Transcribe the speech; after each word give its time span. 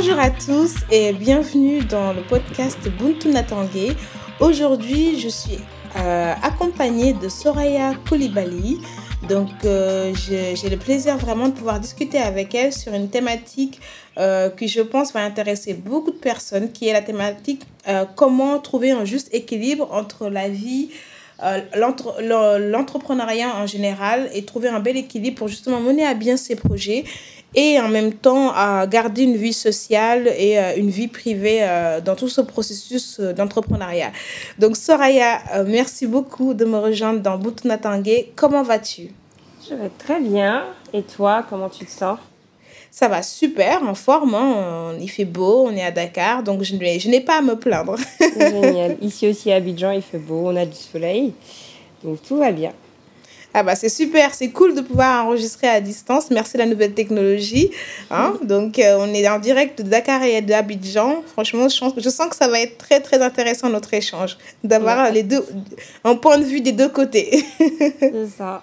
Bonjour 0.00 0.20
à 0.20 0.30
tous 0.30 0.76
et 0.92 1.12
bienvenue 1.12 1.80
dans 1.80 2.12
le 2.12 2.22
podcast 2.22 2.78
Buntu 3.00 3.30
Natangé. 3.30 3.88
Aujourd'hui, 4.38 5.18
je 5.18 5.28
suis 5.28 5.58
euh, 5.96 6.34
accompagnée 6.40 7.14
de 7.14 7.28
Soraya 7.28 7.94
Koulibaly. 8.08 8.78
Donc, 9.28 9.48
euh, 9.64 10.14
j'ai 10.14 10.70
le 10.70 10.76
plaisir 10.76 11.16
vraiment 11.16 11.48
de 11.48 11.54
pouvoir 11.54 11.80
discuter 11.80 12.18
avec 12.18 12.54
elle 12.54 12.72
sur 12.72 12.94
une 12.94 13.10
thématique 13.10 13.80
euh, 14.18 14.50
qui, 14.50 14.68
je 14.68 14.82
pense, 14.82 15.12
va 15.12 15.24
intéresser 15.24 15.74
beaucoup 15.74 16.12
de 16.12 16.18
personnes, 16.18 16.70
qui 16.70 16.86
est 16.86 16.92
la 16.92 17.02
thématique 17.02 17.66
comment 18.14 18.60
trouver 18.60 18.92
un 18.92 19.04
juste 19.04 19.34
équilibre 19.34 19.88
entre 19.90 20.28
la 20.28 20.48
vie, 20.48 20.90
l'entrepreneuriat 21.74 23.56
en 23.56 23.66
général 23.66 24.30
et 24.32 24.44
trouver 24.44 24.68
un 24.68 24.78
bel 24.78 24.96
équilibre 24.96 25.38
pour 25.38 25.48
justement 25.48 25.80
mener 25.80 26.06
à 26.06 26.14
bien 26.14 26.36
ses 26.36 26.54
projets 26.54 27.04
et 27.54 27.80
en 27.80 27.88
même 27.88 28.12
temps 28.12 28.52
à 28.54 28.86
garder 28.86 29.22
une 29.22 29.36
vie 29.36 29.52
sociale 29.52 30.28
et 30.36 30.58
euh, 30.58 30.76
une 30.76 30.90
vie 30.90 31.08
privée 31.08 31.60
euh, 31.62 32.00
dans 32.00 32.14
tout 32.14 32.28
ce 32.28 32.40
processus 32.40 33.18
euh, 33.20 33.32
d'entrepreneuriat. 33.32 34.12
Donc 34.58 34.76
Soraya, 34.76 35.40
merci 35.66 36.06
beaucoup 36.06 36.54
de 36.54 36.64
me 36.64 36.78
rejoindre 36.78 37.20
dans 37.20 37.38
Boutounatangé. 37.38 38.32
Comment 38.36 38.62
vas-tu? 38.62 39.10
Je 39.68 39.74
vais 39.74 39.90
très 39.98 40.20
bien. 40.20 40.64
Et 40.92 41.02
toi, 41.02 41.44
comment 41.48 41.68
tu 41.68 41.84
te 41.84 41.90
sens? 41.90 42.18
Ça 42.90 43.08
va 43.08 43.22
super, 43.22 43.82
en 43.82 43.94
forme. 43.94 44.34
Hein. 44.34 44.94
Il 45.00 45.10
fait 45.10 45.26
beau, 45.26 45.66
on 45.66 45.70
est 45.72 45.84
à 45.84 45.90
Dakar, 45.90 46.42
donc 46.42 46.62
je 46.62 46.74
n'ai 46.74 47.20
pas 47.20 47.38
à 47.38 47.42
me 47.42 47.54
plaindre. 47.54 47.96
Génial. 48.18 48.96
Ici 49.02 49.28
aussi 49.28 49.52
à 49.52 49.56
Abidjan, 49.56 49.90
il 49.90 50.02
fait 50.02 50.18
beau, 50.18 50.44
on 50.46 50.56
a 50.56 50.64
du 50.64 50.76
soleil. 50.76 51.34
Donc 52.02 52.22
tout 52.22 52.36
va 52.36 52.50
bien. 52.50 52.72
Ah 53.60 53.64
bah 53.64 53.74
c'est 53.74 53.88
super, 53.88 54.34
c'est 54.34 54.50
cool 54.50 54.76
de 54.76 54.82
pouvoir 54.82 55.26
enregistrer 55.26 55.66
à 55.66 55.80
distance. 55.80 56.30
Merci 56.30 56.56
à 56.56 56.60
la 56.60 56.66
nouvelle 56.66 56.94
technologie. 56.94 57.72
Hein. 58.08 58.34
Donc 58.44 58.78
euh, 58.78 58.98
on 59.00 59.12
est 59.12 59.28
en 59.28 59.40
direct 59.40 59.82
de 59.82 59.88
Dakar 59.88 60.22
et 60.22 60.40
d'Abidjan. 60.42 61.24
Franchement, 61.26 61.68
je, 61.68 62.00
je 62.00 62.08
sens 62.08 62.28
que 62.28 62.36
ça 62.36 62.46
va 62.46 62.60
être 62.60 62.78
très 62.78 63.00
très 63.00 63.20
intéressant 63.20 63.68
notre 63.68 63.92
échange, 63.94 64.38
d'avoir 64.62 65.10
les 65.10 65.24
deux, 65.24 65.44
un 66.04 66.14
point 66.14 66.38
de 66.38 66.44
vue 66.44 66.60
des 66.60 66.70
deux 66.70 66.88
côtés. 66.88 67.44
c'est 67.98 68.28
ça. 68.38 68.62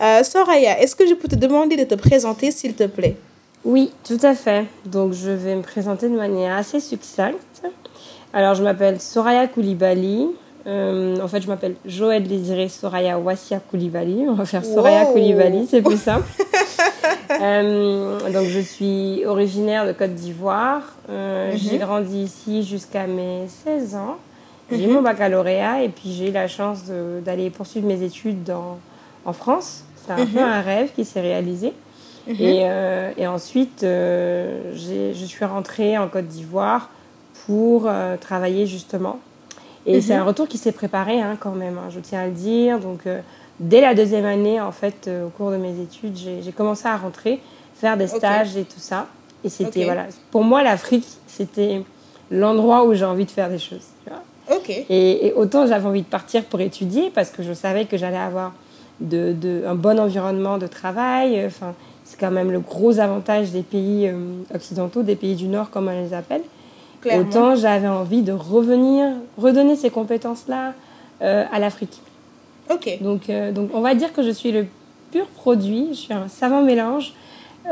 Euh, 0.00 0.22
Soraya, 0.22 0.80
est-ce 0.80 0.94
que 0.94 1.04
je 1.04 1.14
peux 1.14 1.26
te 1.26 1.34
demander 1.34 1.74
de 1.74 1.82
te 1.82 1.96
présenter 1.96 2.52
s'il 2.52 2.74
te 2.74 2.84
plaît? 2.84 3.16
Oui, 3.64 3.90
tout 4.04 4.20
à 4.22 4.36
fait. 4.36 4.66
Donc 4.86 5.12
je 5.12 5.30
vais 5.30 5.56
me 5.56 5.62
présenter 5.62 6.08
de 6.08 6.16
manière 6.16 6.56
assez 6.56 6.78
succincte. 6.78 7.64
Alors 8.32 8.54
je 8.54 8.62
m'appelle 8.62 9.00
Soraya 9.00 9.48
Koulibaly. 9.48 10.28
Euh, 10.68 11.18
en 11.20 11.28
fait, 11.28 11.40
je 11.40 11.48
m'appelle 11.48 11.76
Joël 11.86 12.24
Désiré 12.24 12.68
Soraya 12.68 13.18
Wassia 13.18 13.58
Koulibaly. 13.58 14.26
On 14.28 14.34
va 14.34 14.44
faire 14.44 14.64
Soraya 14.64 15.06
Koulibaly, 15.06 15.66
c'est 15.66 15.82
plus 15.82 16.00
simple. 16.00 16.28
Euh, 17.42 18.18
donc, 18.32 18.46
je 18.46 18.58
suis 18.58 19.24
originaire 19.26 19.86
de 19.86 19.92
Côte 19.92 20.14
d'Ivoire. 20.14 20.82
Euh, 21.08 21.52
mhm. 21.52 21.58
J'ai 21.58 21.78
grandi 21.78 22.22
ici 22.22 22.64
jusqu'à 22.64 23.06
mes 23.06 23.46
16 23.46 23.94
ans. 23.94 24.16
J'ai 24.72 24.84
eu 24.84 24.88
mon 24.88 25.02
baccalauréat 25.02 25.82
et 25.84 25.88
puis 25.88 26.10
j'ai 26.10 26.30
eu 26.30 26.32
la 26.32 26.48
chance 26.48 26.84
d'aller 27.24 27.50
poursuivre 27.50 27.86
mes 27.86 28.02
études 28.02 28.42
dans, 28.44 28.78
en 29.24 29.32
France. 29.34 29.84
C'est 29.96 30.12
un 30.12 30.26
peu 30.26 30.40
mhm. 30.40 30.44
un 30.44 30.60
rêve 30.62 30.88
qui 30.96 31.04
s'est 31.04 31.20
réalisé. 31.20 31.74
Mhm. 32.26 32.34
Et, 32.40 32.66
et, 33.18 33.26
ensuite, 33.26 33.80
je 33.82 35.24
suis 35.24 35.44
rentrée 35.44 35.96
en 35.98 36.08
Côte 36.08 36.26
d'Ivoire 36.26 36.90
pour 37.46 37.88
travailler 38.20 38.66
justement 38.66 39.20
et 39.88 40.00
c'est 40.02 40.14
mhm. 40.14 40.20
un 40.20 40.24
retour 40.24 40.46
qui 40.48 40.58
s'est 40.58 40.72
préparé 40.72 41.20
hein, 41.20 41.36
quand 41.40 41.52
même, 41.52 41.78
hein, 41.78 41.88
je 41.90 41.98
tiens 42.00 42.20
à 42.20 42.26
le 42.26 42.32
dire. 42.32 42.78
Donc, 42.78 43.06
euh, 43.06 43.20
dès 43.58 43.80
la 43.80 43.94
deuxième 43.94 44.26
année, 44.26 44.60
en 44.60 44.72
fait, 44.72 45.08
euh, 45.08 45.26
au 45.26 45.30
cours 45.30 45.50
de 45.50 45.56
mes 45.56 45.80
études, 45.80 46.16
j'ai 46.16 46.52
commencé 46.52 46.86
à 46.86 46.96
rentrer, 46.96 47.40
faire 47.74 47.96
des 47.96 48.06
stages 48.06 48.56
et 48.56 48.64
tout 48.64 48.80
ça. 48.80 49.06
Et 49.44 49.48
c'était, 49.48 49.84
voilà, 49.84 50.06
pour 50.30 50.44
moi, 50.44 50.62
l'Afrique, 50.62 51.06
c'était 51.26 51.82
l'endroit 52.30 52.84
où 52.84 52.92
j'ai 52.92 53.04
envie 53.04 53.24
de 53.24 53.30
faire 53.30 53.48
des 53.48 53.58
choses. 53.58 53.86
Tu 54.04 54.10
vois 54.10 54.22
et, 54.88 55.32
autant 55.36 55.66
j'avais 55.66 55.86
envie 55.86 56.02
de 56.02 56.06
partir 56.06 56.44
pour 56.44 56.60
étudier 56.60 57.10
parce 57.14 57.30
que 57.30 57.42
je 57.42 57.52
savais 57.52 57.84
que 57.84 57.96
j'allais 57.96 58.16
avoir 58.16 58.52
de, 59.00 59.32
de, 59.32 59.62
un 59.66 59.74
bon 59.74 59.98
environnement 59.98 60.58
de 60.58 60.66
travail. 60.66 61.44
Enfin, 61.46 61.74
c'est 62.04 62.18
quand 62.18 62.30
même 62.30 62.50
le 62.50 62.60
gros 62.60 62.98
avantage 62.98 63.50
des 63.52 63.62
pays 63.62 64.08
euh, 64.08 64.42
occidentaux, 64.54 65.02
des 65.02 65.16
pays 65.16 65.36
du 65.36 65.46
Nord, 65.46 65.70
comme 65.70 65.88
on 65.88 66.02
les 66.02 66.14
appelle. 66.14 66.42
Autant 67.06 67.54
j'avais 67.54 67.88
envie 67.88 68.22
de 68.22 68.32
revenir, 68.32 69.06
redonner 69.36 69.76
ces 69.76 69.90
compétences-là 69.90 70.74
euh, 71.22 71.44
à 71.50 71.58
l'Afrique. 71.58 72.00
Ok. 72.70 72.98
Donc, 73.00 73.30
euh, 73.30 73.52
donc 73.52 73.70
on 73.72 73.80
va 73.80 73.94
dire 73.94 74.12
que 74.12 74.22
je 74.22 74.30
suis 74.30 74.52
le 74.52 74.66
pur 75.12 75.26
produit, 75.26 75.88
je 75.90 75.98
suis 75.98 76.14
un 76.14 76.28
savant 76.28 76.62
mélange 76.62 77.12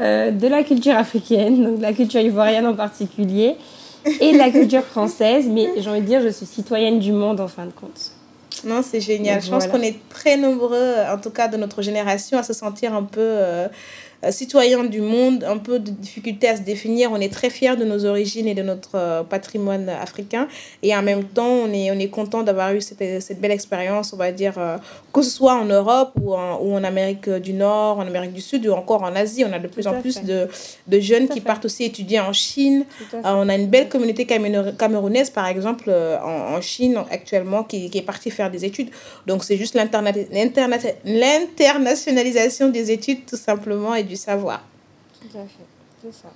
euh, 0.00 0.30
de 0.30 0.46
la 0.46 0.62
culture 0.62 0.96
africaine, 0.96 1.62
donc 1.62 1.78
de 1.78 1.82
la 1.82 1.92
culture 1.92 2.20
ivoirienne 2.20 2.66
en 2.66 2.74
particulier, 2.74 3.56
et 4.20 4.32
de 4.32 4.38
la 4.38 4.50
culture 4.50 4.82
française, 4.84 5.46
mais 5.50 5.68
j'ai 5.76 5.90
envie 5.90 6.00
de 6.00 6.06
dire 6.06 6.22
je 6.22 6.28
suis 6.28 6.46
citoyenne 6.46 6.98
du 6.98 7.12
monde 7.12 7.40
en 7.40 7.48
fin 7.48 7.66
de 7.66 7.72
compte. 7.72 8.12
Non, 8.64 8.80
c'est 8.82 9.00
génial. 9.02 9.42
je 9.42 9.50
pense 9.50 9.66
qu'on 9.66 9.82
est 9.82 9.96
très 10.08 10.38
nombreux, 10.38 10.94
en 11.12 11.18
tout 11.18 11.30
cas 11.30 11.46
de 11.46 11.58
notre 11.58 11.82
génération, 11.82 12.38
à 12.38 12.42
se 12.42 12.54
sentir 12.54 12.94
un 12.94 13.02
peu 13.02 13.38
citoyens 14.30 14.84
du 14.84 15.00
monde, 15.00 15.44
un 15.44 15.58
peu 15.58 15.78
de 15.78 15.90
difficulté 15.90 16.48
à 16.48 16.56
se 16.56 16.62
définir. 16.62 17.10
On 17.12 17.20
est 17.20 17.32
très 17.32 17.50
fiers 17.50 17.76
de 17.76 17.84
nos 17.84 18.04
origines 18.04 18.48
et 18.48 18.54
de 18.54 18.62
notre 18.62 18.94
euh, 18.94 19.22
patrimoine 19.22 19.88
africain. 19.88 20.48
Et 20.82 20.96
en 20.96 21.02
même 21.02 21.24
temps, 21.24 21.46
on 21.46 21.72
est, 21.72 21.90
on 21.90 21.98
est 21.98 22.08
content 22.08 22.42
d'avoir 22.42 22.74
eu 22.74 22.80
cette, 22.80 23.22
cette, 23.22 23.40
belle 23.40 23.52
expérience, 23.52 24.12
on 24.12 24.16
va 24.16 24.32
dire, 24.32 24.54
euh, 24.58 24.76
que 25.12 25.22
ce 25.22 25.30
soit 25.30 25.54
en 25.54 25.64
Europe 25.64 26.12
ou 26.20 26.34
en, 26.34 26.58
ou 26.60 26.74
en 26.74 26.84
Amérique 26.84 27.28
du 27.28 27.52
Nord, 27.52 27.98
en 27.98 28.06
Amérique 28.06 28.32
du 28.32 28.40
Sud 28.40 28.66
ou 28.66 28.72
encore 28.72 29.02
en 29.02 29.14
Asie. 29.14 29.44
On 29.44 29.52
a 29.52 29.58
de 29.58 29.68
plus 29.68 29.86
en 29.86 30.00
plus 30.00 30.22
de, 30.22 30.48
de 30.86 31.00
jeunes 31.00 31.28
qui 31.28 31.40
partent 31.40 31.64
aussi 31.64 31.84
étudier 31.84 32.20
en 32.20 32.32
Chine. 32.32 32.84
on 33.24 33.48
a 33.48 33.54
une 33.54 33.68
belle 33.68 33.88
communauté 33.88 34.26
camerounaise, 34.26 35.30
par 35.30 35.46
exemple, 35.46 35.90
en, 35.90 36.56
en 36.56 36.60
Chine 36.60 36.98
actuellement, 37.10 37.64
qui, 37.64 37.90
qui 37.90 37.98
est 37.98 38.02
partie 38.02 38.30
faire 38.30 38.50
des 38.50 38.64
études. 38.64 38.88
Donc, 39.26 39.44
c'est 39.44 39.56
juste 39.56 39.74
l'internationalisation 39.74 42.68
des 42.68 42.90
études, 42.90 43.26
tout 43.26 43.36
simplement, 43.36 43.94
et 43.94 44.02
du 44.02 44.15
savoir. 44.16 44.62
Tout 45.20 45.38
à 45.38 45.42
fait, 45.42 45.66
c'est 46.02 46.12
ça. 46.12 46.28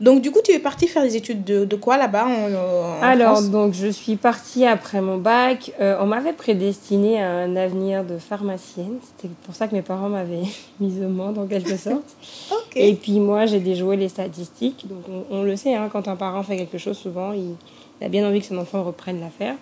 Donc, 0.00 0.22
du 0.22 0.30
coup, 0.30 0.38
tu 0.44 0.52
es 0.52 0.60
partie 0.60 0.86
faire 0.86 1.02
des 1.02 1.16
études 1.16 1.42
de, 1.42 1.64
de 1.64 1.76
quoi 1.76 1.96
là-bas 1.96 2.26
en, 2.26 3.02
Alors, 3.02 3.42
donc, 3.42 3.74
je 3.74 3.88
suis 3.88 4.14
partie 4.14 4.64
après 4.64 5.00
mon 5.00 5.18
bac. 5.18 5.72
Euh, 5.80 5.96
on 6.00 6.06
m'avait 6.06 6.32
prédestiné 6.32 7.20
à 7.20 7.30
un 7.30 7.56
avenir 7.56 8.04
de 8.04 8.16
pharmacienne. 8.18 8.98
C'était 9.02 9.32
pour 9.42 9.56
ça 9.56 9.66
que 9.66 9.74
mes 9.74 9.82
parents 9.82 10.08
m'avaient 10.08 10.44
mise 10.80 11.02
au 11.02 11.08
monde, 11.08 11.38
en 11.38 11.46
quelque 11.46 11.76
sorte. 11.76 12.16
Et 12.76 12.94
puis, 12.94 13.18
moi, 13.18 13.46
j'ai 13.46 13.58
déjoué 13.58 13.96
les 13.96 14.08
statistiques. 14.08 14.86
Donc, 14.88 15.02
on, 15.30 15.42
le 15.42 15.56
sait, 15.56 15.74
hein, 15.74 15.88
quand 15.90 16.06
un 16.06 16.16
parent 16.16 16.44
fait 16.44 16.56
quelque 16.56 16.78
chose, 16.78 16.96
souvent, 16.96 17.32
il, 17.32 17.56
a 18.00 18.08
bien 18.08 18.26
envie 18.26 18.40
que 18.40 18.46
son 18.46 18.58
enfant 18.58 18.84
reprenne 18.84 19.18
l'affaire. 19.18 19.56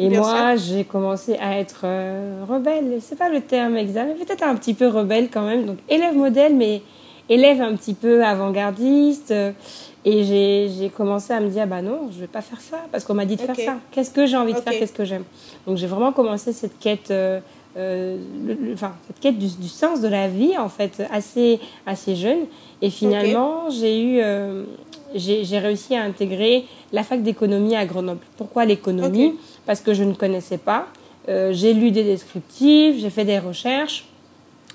Et 0.00 0.08
moi, 0.08 0.56
j'ai 0.56 0.84
commencé 0.84 1.36
à 1.36 1.58
être 1.58 1.82
euh, 1.84 2.42
rebelle. 2.48 3.00
C'est 3.00 3.18
pas 3.18 3.28
le 3.28 3.42
terme 3.42 3.76
exact, 3.76 4.06
mais 4.08 4.24
peut-être 4.24 4.42
un 4.42 4.54
petit 4.54 4.72
peu 4.72 4.88
rebelle 4.88 5.28
quand 5.30 5.44
même. 5.44 5.66
Donc, 5.66 5.76
élève 5.90 6.16
modèle, 6.16 6.56
mais 6.56 6.80
élève 7.28 7.60
un 7.60 7.74
petit 7.76 7.92
peu 7.92 8.24
avant-gardiste. 8.24 9.34
Et 10.06 10.24
j'ai 10.24 10.88
commencé 10.88 11.34
à 11.34 11.40
me 11.40 11.50
dire, 11.50 11.66
bah 11.66 11.82
non, 11.82 12.08
je 12.10 12.18
vais 12.18 12.26
pas 12.26 12.40
faire 12.40 12.62
ça, 12.62 12.78
parce 12.90 13.04
qu'on 13.04 13.12
m'a 13.12 13.26
dit 13.26 13.36
de 13.36 13.42
faire 13.42 13.56
ça. 13.56 13.76
Qu'est-ce 13.90 14.10
que 14.10 14.24
j'ai 14.24 14.38
envie 14.38 14.54
de 14.54 14.58
faire, 14.60 14.72
qu'est-ce 14.72 14.94
que 14.94 15.04
j'aime? 15.04 15.24
Donc, 15.66 15.76
j'ai 15.76 15.86
vraiment 15.86 16.12
commencé 16.12 16.54
cette 16.54 16.78
quête. 16.78 17.10
Euh, 17.10 17.38
euh, 17.76 18.16
enfin, 18.72 18.94
cette 19.06 19.20
quête 19.20 19.38
du, 19.38 19.48
du, 19.48 19.68
sens 19.68 20.00
de 20.00 20.08
la 20.08 20.28
vie, 20.28 20.56
en 20.56 20.70
fait, 20.70 21.02
assez, 21.12 21.60
assez 21.84 22.16
jeune. 22.16 22.46
Et 22.80 22.88
finalement, 22.88 23.68
j'ai 23.68 24.02
eu, 24.02 24.22
j'ai 25.14 25.58
réussi 25.58 25.94
à 25.94 26.04
intégrer 26.04 26.64
la 26.90 27.02
fac 27.02 27.22
d'économie 27.22 27.76
à 27.76 27.84
Grenoble. 27.84 28.20
Pourquoi 28.38 28.64
l'économie? 28.64 29.34
Parce 29.66 29.80
que 29.80 29.94
je 29.94 30.04
ne 30.04 30.14
connaissais 30.14 30.58
pas. 30.58 30.86
Euh, 31.28 31.52
j'ai 31.52 31.74
lu 31.74 31.90
des 31.90 32.02
descriptifs, 32.02 32.98
j'ai 32.98 33.10
fait 33.10 33.24
des 33.24 33.38
recherches 33.38 34.06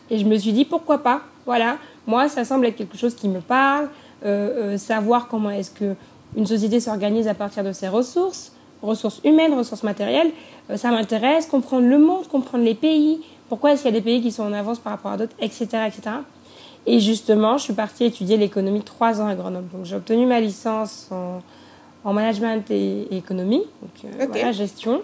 et 0.09 0.17
je 0.17 0.25
me 0.25 0.37
suis 0.37 0.53
dit 0.53 0.65
pourquoi 0.65 0.99
pas? 0.99 1.21
Voilà, 1.45 1.77
moi 2.05 2.29
ça 2.29 2.45
semble 2.45 2.67
être 2.67 2.75
quelque 2.75 2.97
chose 2.97 3.15
qui 3.15 3.27
me 3.27 3.41
parle. 3.41 3.89
Euh, 4.23 4.73
euh, 4.73 4.77
savoir 4.77 5.27
comment 5.27 5.49
est-ce 5.49 5.71
que 5.71 5.95
une 6.37 6.45
société 6.45 6.79
s'organise 6.79 7.27
à 7.27 7.33
partir 7.33 7.63
de 7.63 7.71
ses 7.71 7.87
ressources, 7.87 8.53
ressources 8.81 9.21
humaines, 9.23 9.53
ressources 9.53 9.83
matérielles, 9.83 10.31
ça 10.75 10.91
m'intéresse. 10.91 11.45
Comprendre 11.45 11.87
le 11.87 11.97
monde, 11.97 12.27
comprendre 12.27 12.63
les 12.63 12.73
pays. 12.73 13.21
Pourquoi 13.49 13.71
est-ce 13.71 13.83
qu'il 13.83 13.93
y 13.93 13.95
a 13.95 13.99
des 13.99 14.03
pays 14.03 14.21
qui 14.21 14.31
sont 14.31 14.43
en 14.43 14.53
avance 14.53 14.79
par 14.79 14.93
rapport 14.93 15.11
à 15.11 15.17
d'autres, 15.17 15.35
etc., 15.39 15.65
etc. 15.87 16.17
Et 16.85 16.99
justement, 16.99 17.57
je 17.57 17.63
suis 17.63 17.73
partie 17.73 18.05
étudier 18.05 18.37
l'économie 18.37 18.81
trois 18.81 19.21
ans 19.21 19.27
à 19.27 19.35
Grenoble. 19.35 19.67
Donc, 19.71 19.85
j'ai 19.85 19.95
obtenu 19.95 20.25
ma 20.25 20.39
licence 20.39 21.07
en, 21.11 21.41
en 22.05 22.13
management 22.13 22.63
et, 22.71 23.07
économie, 23.11 23.63
donc 23.81 24.13
euh, 24.21 24.25
voilà, 24.31 24.51
gestion. 24.51 25.01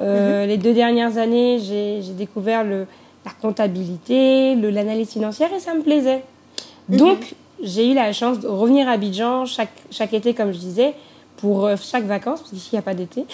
Euh, 0.00 0.42
mhm. 0.42 0.48
Les 0.48 0.58
deux 0.58 0.74
dernières 0.74 1.18
années, 1.18 1.58
j'ai 1.58 2.12
découvert 2.12 2.62
le, 2.62 2.86
la 3.24 3.32
comptabilité, 3.40 4.54
l'analyse 4.54 5.10
financière 5.10 5.52
et 5.52 5.58
ça 5.58 5.74
me 5.74 5.82
plaisait. 5.82 6.22
Mhm. 6.88 6.96
Donc, 6.98 7.34
j'ai 7.62 7.90
eu 7.90 7.94
la 7.94 8.12
chance 8.12 8.38
de 8.38 8.46
revenir 8.46 8.88
à 8.88 8.92
Abidjan 8.92 9.46
chaque, 9.46 9.72
chaque 9.90 10.12
été, 10.14 10.34
comme 10.34 10.52
je 10.52 10.58
disais, 10.58 10.94
pour 11.38 11.66
euh, 11.66 11.76
chaque 11.80 12.04
vacances, 12.04 12.40
parce 12.40 12.52
qu'ici, 12.52 12.70
il 12.72 12.76
n'y 12.76 12.80
a 12.80 12.82
pas 12.82 12.94
d'été, 12.94 13.24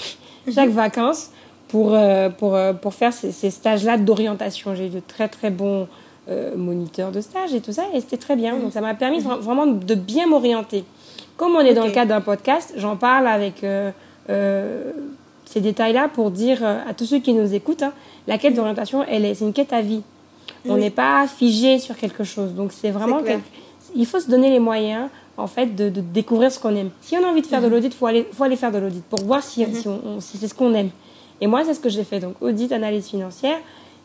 mhm. 0.46 0.54
chaque 0.54 0.70
vacances 0.70 1.30
pour, 1.68 1.94
pour, 2.38 2.56
pour 2.80 2.94
faire 2.94 3.12
ces, 3.12 3.30
ces 3.30 3.50
stages-là 3.50 3.98
d'orientation. 3.98 4.74
J'ai 4.74 4.86
eu 4.86 4.88
de 4.88 5.02
très, 5.06 5.28
très 5.28 5.50
bons 5.50 5.86
euh, 6.30 6.54
moniteur 6.56 7.10
de 7.10 7.22
stage 7.22 7.54
et 7.54 7.62
tout 7.62 7.72
ça, 7.72 7.84
et 7.94 8.02
c'était 8.02 8.18
très 8.18 8.36
bien. 8.36 8.58
Donc 8.58 8.74
ça 8.74 8.82
m'a 8.82 8.92
permis 8.92 9.20
vraiment 9.20 9.64
de 9.64 9.94
bien 9.94 10.26
m'orienter. 10.26 10.84
Comme 11.38 11.55
on 11.55 11.61
est 11.61 11.73
dans 11.73 11.87
le 11.87 11.93
cadre 11.93 12.11
d'un 12.11 12.20
podcast, 12.20 12.75
j'en 12.76 12.96
parle 12.96 13.26
avec 13.26 13.64
euh, 13.64 13.90
euh, 14.29 14.93
ces 15.46 15.61
détails-là 15.61 16.08
pour 16.12 16.31
dire 16.31 16.62
à 16.62 16.93
tous 16.93 17.06
ceux 17.06 17.20
qui 17.20 17.32
nous 17.32 17.55
écoutent, 17.55 17.85
hein, 17.85 17.94
la 18.26 18.37
quête 18.37 18.55
d'orientation, 18.55 19.05
elle 19.08 19.25
est, 19.25 19.35
c'est 19.35 19.46
une 19.46 19.55
quête 19.55 19.73
à 19.73 19.81
vie. 19.81 20.02
On 20.69 20.76
n'est 20.76 20.90
pas 20.90 21.26
figé 21.26 21.79
sur 21.79 21.96
quelque 21.96 22.25
chose. 22.25 22.52
Donc 22.55 22.73
c'est 22.73 22.90
vraiment 22.90 23.20
il 23.94 24.06
faut 24.06 24.20
se 24.20 24.29
donner 24.29 24.50
les 24.50 24.58
moyens 24.58 25.08
en 25.37 25.46
fait 25.46 25.75
de, 25.75 25.88
découvrir 25.88 26.50
ce 26.50 26.58
qu'on 26.58 26.75
aime. 26.75 26.90
Si 27.00 27.17
on 27.17 27.25
a 27.25 27.29
envie 27.29 27.43
de 27.43 27.46
faire 27.46 27.61
de 27.61 27.67
mhm. 27.67 27.73
l'audit, 27.73 27.94
faut 27.94 28.06
aller 28.06 28.26
faut 28.32 28.44
aller 28.44 28.56
faire 28.56 28.73
de 28.73 28.79
l'audit 28.79 29.05
pour 29.05 29.23
voir 29.25 29.43
si, 29.43 29.64
mhm. 29.64 30.20
si, 30.20 30.38
c'est 30.38 30.49
ce 30.49 30.55
qu'on 30.55 30.75
aime. 30.75 30.90
Et 31.40 31.46
moi 31.46 31.64
c'est 31.64 31.75
ce 31.75 31.81
que 31.81 31.88
j'ai 31.88 32.05
fait. 32.05 32.20
Donc 32.20 32.35
audit, 32.40 32.73
analyse 32.73 33.06
financière. 33.06 33.58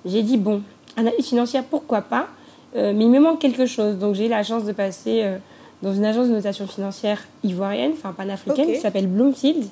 J'ai 0.05 0.21
dit 0.21 0.37
bon, 0.37 0.61
analyse 0.95 1.25
financière 1.25 1.63
pourquoi 1.63 2.01
pas, 2.01 2.27
euh, 2.75 2.93
mais 2.95 3.05
il 3.05 3.09
me 3.09 3.19
manque 3.19 3.39
quelque 3.39 3.65
chose. 3.65 3.97
Donc 3.97 4.15
j'ai 4.15 4.27
eu 4.27 4.29
la 4.29 4.43
chance 4.43 4.63
de 4.63 4.71
passer 4.71 5.21
euh, 5.23 5.37
dans 5.83 5.93
une 5.93 6.05
agence 6.05 6.29
de 6.29 6.33
notation 6.33 6.65
financière 6.65 7.19
ivoirienne, 7.43 7.91
enfin 7.91 8.13
panafricaine, 8.13 8.67
qui 8.67 8.79
s'appelle 8.79 9.07
Bloomfield. 9.07 9.65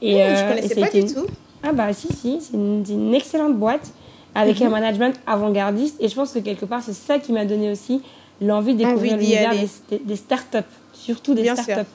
Et, 0.00 0.22
euh, 0.22 0.36
je 0.36 0.48
connaissais 0.48 0.80
pas 0.80 0.88
du 0.88 1.12
tout. 1.12 1.26
Ah 1.64 1.72
bah 1.72 1.92
si 1.92 2.06
si, 2.12 2.38
c'est 2.40 2.54
une, 2.54 3.12
excellente 3.12 3.56
boîte 3.56 3.92
avec 4.36 4.60
mhm. 4.60 4.68
un 4.68 4.70
management 4.70 5.20
avant-gardiste. 5.26 5.96
Et 5.98 6.08
je 6.08 6.14
pense 6.14 6.32
que 6.32 6.38
quelque 6.38 6.64
part 6.64 6.80
c'est 6.82 6.94
ça 6.94 7.18
qui 7.18 7.32
m'a 7.32 7.44
donné 7.44 7.72
aussi 7.72 8.00
l'envie 8.40 8.74
de 8.74 8.84
découvrir 8.84 9.16
l'univers 9.16 9.50
des, 9.90 9.98
des, 9.98 10.16
startups, 10.16 10.58
surtout 10.92 11.34
des 11.34 11.48
startups. 11.48 11.90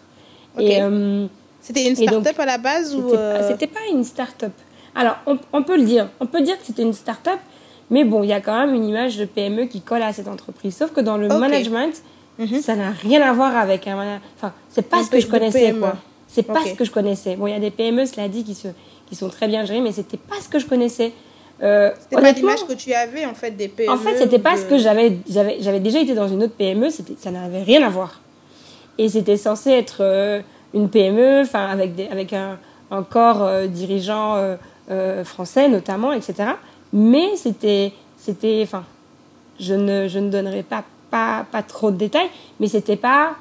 Euh, 0.59 1.27
c'était 1.61 1.87
une 1.87 1.95
startup 1.95 2.37
à 2.37 2.45
la 2.45 2.57
base 2.57 2.93
ou 2.93 3.13
euh, 3.13 3.47
C'était 3.49 3.67
pas 3.67 3.79
une 3.89 4.03
startup. 4.03 4.51
Alors, 4.93 5.15
on, 5.25 5.39
on, 5.53 5.63
peut 5.63 5.77
le 5.77 5.85
dire. 5.85 6.09
On 6.19 6.25
peut 6.25 6.41
dire 6.41 6.59
que 6.59 6.65
c'était 6.65 6.83
une 6.83 6.93
startup, 6.93 7.39
mais 7.89 8.03
bon, 8.03 8.21
il 8.23 8.29
y 8.29 8.33
a 8.33 8.41
quand 8.41 8.59
même 8.59 8.75
une 8.75 8.83
image 8.83 9.17
de 9.17 9.23
PME 9.23 9.65
qui 9.65 9.79
colle 9.79 10.03
à 10.03 10.11
cette 10.11 10.27
entreprise. 10.27 10.75
Sauf 10.75 10.91
que 10.91 10.99
dans 10.99 11.15
le 11.15 11.29
management, 11.29 12.03
mhm. 12.39 12.61
ça 12.61 12.75
n'a 12.75 12.91
rien 12.91 13.21
à 13.21 13.33
voir 13.33 13.55
avec 13.55 13.87
un. 13.87 14.19
Enfin, 14.35 14.53
c'est 14.69 14.87
pas 14.89 15.03
ce 15.03 15.09
que 15.09 15.19
je 15.19 15.27
connaissais, 15.27 15.73
quoi. 15.73 15.95
C'est 16.27 16.43
pas 16.43 16.65
ce 16.65 16.73
que 16.73 16.83
je 16.83 16.91
connaissais. 16.91 17.35
Bon, 17.35 17.47
il 17.47 17.51
y 17.51 17.55
a 17.55 17.59
des 17.59 17.69
PME, 17.69 18.05
cela 18.05 18.27
dit, 18.27 18.43
qui, 18.43 18.55
se, 18.55 18.67
qui 19.07 19.15
sont 19.15 19.29
très 19.29 19.47
bien 19.47 19.65
gérées, 19.65 19.81
mais 19.81 19.91
c'était 19.91 20.17
pas 20.17 20.35
ce 20.41 20.49
que 20.49 20.57
je 20.57 20.65
connaissais. 20.65 21.13
Euh, 21.61 21.91
c'était 21.99 22.21
pas 22.21 22.31
l'image 22.31 22.65
que 22.65 22.73
tu 22.73 22.91
avais 22.93 23.25
en 23.25 23.35
fait 23.35 23.51
des 23.51 23.67
PME. 23.67 23.91
En 23.91 23.97
fait, 23.97 24.17
c'était 24.17 24.39
pas 24.39 24.57
ce 24.57 24.65
que 24.65 24.77
j'avais. 24.77 25.17
J'avais, 25.29 25.79
déjà 25.79 25.99
été 25.99 26.15
dans 26.15 26.27
une 26.27 26.43
autre 26.43 26.55
PME. 26.55 26.89
Ça 26.89 27.31
n'avait 27.31 27.63
rien 27.63 27.85
à 27.85 27.89
voir. 27.89 28.21
Et 28.97 29.09
c'était 29.09 29.37
censé 29.37 29.71
être 29.71 29.97
euh, 30.01 30.41
une 30.73 30.89
PME, 30.89 31.41
enfin 31.41 31.67
avec 31.67 31.95
des, 31.95 32.07
avec 32.07 32.33
un, 32.33 32.57
un 32.91 33.03
corps 33.03 33.43
euh, 33.43 33.67
dirigeant 33.67 34.35
euh, 34.91 35.23
français 35.23 35.69
notamment, 35.69 36.11
etc. 36.11 36.49
Mais 36.91 37.37
c'était, 37.37 37.93
c'était, 38.17 38.59
enfin, 38.63 38.83
je 39.59 39.73
ne, 39.73 40.09
je 40.09 40.19
ne 40.19 40.29
donnerai 40.29 40.61
pas, 40.61 40.83
pas, 41.13 41.45
pas 41.51 41.61
trop 41.61 41.91
de 41.91 41.97
détails, 41.97 42.29
mais 42.59 42.67
c'était 42.67 42.95
pas, 42.95 43.35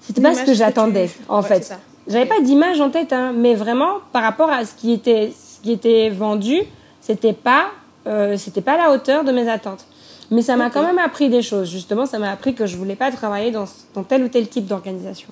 c'était 0.00 0.20
pas 0.20 0.34
ce 0.34 0.44
que 0.44 0.54
j'attendais 0.54 1.08
en 1.28 1.42
fait. 1.42 1.72
J'avais 2.08 2.26
pas 2.26 2.40
d'image 2.40 2.80
en 2.80 2.90
tête, 2.90 3.12
hein, 3.12 3.32
mais 3.32 3.54
vraiment 3.54 3.98
par 4.12 4.22
rapport 4.24 4.50
à 4.50 4.64
ce 4.64 4.74
qui 4.74 4.92
était, 4.92 5.30
ce 5.30 5.62
qui 5.62 5.70
était 5.72 6.10
vendu 6.10 6.62
c'était 7.00 7.32
pas 7.32 7.66
euh, 8.06 8.36
c'était 8.36 8.60
pas 8.60 8.74
à 8.74 8.76
la 8.76 8.90
hauteur 8.92 9.24
de 9.24 9.32
mes 9.32 9.48
attentes. 9.48 9.84
Mais 10.30 10.42
ça 10.42 10.56
m'a 10.56 10.70
quand 10.70 10.84
même 10.84 10.98
appris 10.98 11.28
des 11.28 11.42
choses. 11.42 11.68
Justement, 11.68 12.06
ça 12.06 12.18
m'a 12.18 12.30
appris 12.30 12.54
que 12.54 12.66
je 12.66 12.76
voulais 12.76 12.94
pas 12.94 13.10
travailler 13.10 13.50
dans, 13.50 13.64
dans 13.94 14.04
tel 14.04 14.22
ou 14.22 14.28
tel 14.28 14.48
type 14.48 14.66
d'organisation. 14.66 15.28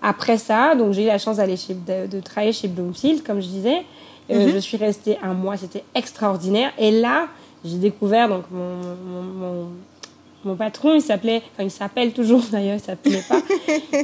Après 0.00 0.38
ça, 0.38 0.76
donc 0.76 0.92
j'ai 0.92 1.02
eu 1.02 1.06
la 1.06 1.18
chance 1.18 1.38
d'aller 1.38 1.56
chez, 1.56 1.74
de, 1.74 2.20
travailler 2.20 2.52
chez 2.52 2.68
Bloomfield, 2.68 3.24
comme 3.24 3.40
je 3.40 3.48
disais. 3.48 3.82
Euh, 4.30 4.46
mhm. 4.46 4.52
Je 4.52 4.58
suis 4.58 4.76
restée 4.76 5.18
un 5.22 5.34
mois, 5.34 5.56
c'était 5.56 5.82
extraordinaire. 5.94 6.70
Et 6.78 6.92
là, 6.92 7.26
j'ai 7.64 7.78
découvert 7.78 8.28
donc 8.28 8.44
mon, 8.50 8.76
mon, 8.76 9.22
mon, 9.22 9.68
patron, 10.56 10.94
il 10.94 11.02
s'appelait, 11.02 11.42
enfin 11.52 11.64
il 11.64 11.70
s'appelle 11.70 12.12
toujours 12.12 12.42
d'ailleurs, 12.52 12.76
il 12.76 12.80
s'appelait 12.80 13.22
pas. 13.28 13.40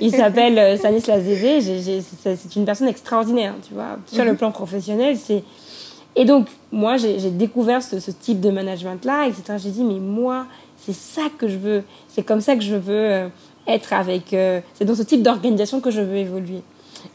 il 0.01 0.11
s'appelle 0.11 0.59
euh, 0.59 0.77
Stanislas 0.77 1.23
Zézé. 1.23 2.03
C'est 2.23 2.57
une 2.57 2.65
personne 2.65 2.89
extraordinaire, 2.89 3.55
tu 3.67 3.75
vois. 3.75 3.99
Sur 4.07 4.25
le 4.25 4.33
mhm. 4.33 4.37
plan 4.39 4.53
professionnel, 4.53 5.17
c'est 5.17 5.43
et 6.17 6.25
donc, 6.25 6.47
moi, 6.71 6.97
j'ai 6.97 7.31
découvert 7.31 7.83
ce, 7.83 7.99
ce, 7.99 8.11
type 8.13 8.41
de 8.41 8.51
management-là, 8.51 9.27
etc. 9.27 9.59
J'ai 9.59 9.71
dit, 9.71 9.83
mais 9.83 9.99
moi, 9.99 10.47
c'est 10.77 10.95
ça 10.95 11.23
que 11.37 11.49
je 11.49 11.57
veux. 11.57 11.83
C'est 12.09 12.23
comme 12.23 12.41
ça 12.41 12.55
que 12.57 12.63
je 12.63 12.77
veux 12.77 12.95
euh, 12.95 13.29
être 13.67 13.93
avec. 13.93 14.33
Euh, 14.33 14.61
c'est 14.75 14.85
dans 14.85 14.95
ce 14.95 15.03
type 15.03 15.23
d'organisation 15.23 15.81
que 15.81 15.91
je 15.91 16.01
veux 16.01 16.17
évoluer. 16.17 16.63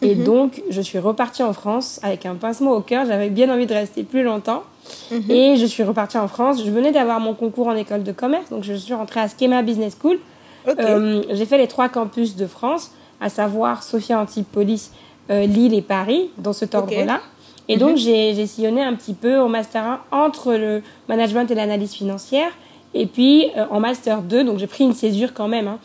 Et 0.01 0.15
mhm. 0.15 0.23
donc, 0.23 0.63
je 0.69 0.81
suis 0.81 0.99
repartie 0.99 1.43
en 1.43 1.53
France 1.53 1.99
avec 2.03 2.25
un 2.25 2.35
pincement 2.35 2.71
au 2.71 2.81
cœur. 2.81 3.05
J'avais 3.05 3.29
bien 3.29 3.53
envie 3.53 3.65
de 3.65 3.73
rester 3.73 4.03
plus 4.03 4.23
longtemps. 4.23 4.63
Mhm. 5.11 5.29
Et 5.29 5.57
je 5.57 5.65
suis 5.65 5.83
repartie 5.83 6.17
en 6.17 6.27
France. 6.27 6.63
Je 6.63 6.71
venais 6.71 6.91
d'avoir 6.91 7.19
mon 7.19 7.33
concours 7.33 7.67
en 7.67 7.75
école 7.75 8.03
de 8.03 8.11
commerce. 8.11 8.49
Donc, 8.49 8.63
je 8.63 8.73
suis 8.73 8.93
rentrée 8.93 9.19
à 9.19 9.27
Schema 9.27 9.61
Business 9.61 9.97
School. 10.01 10.19
Euh, 10.67 11.23
j'ai 11.31 11.45
fait 11.45 11.57
les 11.57 11.67
trois 11.67 11.89
campus 11.89 12.35
de 12.35 12.45
France, 12.45 12.91
à 13.21 13.29
savoir 13.29 13.83
Sophia 13.83 14.19
Antipolis, 14.19 14.91
Lille 15.29 15.73
et 15.73 15.81
Paris, 15.81 16.29
dans 16.37 16.53
ce 16.53 16.65
ordre-là. 16.73 17.21
Et 17.67 17.77
donc, 17.77 17.91
mhm. 17.91 17.97
j'ai 17.97 18.47
sillonné 18.47 18.81
un 18.81 18.95
petit 18.95 19.13
peu 19.13 19.37
au 19.37 19.47
Master 19.47 19.85
1 19.85 19.99
entre 20.11 20.53
le 20.53 20.81
management 21.07 21.49
et 21.51 21.55
l'analyse 21.55 21.93
financière. 21.93 22.51
Et 22.93 23.05
puis, 23.05 23.51
euh, 23.55 23.65
en 23.69 23.79
Master 23.79 24.21
2, 24.21 24.43
donc 24.43 24.57
j'ai 24.57 24.67
pris 24.67 24.83
une 24.83 24.93
césure 24.93 25.33
quand 25.33 25.47
même 25.47 25.67
hein, 25.67 25.79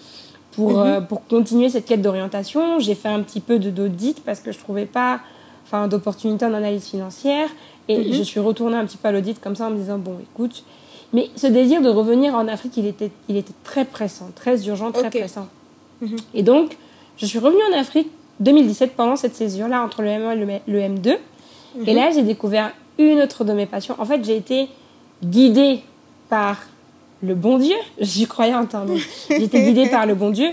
pour, 0.54 0.72
mhm. 0.72 0.86
euh, 0.86 1.00
pour 1.00 1.26
continuer 1.26 1.68
cette 1.68 1.86
quête 1.86 2.02
d'orientation. 2.02 2.78
J'ai 2.78 2.94
fait 2.94 3.08
un 3.08 3.20
petit 3.20 3.40
peu 3.40 3.58
d'audit 3.58 4.22
parce 4.24 4.40
que 4.40 4.52
je 4.52 4.58
trouvais 4.58 4.86
pas 4.86 5.20
enfin, 5.66 5.88
d'opportunité 5.88 6.44
en 6.44 6.54
analyse 6.54 6.86
financière. 6.86 7.48
Et 7.88 7.98
mhm. 7.98 8.12
je 8.12 8.22
suis 8.22 8.40
retournée 8.40 8.76
un 8.76 8.86
petit 8.86 8.96
peu 8.96 9.08
à 9.08 9.12
l'audit 9.12 9.40
comme 9.40 9.56
ça 9.56 9.66
en 9.66 9.70
me 9.70 9.76
disant, 9.76 9.98
bon, 9.98 10.16
écoute, 10.22 10.64
mais 11.12 11.30
ce 11.36 11.46
désir 11.46 11.82
de 11.82 11.88
revenir 11.88 12.34
en 12.34 12.48
Afrique, 12.48 12.76
il 12.76 12.86
était, 12.86 13.10
il 13.28 13.36
était 13.36 13.52
très 13.62 13.84
pressant, 13.84 14.30
très 14.34 14.66
urgent, 14.66 14.90
très 14.90 15.10
pressant. 15.10 15.46
Et 16.34 16.42
donc, 16.42 16.76
je 17.16 17.24
suis 17.24 17.38
revenue 17.38 17.62
en 17.72 17.78
Afrique 17.78 18.10
2017 18.40 18.94
pendant 18.96 19.16
cette 19.16 19.34
césure-là 19.36 19.82
entre 19.82 20.02
le 20.02 20.08
M1 20.08 20.32
et 20.32 20.60
le 20.66 20.78
M2. 20.80 21.16
Et 21.86 21.94
là, 21.94 22.10
j'ai 22.12 22.22
découvert 22.22 22.72
une 22.98 23.20
autre 23.20 23.44
de 23.44 23.52
mes 23.52 23.66
passions. 23.66 23.94
En 23.98 24.04
fait, 24.04 24.24
j'ai 24.24 24.36
été 24.36 24.68
guidée 25.22 25.80
par 26.28 26.58
le 27.24 27.34
bon 27.34 27.58
Dieu. 27.58 27.76
J'y 27.98 28.26
croyais 28.26 28.54
en 28.54 28.66
temps. 28.66 28.86
Été 29.30 29.62
guidée 29.62 29.88
par 29.88 30.06
le 30.06 30.14
bon 30.14 30.30
Dieu 30.30 30.48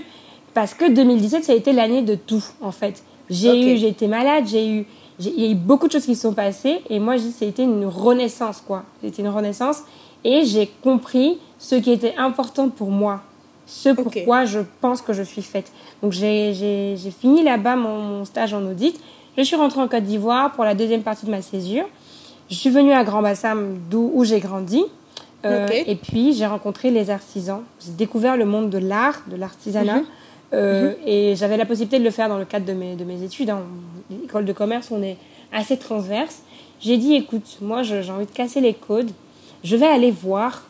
parce 0.54 0.74
que 0.74 0.90
2017, 0.90 1.44
ça 1.44 1.52
a 1.52 1.54
été 1.54 1.72
l'année 1.72 2.02
de 2.02 2.14
tout, 2.14 2.44
en 2.60 2.72
fait. 2.72 3.02
J'ai 3.30 3.72
eu, 3.72 3.78
j'ai 3.78 3.88
été 3.88 4.06
malade, 4.06 4.44
j'ai 4.46 4.68
eu, 4.68 4.86
il 5.18 5.40
y 5.40 5.46
a 5.46 5.50
eu 5.50 5.54
beaucoup 5.54 5.86
de 5.86 5.92
choses 5.92 6.04
qui 6.04 6.14
sont 6.14 6.34
passées 6.34 6.82
et 6.90 6.98
moi, 6.98 7.16
été 7.16 7.62
une 7.62 7.86
renaissance, 7.86 8.60
quoi. 8.60 8.82
C'était 9.02 9.22
une 9.22 9.28
renaissance 9.28 9.78
et 10.24 10.44
j'ai 10.44 10.70
compris 10.82 11.38
ce 11.58 11.76
qui 11.76 11.90
était 11.90 12.14
important 12.18 12.68
pour 12.68 12.90
moi, 12.90 13.22
ce 13.64 13.88
pourquoi 13.88 14.44
je 14.44 14.58
pense 14.82 15.00
que 15.00 15.14
je 15.14 15.22
suis 15.22 15.40
faite. 15.40 15.72
Donc, 16.02 16.12
j'ai 16.12 16.96
fini 17.18 17.42
là-bas 17.42 17.76
mon, 17.76 17.98
mon 18.02 18.24
stage 18.26 18.52
en 18.52 18.62
audit 18.66 19.00
je 19.36 19.42
suis 19.42 19.56
rentrée 19.56 19.80
en 19.80 19.88
Côte 19.88 20.04
d'Ivoire 20.04 20.52
pour 20.52 20.64
la 20.64 20.74
deuxième 20.74 21.02
partie 21.02 21.26
de 21.26 21.30
ma 21.30 21.40
césure. 21.40 21.84
Je 22.50 22.54
suis 22.54 22.70
venue 22.70 22.92
à 22.92 23.02
Grand 23.02 23.22
Bassam, 23.22 23.78
d'où 23.90 24.10
où 24.14 24.24
j'ai 24.24 24.40
grandi. 24.40 24.84
Euh, 25.44 25.68
et 25.86 25.96
puis, 25.96 26.32
j'ai 26.34 26.46
rencontré 26.46 26.90
les 26.90 27.10
artisans. 27.10 27.62
J'ai 27.84 27.92
découvert 27.92 28.36
le 28.36 28.44
monde 28.44 28.70
de 28.70 28.78
l'art, 28.78 29.22
de 29.28 29.36
l'artisanat. 29.36 29.98
Mhm. 29.98 30.06
Euh, 30.54 30.90
mhm. 30.90 30.96
Et 31.06 31.36
j'avais 31.36 31.56
la 31.56 31.64
possibilité 31.64 31.98
de 31.98 32.04
le 32.04 32.10
faire 32.10 32.28
dans 32.28 32.38
le 32.38 32.44
cadre 32.44 32.66
de 32.66 32.72
mes, 32.72 32.94
de 32.94 33.04
mes 33.04 33.22
études. 33.22 33.50
En 33.50 33.62
école 34.24 34.44
de 34.44 34.52
commerce, 34.52 34.90
on 34.90 35.02
est 35.02 35.16
assez 35.52 35.76
transverse. 35.76 36.42
J'ai 36.80 36.96
dit, 36.96 37.14
écoute, 37.14 37.58
moi, 37.60 37.82
j'ai 37.82 38.10
envie 38.10 38.26
de 38.26 38.30
casser 38.30 38.60
les 38.60 38.74
codes. 38.74 39.10
Je 39.64 39.76
vais 39.76 39.86
aller 39.86 40.10
voir 40.10 40.64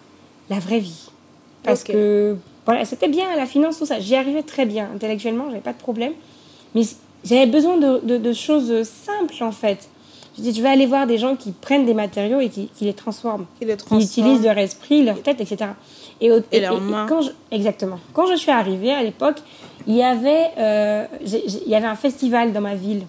la 0.50 0.59
vraie 0.59 0.79
vie. 0.79 1.09
Parce 1.62 1.85
que, 1.85 2.37
voilà, 2.67 2.85
c'était 2.85 3.09
bien, 3.09 3.35
la 3.37 3.47
finance, 3.47 3.79
tout 3.79 3.87
ça. 3.87 4.00
J'y 4.00 4.14
arrivais 4.14 4.43
très 4.43 4.67
bien. 4.67 4.88
Intellectuellement, 4.95 5.47
j'avais 5.49 5.61
pas 5.61 5.73
de 5.73 5.79
problème. 5.79 6.12
Mais 6.75 6.83
j'avais 7.25 7.47
besoin 7.47 7.76
de, 7.76 8.19
de, 8.19 8.33
choses 8.33 8.83
simples, 8.83 9.43
en 9.43 9.52
fait. 9.52 9.88
Je 10.37 10.43
dis, 10.43 10.55
je 10.55 10.62
vais 10.62 10.69
aller 10.69 10.87
voir 10.87 11.07
des 11.07 11.19
gens 11.19 11.37
qui 11.37 11.53
prennent 11.53 11.85
des 11.85 11.95
matériaux 11.95 12.41
et 12.41 12.49
qui, 12.49 12.69
qui 12.75 12.85
les 12.85 12.95
transforment. 12.95 13.45
Qui, 13.59 13.67
les 13.67 13.77
transforment. 13.77 14.01
qui 14.01 14.21
utilisent 14.21 14.45
leur 14.45 14.59
esprit, 14.59 15.05
leur 15.05 15.21
tête, 15.23 15.41
etc. 15.41 15.73
Et, 16.21 16.31
et, 16.53 16.61
mains. 16.81 17.07
quand 17.09 17.21
je, 17.21 17.31
exactement. 17.51 17.99
Quand 18.15 18.27
je 18.27 18.37
suis 18.37 18.51
arrivée 18.51 18.93
à 18.93 19.03
l'époque, 19.03 19.39
il 19.87 19.95
y 19.95 20.03
avait, 20.03 20.51
euh, 20.59 21.07
il 21.21 21.69
y 21.69 21.75
avait 21.75 21.87
un 21.87 21.97
festival 21.97 22.53
dans 22.53 22.61
ma 22.61 22.75
ville. 22.75 23.03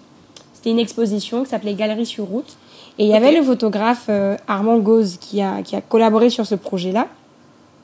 C'était 0.52 0.70
une 0.70 0.78
exposition 0.78 1.44
qui 1.44 1.50
s'appelait 1.50 1.74
Galerie 1.74 2.06
sur 2.06 2.24
route. 2.24 2.56
Et 2.98 3.04
il 3.04 3.10
y 3.10 3.14
avait 3.14 3.32
le 3.32 3.42
photographe 3.42 4.06
euh, 4.08 4.36
Armand 4.46 4.78
Gauze 4.78 5.16
qui 5.20 5.40
a, 5.40 5.62
qui 5.62 5.74
a 5.76 5.80
collaboré 5.80 6.30
sur 6.30 6.46
ce 6.46 6.54
projet-là. 6.54 7.08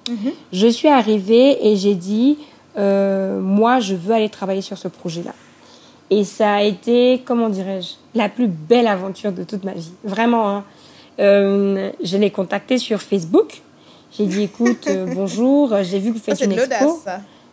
Mhm. 0.09 0.33
Je 0.53 0.67
suis 0.67 0.89
arrivée 0.89 1.67
et 1.67 1.77
j'ai 1.77 1.95
dit, 1.95 2.39
euh, 2.79 3.41
moi, 3.41 3.81
je 3.81 3.95
veux 3.95 4.15
aller 4.15 4.29
travailler 4.29 4.63
sur 4.63 4.79
ce 4.79 4.89
projet-là. 4.89 5.33
Et 6.11 6.25
ça 6.25 6.55
a 6.55 6.63
été, 6.63 7.23
comment 7.25 7.49
dirais-je, 7.49 7.95
la 8.15 8.29
plus 8.29 8.49
belle 8.49 8.87
aventure 8.87 9.33
de 9.33 9.45
toute 9.45 9.65
ma 9.65 9.73
vie. 9.73 9.93
Vraiment. 10.05 10.49
Hein. 10.49 10.65
Euh, 11.19 11.91
je 12.03 12.17
l'ai 12.17 12.31
contacté 12.31 12.79
sur 12.79 13.01
Facebook. 13.01 13.63
J'ai 14.17 14.27
dit, 14.27 14.43
écoute, 14.43 14.87
euh, 14.89 15.07
bonjour, 15.15 15.75
j'ai 15.83 15.99
vu 15.99 16.11
que 16.11 16.15
vous 16.19 16.23
faites 16.23 16.41
une 16.41 16.53
expo. 16.53 17.01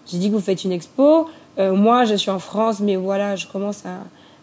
J'ai 0.09 0.17
dit 0.17 0.29
que 0.29 0.35
vous 0.35 0.41
faites 0.41 0.63
une 0.63 0.71
expo. 0.71 1.27
Euh, 1.59 1.73
moi, 1.73 2.05
je 2.05 2.15
suis 2.15 2.31
en 2.31 2.39
France, 2.39 2.79
mais 2.79 2.95
voilà, 2.95 3.35
je 3.35 3.47
commence 3.47 3.85
à, 3.85 3.99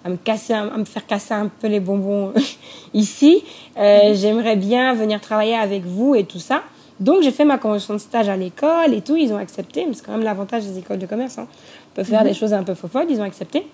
à 0.07 0.11
me 0.11 0.17
casser, 0.17 0.53
à 0.53 0.65
me 0.65 0.85
faire 0.85 1.07
casser 1.07 1.35
un 1.35 1.49
peu 1.49 1.69
les 1.69 1.81
bonbons 1.81 2.33
ici. 2.95 3.43
Mhm. 3.77 4.15
J'aimerais 4.15 4.57
bien 4.57 4.95
venir 4.95 5.21
travailler 5.21 5.57
avec 5.57 5.85
vous 5.85 6.15
et 6.15 6.25
tout 6.25 6.41
ça. 6.41 6.63
Donc, 7.01 7.23
j'ai 7.23 7.33
fait 7.33 7.45
ma 7.45 7.59
convention 7.59 7.95
de 7.95 7.99
stage 7.99 8.29
à 8.29 8.37
l'école 8.37 8.95
et 8.95 9.01
tout. 9.01 9.17
Ils 9.17 9.33
ont 9.33 9.39
accepté, 9.39 9.85
mais 9.87 9.95
c'est 9.95 10.05
quand 10.05 10.13
même 10.13 10.23
l'avantage 10.23 10.65
des 10.65 10.79
écoles 10.79 10.99
de 10.99 11.07
commerce. 11.07 11.39
Hein 11.39 11.49
peut 11.95 12.05
faire 12.05 12.21
mhm. 12.21 12.29
des 12.29 12.35
choses 12.35 12.53
un 12.53 12.63
peu 12.63 12.75
folles, 12.75 13.07
ils 13.09 13.21
ont 13.21 13.25
accepté. 13.25 13.67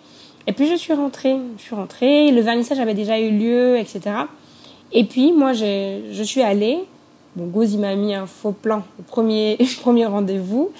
Et 0.46 0.52
puis 0.52 0.68
je 0.68 0.74
suis 0.74 0.92
rentrée, 0.92 1.36
je 1.58 1.62
suis 1.62 1.74
rentrée, 1.74 2.30
le 2.30 2.40
vernissage 2.40 2.78
avait 2.80 2.94
déjà 2.94 3.18
eu 3.18 3.30
lieu, 3.30 3.78
etc. 3.78 4.00
Et 4.92 5.04
puis 5.04 5.32
moi, 5.32 5.52
je 5.52 6.22
suis 6.24 6.42
allée, 6.42 6.78
bon, 7.36 7.46
Gauze, 7.46 7.74
il 7.74 7.80
m'a 7.80 7.94
mis 7.94 8.14
un 8.14 8.26
faux 8.26 8.52
plan 8.52 8.82
au 8.98 9.02
premier, 9.02 9.58
premier 9.80 10.06
rendez-vous. 10.06 10.70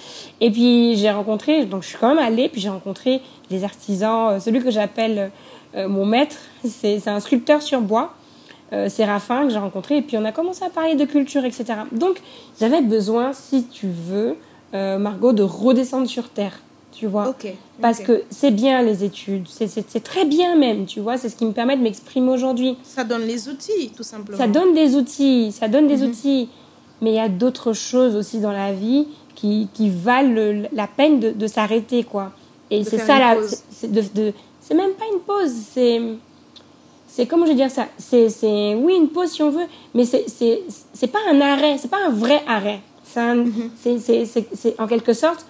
Et 0.41 0.51
puis 0.51 0.97
j'ai 0.97 1.11
rencontré, 1.11 1.65
donc 1.67 1.83
je 1.83 1.89
suis 1.89 1.99
quand 1.99 2.15
même 2.15 2.25
allée, 2.25 2.49
puis 2.49 2.61
j'ai 2.61 2.69
rencontré 2.69 3.21
les 3.51 3.65
artisans, 3.65 4.33
euh, 4.33 4.41
celui 4.41 4.63
que 4.63 4.71
j'appelle 4.71 5.31
euh, 5.75 5.89
mon 5.89 6.07
maître, 6.07 6.37
c'est 6.65 7.07
un 7.09 7.21
sculpteur 7.21 7.63
sur 7.63 7.81
bois. 7.81 8.15
Euh, 8.73 8.89
Séraphin 8.89 9.47
que 9.47 9.51
j'ai 9.51 9.59
rencontré. 9.59 9.97
Et 9.97 10.03
puis 10.03 10.17
on 10.17 10.25
a 10.25 10.31
commencé 10.31 10.65
à 10.65 10.71
parler 10.71 10.95
de 10.95 11.05
culture 11.05 11.45
etc 11.45 11.81
donc 11.91 12.23
j'avais 12.61 12.83
besoin 12.83 13.33
si 13.33 13.67
tu 13.67 13.89
veux 13.89 14.37
Margot 14.73 15.33
de 15.33 15.43
redescendre 15.43 16.07
sur 16.07 16.29
terre 16.29 16.61
tu 16.93 17.07
vois. 17.07 17.35
Parce 17.81 18.01
que 18.01 18.23
c'est 18.31 18.51
bien 18.51 18.83
les 18.83 19.05
études, 19.05 19.47
c'est 19.49 20.03
très 20.03 20.25
bien 20.25 20.57
même, 20.57 20.87
tu 20.87 21.01
vois, 21.01 21.17
c'est 21.17 21.29
ce 21.29 21.37
qui 21.37 21.47
me 21.47 21.53
permet 21.53 21.77
de 21.77 21.83
m'exprimer 21.83 22.31
aujourd'hui. 22.31 22.77
Ça 22.83 23.05
donne 23.05 23.23
les 23.23 23.49
outils, 23.49 23.91
tout 23.97 24.03
simplement. 24.03 24.39
Ça 24.39 24.47
donne 24.47 24.75
des 24.75 24.97
outils, 24.97 25.53
ça 25.53 25.69
donne 25.69 25.87
des 25.87 25.99
mhm. 25.99 26.11
outils. 26.11 26.49
Mais 27.03 27.13
il 27.13 27.17
y 27.17 27.21
a 27.21 27.31
d'autres 27.31 27.73
choses 27.73 28.15
aussi 28.15 28.41
dans 28.41 28.53
la 28.53 28.73
vie 28.75 29.07
qui, 29.35 29.69
qui 29.73 29.89
valent 29.89 30.67
la 30.73 30.87
peine 30.87 31.19
de, 31.19 31.31
de 31.31 31.47
s'arrêter, 31.47 32.05
quoi. 32.05 32.33
Et 32.71 32.85
c'est 32.85 32.99
ça, 32.99 33.19
là, 33.19 33.37
c'est 33.71 34.75
même 34.75 34.93
pas 34.93 35.07
une 35.13 35.21
pause, 35.21 35.53
c'est... 35.73 36.01
C'est 37.13 37.27
comment 37.27 37.45
je 37.45 37.51
vais 37.51 37.57
dire 37.57 37.73
ça? 37.73 37.89
C'est 37.99 38.75
oui 38.77 38.95
une 38.95 39.09
pause 39.09 39.31
si 39.31 39.43
on 39.43 39.51
veut, 39.51 39.67
mais 39.95 40.05
c'est 40.05 41.07
pas 41.11 41.19
un 41.29 41.41
arrêt, 41.41 41.77
c'est 41.77 41.91
pas 41.91 42.07
un 42.07 42.11
vrai 42.11 42.41
arrêt. 42.47 42.79
C'est 43.03 44.79
en 44.79 44.87
quelque 44.87 45.13
sorte 45.13 45.45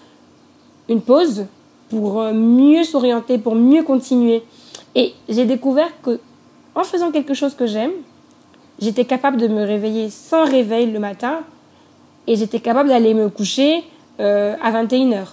une 0.90 1.00
pause 1.00 1.46
pour 1.88 2.20
euh, 2.20 2.32
mieux 2.34 2.84
s'orienter, 2.84 3.38
pour 3.38 3.54
mieux 3.54 3.82
continuer. 3.82 4.42
Et 4.94 5.14
j'ai 5.28 5.46
découvert 5.46 5.88
que 6.02 6.20
en 6.74 6.84
faisant 6.84 7.10
quelque 7.10 7.32
chose 7.32 7.54
que 7.54 7.66
j'aime, 7.66 7.92
j'étais 8.80 9.04
capable 9.04 9.38
de 9.38 9.48
me 9.48 9.64
réveiller 9.64 10.10
sans 10.10 10.44
réveil 10.44 10.90
le 10.90 10.98
matin 10.98 11.40
et 12.26 12.36
j'étais 12.36 12.60
capable 12.60 12.88
d'aller 12.88 13.14
me 13.14 13.28
coucher 13.28 13.84
euh, 14.18 14.56
à 14.62 14.70
21h. 14.72 15.26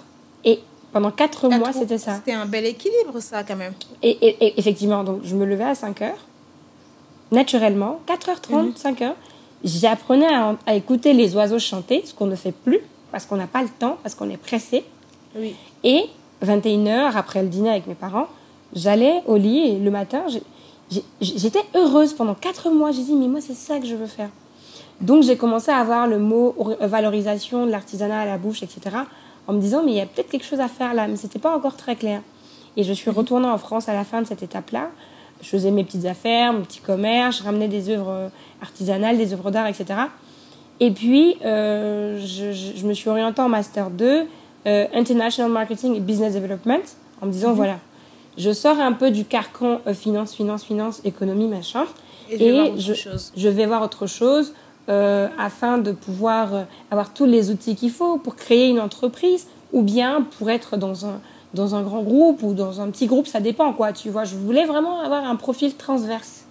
Et 0.44 0.60
pendant 0.92 1.10
4 1.10 1.48
mois, 1.48 1.72
c'était 1.72 1.98
ça. 1.98 2.16
C'était 2.16 2.32
un 2.32 2.46
bel 2.46 2.64
équilibre, 2.64 3.20
ça, 3.20 3.42
quand 3.42 3.56
même. 3.56 3.74
Et, 4.02 4.58
effectivement, 4.58 5.04
donc 5.04 5.20
je 5.24 5.34
me 5.34 5.44
levais 5.44 5.64
à 5.64 5.74
5h, 5.74 6.10
naturellement, 7.30 8.00
4h30, 8.06 8.80
5h. 8.80 9.12
J'apprenais 9.64 10.32
à, 10.32 10.56
à, 10.66 10.74
écouter 10.74 11.12
les 11.12 11.34
oiseaux 11.34 11.58
chanter, 11.58 12.02
ce 12.04 12.14
qu'on 12.14 12.26
ne 12.26 12.36
fait 12.36 12.52
plus, 12.52 12.78
parce 13.10 13.26
qu'on 13.26 13.36
n'a 13.36 13.48
pas 13.48 13.62
le 13.62 13.68
temps, 13.68 13.98
parce 14.02 14.14
qu'on 14.14 14.30
est 14.30 14.36
pressé. 14.36 14.84
Et 15.84 16.04
21h, 16.44 17.16
après 17.16 17.42
le 17.42 17.48
dîner 17.48 17.70
avec 17.70 17.86
mes 17.86 17.94
parents, 17.94 18.26
j'allais 18.74 19.22
au 19.26 19.36
lit 19.36 19.58
et 19.58 19.78
le 19.78 19.90
matin, 19.90 20.24
j'étais 21.20 21.62
heureuse 21.74 22.14
pendant 22.14 22.34
4 22.34 22.70
mois. 22.70 22.92
J'ai 22.92 23.02
dit, 23.02 23.14
mais 23.14 23.28
moi, 23.28 23.40
c'est 23.40 23.54
ça 23.54 23.78
que 23.78 23.86
je 23.86 23.94
veux 23.94 24.06
faire. 24.06 24.30
Donc, 25.00 25.22
j'ai 25.22 25.36
commencé 25.36 25.70
à 25.70 25.76
avoir 25.76 26.06
le 26.06 26.18
mot 26.18 26.54
valorisation 26.80 27.66
de 27.66 27.70
l'artisanat 27.70 28.20
à 28.20 28.26
la 28.26 28.38
bouche, 28.38 28.62
etc. 28.62 28.96
En 29.46 29.52
me 29.52 29.60
disant, 29.60 29.82
mais 29.84 29.92
il 29.92 29.96
y 29.96 30.00
a 30.00 30.06
peut-être 30.06 30.28
quelque 30.28 30.44
chose 30.44 30.60
à 30.60 30.68
faire 30.68 30.94
là, 30.94 31.06
mais 31.08 31.16
c'était 31.16 31.38
pas 31.38 31.56
encore 31.56 31.76
très 31.76 31.96
clair. 31.96 32.20
Et 32.76 32.82
je 32.82 32.92
suis 32.92 33.10
retournée 33.10 33.48
en 33.48 33.58
France 33.58 33.88
à 33.88 33.94
la 33.94 34.04
fin 34.04 34.22
de 34.22 34.26
cette 34.26 34.42
étape-là. 34.42 34.90
Je 35.40 35.48
faisais 35.48 35.70
mes 35.70 35.84
petites 35.84 36.04
affaires, 36.04 36.52
mon 36.52 36.62
petit 36.62 36.80
commerce, 36.80 37.38
je 37.38 37.44
ramenais 37.44 37.68
des 37.68 37.90
œuvres 37.90 38.30
artisanales, 38.60 39.16
des 39.16 39.32
œuvres 39.32 39.52
d'art, 39.52 39.68
etc. 39.68 40.00
Et 40.80 40.90
puis, 40.90 41.36
euh, 41.44 42.18
je, 42.18 42.52
je, 42.52 42.86
me 42.86 42.92
suis 42.92 43.08
orientée 43.08 43.40
en 43.40 43.48
Master 43.48 43.90
2 43.90 44.26
euh, 44.66 44.86
International 44.92 45.50
Marketing 45.50 45.94
et 45.94 46.00
Business 46.00 46.34
Development 46.34 46.82
en 47.22 47.26
me 47.26 47.32
disant, 47.32 47.50
mhm. 47.50 47.56
voilà, 47.56 47.78
je 48.36 48.52
sors 48.52 48.78
un 48.78 48.92
peu 48.92 49.10
du 49.10 49.24
carcan 49.24 49.80
euh, 49.86 49.94
finance, 49.94 50.34
finance, 50.34 50.64
finance, 50.64 51.00
économie, 51.04 51.46
machin, 51.46 51.84
et, 52.28 52.72
je, 52.76 52.92
je, 53.36 53.48
vais 53.48 53.66
voir 53.66 53.82
autre 53.82 54.06
chose 54.06 54.52
euh, 54.88 55.28
afin 55.38 55.78
de 55.78 55.92
pouvoir 55.92 56.66
avoir 56.90 57.14
tous 57.14 57.24
les 57.24 57.50
outils 57.50 57.74
qu'il 57.74 57.90
faut 57.90 58.18
pour 58.18 58.36
créer 58.36 58.68
une 58.68 58.80
entreprise 58.80 59.46
ou 59.72 59.80
bien 59.80 60.26
pour 60.36 60.50
être 60.50 60.76
dans 60.76 61.06
un, 61.06 61.20
dans 61.54 61.74
un 61.74 61.82
grand 61.82 62.02
groupe 62.02 62.42
ou 62.42 62.52
dans 62.52 62.82
un 62.82 62.90
petit 62.90 63.06
groupe, 63.06 63.26
ça 63.26 63.40
dépend 63.40 63.72
quoi, 63.72 63.92
tu 63.92 64.10
vois. 64.10 64.24
Je 64.24 64.34
voulais 64.34 64.66
vraiment 64.66 65.00
avoir 65.00 65.24
un 65.24 65.36
profil 65.36 65.74
transverse. 65.76 66.44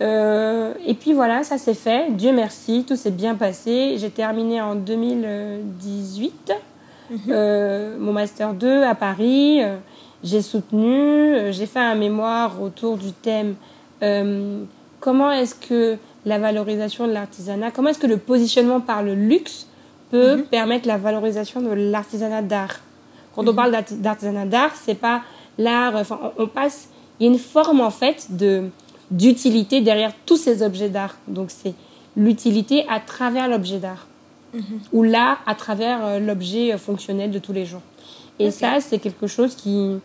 et 0.00 0.94
puis 1.00 1.12
voilà, 1.14 1.42
ça 1.42 1.58
s'est 1.58 1.74
fait. 1.74 2.12
Dieu 2.12 2.32
merci, 2.32 2.84
tout 2.86 2.96
s'est 2.96 3.10
bien 3.10 3.34
passé. 3.34 3.96
J'ai 3.98 4.10
terminé 4.10 4.60
en 4.60 4.74
2018. 4.74 6.52
Euh, 7.28 7.96
mon 7.98 8.12
master 8.12 8.54
2 8.54 8.82
à 8.82 8.94
Paris. 8.94 9.62
Euh, 9.62 9.76
j'ai 10.22 10.42
soutenu, 10.42 11.34
euh, 11.34 11.52
j'ai 11.52 11.66
fait 11.66 11.80
un 11.80 11.94
mémoire 11.94 12.62
autour 12.62 12.96
du 12.96 13.12
thème 13.12 13.54
comment 14.98 15.30
est-ce 15.30 15.54
que 15.54 15.96
la 16.24 16.40
valorisation 16.40 17.06
de 17.06 17.12
l'artisanat, 17.12 17.70
comment 17.70 17.90
est-ce 17.90 18.00
que 18.00 18.08
le 18.08 18.16
positionnement 18.16 18.80
par 18.80 19.04
le 19.04 19.14
luxe 19.14 19.68
peut 20.10 20.38
mhm. 20.38 20.42
permettre 20.44 20.88
la 20.88 20.96
valorisation 20.96 21.60
de 21.60 21.70
l'artisanat 21.70 22.42
d'art. 22.42 22.80
Quand 23.34 23.42
on 23.42 23.52
mhm. 23.52 23.56
parle 23.56 23.78
d'artisanat 23.90 24.46
d'art, 24.46 24.72
c'est 24.74 24.96
pas 24.96 25.22
l'art, 25.56 25.94
enfin, 25.94 26.18
on, 26.36 26.48
passe, 26.48 26.88
il 27.20 27.26
y 27.26 27.28
a 27.28 27.32
une 27.32 27.38
forme 27.38 27.80
en 27.80 27.90
fait 27.90 28.26
de 28.30 28.64
d'utilité 29.12 29.82
derrière 29.82 30.12
tous 30.26 30.36
ces 30.36 30.62
objets 30.62 30.88
d'art. 30.88 31.16
Donc 31.28 31.50
c'est 31.50 31.74
l'utilité 32.16 32.86
à 32.88 32.98
travers 32.98 33.46
l'objet 33.46 33.78
d'art 33.78 34.06
ou 34.92 35.02
là 35.02 35.38
à 35.46 35.54
travers 35.54 36.04
euh, 36.04 36.18
l'objet 36.18 36.72
euh, 36.72 36.78
fonctionnel 36.78 37.30
de 37.30 37.38
tous 37.38 37.52
les 37.52 37.66
jours. 37.66 37.82
Et 38.38 38.50
ça, 38.50 38.80
c'est 38.80 38.98
quelque 38.98 39.26
chose 39.26 39.54
qui, 39.54 39.98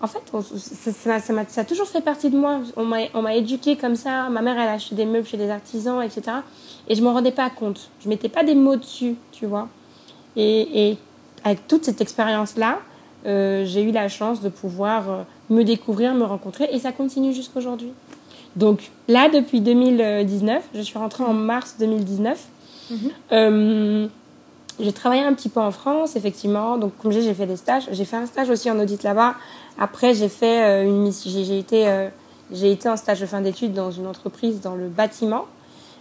en 0.00 0.06
fait, 0.06 0.20
ça, 0.42 1.18
ça, 1.18 1.60
a 1.60 1.64
toujours 1.64 1.88
fait 1.88 2.02
partie 2.02 2.30
de 2.30 2.36
moi. 2.36 2.60
On 2.76 2.84
m'a 2.84 3.34
éduqué 3.34 3.76
comme 3.76 3.96
ça. 3.96 4.28
Ma 4.28 4.42
mère, 4.42 4.54
elle 4.58 4.68
a 4.68 4.72
acheté 4.72 4.94
des 4.94 5.06
meubles 5.06 5.26
chez 5.26 5.38
des 5.38 5.50
artisans, 5.50 6.00
etc. 6.02 6.22
Et 6.88 6.94
je 6.94 7.00
ne 7.00 7.06
m'en 7.06 7.14
rendais 7.14 7.32
pas 7.32 7.50
compte. 7.50 7.90
Je 8.00 8.06
ne 8.06 8.10
mettais 8.10 8.28
pas 8.28 8.44
des 8.44 8.54
mots 8.54 8.76
dessus, 8.76 9.16
tu 9.32 9.46
vois. 9.46 9.68
Et, 10.36 10.98
avec 11.42 11.66
toute 11.66 11.84
cette 11.84 12.00
expérience-là, 12.00 12.80
euh, 13.26 13.64
j'ai 13.64 13.82
eu 13.82 13.92
la 13.92 14.08
chance 14.08 14.40
de 14.40 14.50
pouvoir 14.50 15.24
me 15.48 15.64
découvrir, 15.64 16.14
me 16.14 16.24
rencontrer. 16.24 16.68
Et 16.70 16.78
ça 16.78 16.92
continue 16.92 17.32
jusqu'aujourd'hui. 17.32 17.92
Donc 18.56 18.90
là, 19.08 19.28
depuis 19.28 19.60
2019, 19.60 20.62
je 20.74 20.80
suis 20.80 20.98
rentrée 20.98 21.24
en 21.24 21.32
mars 21.32 21.76
2019. 21.78 22.46
Euh, 23.32 24.06
j'ai 24.78 24.92
travaillé 24.92 25.22
un 25.22 25.34
petit 25.34 25.48
peu 25.48 25.60
en 25.60 25.70
France, 25.70 26.16
effectivement. 26.16 26.78
Donc, 26.78 26.92
comme 26.98 27.12
j'ai 27.12 27.34
fait 27.34 27.46
des 27.46 27.56
stages. 27.56 27.88
J'ai 27.92 28.04
fait 28.04 28.16
un 28.16 28.26
stage 28.26 28.50
aussi 28.50 28.70
en 28.70 28.78
audit 28.78 29.02
là-bas. 29.02 29.34
Après, 29.78 30.14
j'ai 30.14 30.28
fait 30.28 30.62
euh, 30.62 30.84
une 30.84 31.12
J'ai 31.12 31.58
été, 31.58 31.88
euh, 31.88 32.08
j'ai 32.52 32.72
été 32.72 32.88
en 32.88 32.96
stage 32.96 33.20
de 33.20 33.26
fin 33.26 33.40
d'études 33.40 33.72
dans 33.72 33.90
une 33.90 34.06
entreprise 34.06 34.60
dans 34.60 34.74
le 34.74 34.88
bâtiment 34.88 35.46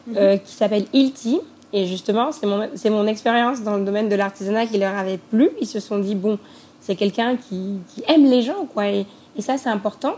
mhm. 0.08 0.40
qui 0.40 0.54
s'appelle 0.54 0.86
Ilti. 0.94 1.40
Et 1.72 1.86
justement, 1.86 2.32
c'est 2.32 2.48
mon, 2.48 2.68
c'est 2.74 2.90
mon 2.90 3.06
expérience 3.06 3.62
dans 3.62 3.78
le 3.78 3.86
domaine 3.86 4.10
de 4.10 4.16
l'artisanat 4.16 4.66
qui 4.66 4.80
leur 4.80 4.98
avait 4.98 5.20
plu. 5.20 5.52
Ils 5.62 5.68
se 5.68 5.80
sont 5.80 6.00
dit, 6.00 6.16
bon, 6.16 6.40
c'est 6.82 6.96
quelqu'un 6.96 7.36
qui, 7.36 7.80
qui, 7.94 8.04
aime 8.08 8.26
les 8.26 8.42
gens, 8.42 8.66
quoi. 8.74 8.88
Et, 8.88 9.06
et 9.36 9.42
ça, 9.42 9.58
c'est 9.58 9.70
important. 9.70 10.16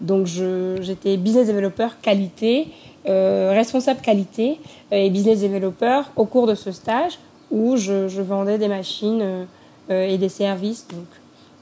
Donc, 0.00 0.26
j'étais 0.26 1.16
business 1.16 1.48
developer 1.48 1.88
qualité. 2.02 2.68
Euh, 3.08 3.52
responsable 3.54 4.00
qualité 4.02 4.60
euh, 4.92 4.96
et 4.96 5.08
business 5.08 5.40
developer 5.40 6.02
au 6.16 6.26
cours 6.26 6.46
de 6.46 6.54
ce 6.54 6.72
stage 6.72 7.18
où 7.50 7.76
je, 7.76 8.20
vendais 8.20 8.58
des 8.58 8.68
machines 8.68 9.46
euh, 9.90 10.08
et 10.08 10.18
des 10.18 10.28
services, 10.28 10.86
donc 10.88 11.06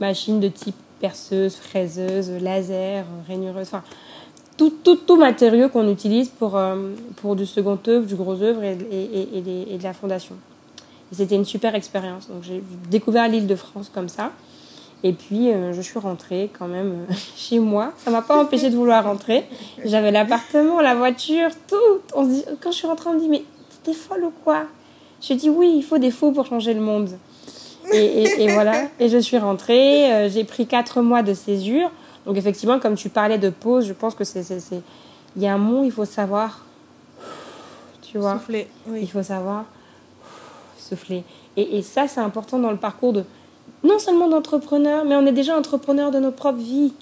machines 0.00 0.40
de 0.40 0.48
type 0.48 0.74
perceuse, 1.00 1.54
fraiseuse, 1.54 2.30
laser, 2.40 3.04
rainureuse, 3.28 3.68
enfin 3.68 3.84
tout, 4.56 4.72
tout, 4.82 4.96
tout 4.96 5.16
matériau 5.16 5.68
qu'on 5.68 5.88
utilise 5.88 6.30
pour, 6.30 6.58
pour 7.16 7.36
du 7.36 7.46
second 7.46 7.78
œuvre, 7.86 8.06
du 8.06 8.16
gros 8.16 8.42
œuvre 8.42 8.64
et, 8.64 8.76
et, 8.90 9.74
et, 9.74 9.78
de 9.78 9.82
la 9.82 9.92
fondation. 9.92 10.34
C'était 11.12 11.36
une 11.36 11.44
super 11.44 11.74
expérience. 11.74 12.28
Donc 12.28 12.42
j'ai 12.42 12.62
découvert 12.90 13.28
l'île 13.28 13.46
de 13.46 13.54
France 13.54 13.90
comme 13.94 14.08
ça. 14.08 14.32
Et 15.02 15.12
puis, 15.12 15.52
euh, 15.52 15.72
je 15.72 15.80
suis 15.82 15.98
rentrée 15.98 16.50
quand 16.58 16.68
même 16.68 17.06
euh, 17.08 17.14
chez 17.36 17.58
moi. 17.58 17.92
Ça 17.98 18.10
m'a 18.10 18.22
pas 18.22 18.38
empêché 18.38 18.70
de 18.70 18.76
vouloir 18.76 19.04
rentrer. 19.04 19.44
J'avais 19.84 20.10
l'appartement, 20.10 20.80
la 20.80 20.94
voiture, 20.94 21.50
tout. 21.68 22.00
On 22.14 22.24
dit, 22.24 22.44
quand 22.60 22.72
je 22.72 22.76
suis 22.78 22.86
rentrée, 22.86 23.10
on 23.10 23.14
me 23.14 23.20
dit, 23.20 23.28
mais 23.28 23.42
t'es 23.82 23.92
folle 23.92 24.24
ou 24.24 24.32
quoi? 24.44 24.64
Je 25.20 25.34
dis, 25.34 25.50
oui, 25.50 25.74
il 25.76 25.82
faut 25.82 25.98
des 25.98 26.10
fous 26.10 26.32
pour 26.32 26.46
changer 26.46 26.74
le 26.74 26.80
monde. 26.80 27.10
Et, 27.92 28.42
et, 28.42 28.48
voilà. 28.52 28.88
Et 28.98 29.08
je 29.08 29.18
suis 29.18 29.38
rentrée. 29.38 30.12
Euh, 30.12 30.28
j'ai 30.28 30.44
pris 30.44 30.66
quatre 30.66 31.02
mois 31.02 31.22
de 31.22 31.34
césure. 31.34 31.90
Donc, 32.24 32.36
effectivement, 32.36 32.80
comme 32.80 32.96
tu 32.96 33.08
parlais 33.08 33.38
de 33.38 33.50
pause, 33.50 33.86
je 33.86 33.92
pense 33.92 34.14
que 34.14 34.24
c'est. 34.24 34.42
Il 35.36 35.42
y 35.42 35.46
a 35.46 35.54
un 35.54 35.58
mot, 35.58 35.84
il 35.84 35.92
faut 35.92 36.04
savoir. 36.04 36.64
Tu 38.02 38.18
vois? 38.18 38.34
Souffler. 38.34 38.68
Oui. 38.88 39.00
Il 39.02 39.10
faut 39.10 39.22
savoir 39.22 39.66
souffler. 40.78 41.24
Et, 41.56 41.78
et 41.78 41.82
ça, 41.82 42.08
c'est 42.08 42.20
important 42.20 42.58
dans 42.58 42.70
le 42.70 42.76
parcours 42.76 43.12
de 43.12 43.24
non 43.84 43.98
seulement 43.98 44.28
d'entrepreneurs, 44.28 45.04
mais 45.04 45.14
on 45.16 45.26
est 45.26 45.32
déjà 45.32 45.56
entrepreneur 45.56 46.10
de 46.10 46.18
nos 46.18 46.32
propres 46.32 46.58
vies. 46.58 46.92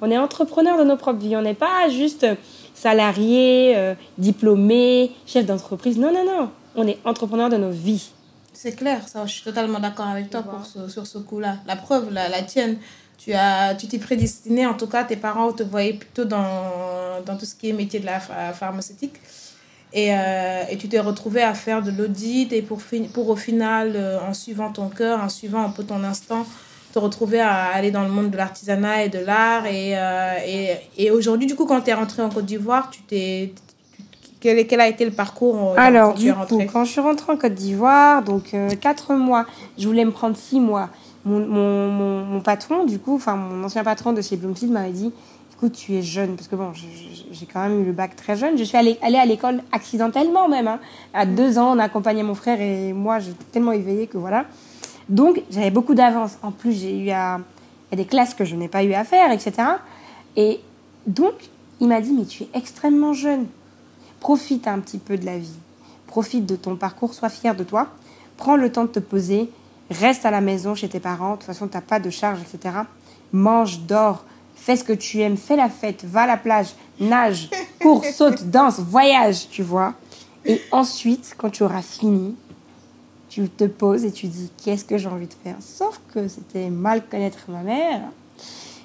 On 0.00 0.10
est 0.10 0.18
entrepreneur 0.18 0.78
de 0.78 0.84
nos 0.84 0.96
propres 0.96 1.20
vies. 1.20 1.36
On 1.36 1.42
n'est 1.42 1.54
pas 1.54 1.88
juste 1.90 2.26
salarié, 2.74 3.74
euh, 3.76 3.94
diplômé, 4.18 5.12
chef 5.26 5.46
d'entreprise. 5.46 5.98
Non, 5.98 6.12
non, 6.12 6.24
non. 6.24 6.50
On 6.76 6.86
est 6.86 6.98
entrepreneur 7.04 7.48
de 7.48 7.56
nos 7.56 7.70
vies. 7.70 8.10
C'est 8.52 8.74
clair, 8.74 9.08
ça, 9.08 9.24
je 9.26 9.32
suis 9.32 9.44
totalement 9.44 9.78
d'accord 9.78 10.06
avec 10.06 10.30
toi 10.30 10.42
pour 10.42 10.64
sur 10.90 11.06
ce 11.06 11.18
coup-là. 11.18 11.56
La 11.66 11.76
preuve, 11.76 12.12
la, 12.12 12.28
la 12.28 12.42
tienne, 12.42 12.78
tu 13.16 13.32
as 13.32 13.74
tu 13.74 13.86
t'es 13.86 13.98
prédestiné, 13.98 14.66
en 14.66 14.74
tout 14.74 14.86
cas, 14.88 15.04
tes 15.04 15.16
parents 15.16 15.52
te 15.52 15.62
voyaient 15.62 15.92
plutôt 15.92 16.24
dans, 16.24 17.22
dans 17.24 17.36
tout 17.36 17.44
ce 17.44 17.54
qui 17.54 17.68
est 17.68 17.72
métier 17.72 18.00
de 18.00 18.06
la 18.06 18.18
pharmaceutique. 18.18 19.14
Et, 19.92 20.12
euh, 20.12 20.62
et, 20.70 20.76
tu 20.76 20.88
t'es 20.88 21.00
retrouvé 21.00 21.42
à 21.42 21.54
faire 21.54 21.82
de 21.82 21.90
l'audit 21.90 22.52
et 22.52 22.60
pour, 22.60 22.80
pour 23.14 23.30
au 23.30 23.36
final, 23.36 23.92
euh, 23.94 24.18
en 24.20 24.34
suivant 24.34 24.70
ton 24.70 24.88
cœur, 24.88 25.20
en 25.20 25.30
suivant 25.30 25.64
un 25.64 25.70
peu 25.70 25.82
ton 25.82 26.04
instant, 26.04 26.44
te 26.92 26.98
retrouver 26.98 27.40
à 27.40 27.66
aller 27.68 27.90
dans 27.90 28.02
le 28.02 28.10
monde 28.10 28.30
de 28.30 28.36
l'artisanat 28.36 29.04
et 29.04 29.08
de 29.08 29.18
l'art. 29.18 29.64
Et, 29.66 29.96
euh, 29.96 30.34
et, 30.46 30.76
et 30.98 31.10
aujourd'hui, 31.10 31.46
du 31.46 31.54
coup, 31.54 31.64
quand 31.64 31.80
tu 31.80 31.90
es 31.90 31.94
rentré 31.94 32.22
en 32.22 32.28
Côte 32.28 32.44
d'Ivoire, 32.44 32.90
tu 32.90 33.00
t'es 33.02 33.54
quel, 34.40 34.66
quel, 34.66 34.80
a 34.80 34.88
été 34.88 35.04
le 35.04 35.10
parcours 35.10 35.74
Alors, 35.78 36.14
du 36.14 36.32
coup, 36.32 36.62
quand 36.70 36.84
je 36.84 36.92
suis 36.92 37.00
rentrée 37.00 37.32
en 37.32 37.36
Côte 37.36 37.54
d'Ivoire, 37.54 38.22
donc 38.22 38.54
4 38.80 39.14
mois, 39.14 39.46
je 39.78 39.86
voulais 39.88 40.04
me 40.04 40.12
prendre 40.12 40.36
6 40.36 40.60
mois. 40.60 40.90
Mon, 41.24 41.40
mon, 41.40 41.88
mon, 41.88 42.24
mon, 42.24 42.40
patron, 42.40 42.84
du 42.84 42.98
coup, 42.98 43.16
enfin 43.16 43.34
mon 43.34 43.64
ancien 43.64 43.82
patron 43.84 44.12
de 44.12 44.22
chez 44.22 44.36
Bloomfield 44.36 44.72
m'avait 44.72 44.92
dit 44.92 45.12
écoute, 45.58 45.72
tu 45.72 45.94
es 45.94 46.02
jeune, 46.02 46.36
parce 46.36 46.46
que 46.46 46.54
bon, 46.54 46.72
j'ai 47.38 47.46
quand 47.46 47.60
même 47.60 47.82
eu 47.82 47.84
le 47.84 47.92
bac 47.92 48.16
très 48.16 48.36
jeune. 48.36 48.56
Je 48.58 48.64
suis 48.64 48.76
allée, 48.76 48.98
allée 49.02 49.18
à 49.18 49.26
l'école 49.26 49.62
accidentellement 49.72 50.48
même. 50.48 50.68
Hein. 50.68 50.80
À 51.14 51.26
deux 51.26 51.58
ans, 51.58 51.76
on 51.76 51.78
accompagnait 51.78 52.22
mon 52.22 52.34
frère 52.34 52.60
et 52.60 52.92
moi, 52.92 53.18
j'étais 53.18 53.44
tellement 53.52 53.72
éveillée 53.72 54.06
que 54.06 54.18
voilà. 54.18 54.44
Donc, 55.08 55.42
j'avais 55.50 55.70
beaucoup 55.70 55.94
d'avance. 55.94 56.38
En 56.42 56.50
plus, 56.50 56.72
j'ai 56.72 56.98
eu 56.98 57.10
à, 57.10 57.40
a 57.92 57.96
des 57.96 58.04
classes 58.04 58.34
que 58.34 58.44
je 58.44 58.56
n'ai 58.56 58.68
pas 58.68 58.84
eu 58.84 58.92
à 58.92 59.04
faire, 59.04 59.32
etc. 59.32 59.52
Et 60.36 60.60
donc, 61.06 61.34
il 61.80 61.88
m'a 61.88 62.00
dit, 62.00 62.12
mais 62.12 62.24
tu 62.24 62.44
es 62.44 62.48
extrêmement 62.54 63.12
jeune. 63.12 63.46
Profite 64.20 64.66
un 64.66 64.80
petit 64.80 64.98
peu 64.98 65.16
de 65.16 65.24
la 65.24 65.38
vie. 65.38 65.56
Profite 66.06 66.46
de 66.46 66.56
ton 66.56 66.76
parcours, 66.76 67.14
sois 67.14 67.28
fier 67.28 67.54
de 67.54 67.64
toi. 67.64 67.88
Prends 68.36 68.56
le 68.56 68.70
temps 68.70 68.84
de 68.84 68.88
te 68.88 68.98
poser. 68.98 69.50
Reste 69.90 70.26
à 70.26 70.30
la 70.30 70.40
maison 70.40 70.74
chez 70.74 70.88
tes 70.88 71.00
parents. 71.00 71.32
De 71.32 71.36
toute 71.36 71.44
façon, 71.44 71.68
tu 71.68 71.74
n'as 71.74 71.82
pas 71.82 72.00
de 72.00 72.10
charge, 72.10 72.40
etc. 72.40 72.76
Mange, 73.32 73.80
dors 73.80 74.24
fais 74.58 74.76
ce 74.76 74.84
que 74.84 74.92
tu 74.92 75.20
aimes, 75.20 75.36
fais 75.36 75.56
la 75.56 75.68
fête, 75.68 76.04
va 76.04 76.22
à 76.22 76.26
la 76.26 76.36
plage, 76.36 76.68
nage, 77.00 77.48
cours, 77.80 78.04
saute, 78.12 78.44
danse, 78.44 78.80
voyage, 78.80 79.48
tu 79.48 79.62
vois. 79.62 79.94
Et 80.44 80.60
ensuite, 80.72 81.34
quand 81.38 81.50
tu 81.50 81.62
auras 81.62 81.82
fini, 81.82 82.34
tu 83.28 83.48
te 83.48 83.64
poses 83.64 84.04
et 84.04 84.12
tu 84.12 84.26
dis 84.26 84.50
qu'est-ce 84.62 84.84
que 84.84 84.98
j'ai 84.98 85.08
envie 85.08 85.26
de 85.26 85.34
faire? 85.44 85.56
Sauf 85.60 86.00
que 86.12 86.28
c'était 86.28 86.70
mal 86.70 87.02
connaître 87.06 87.38
ma 87.48 87.62
mère. 87.62 88.00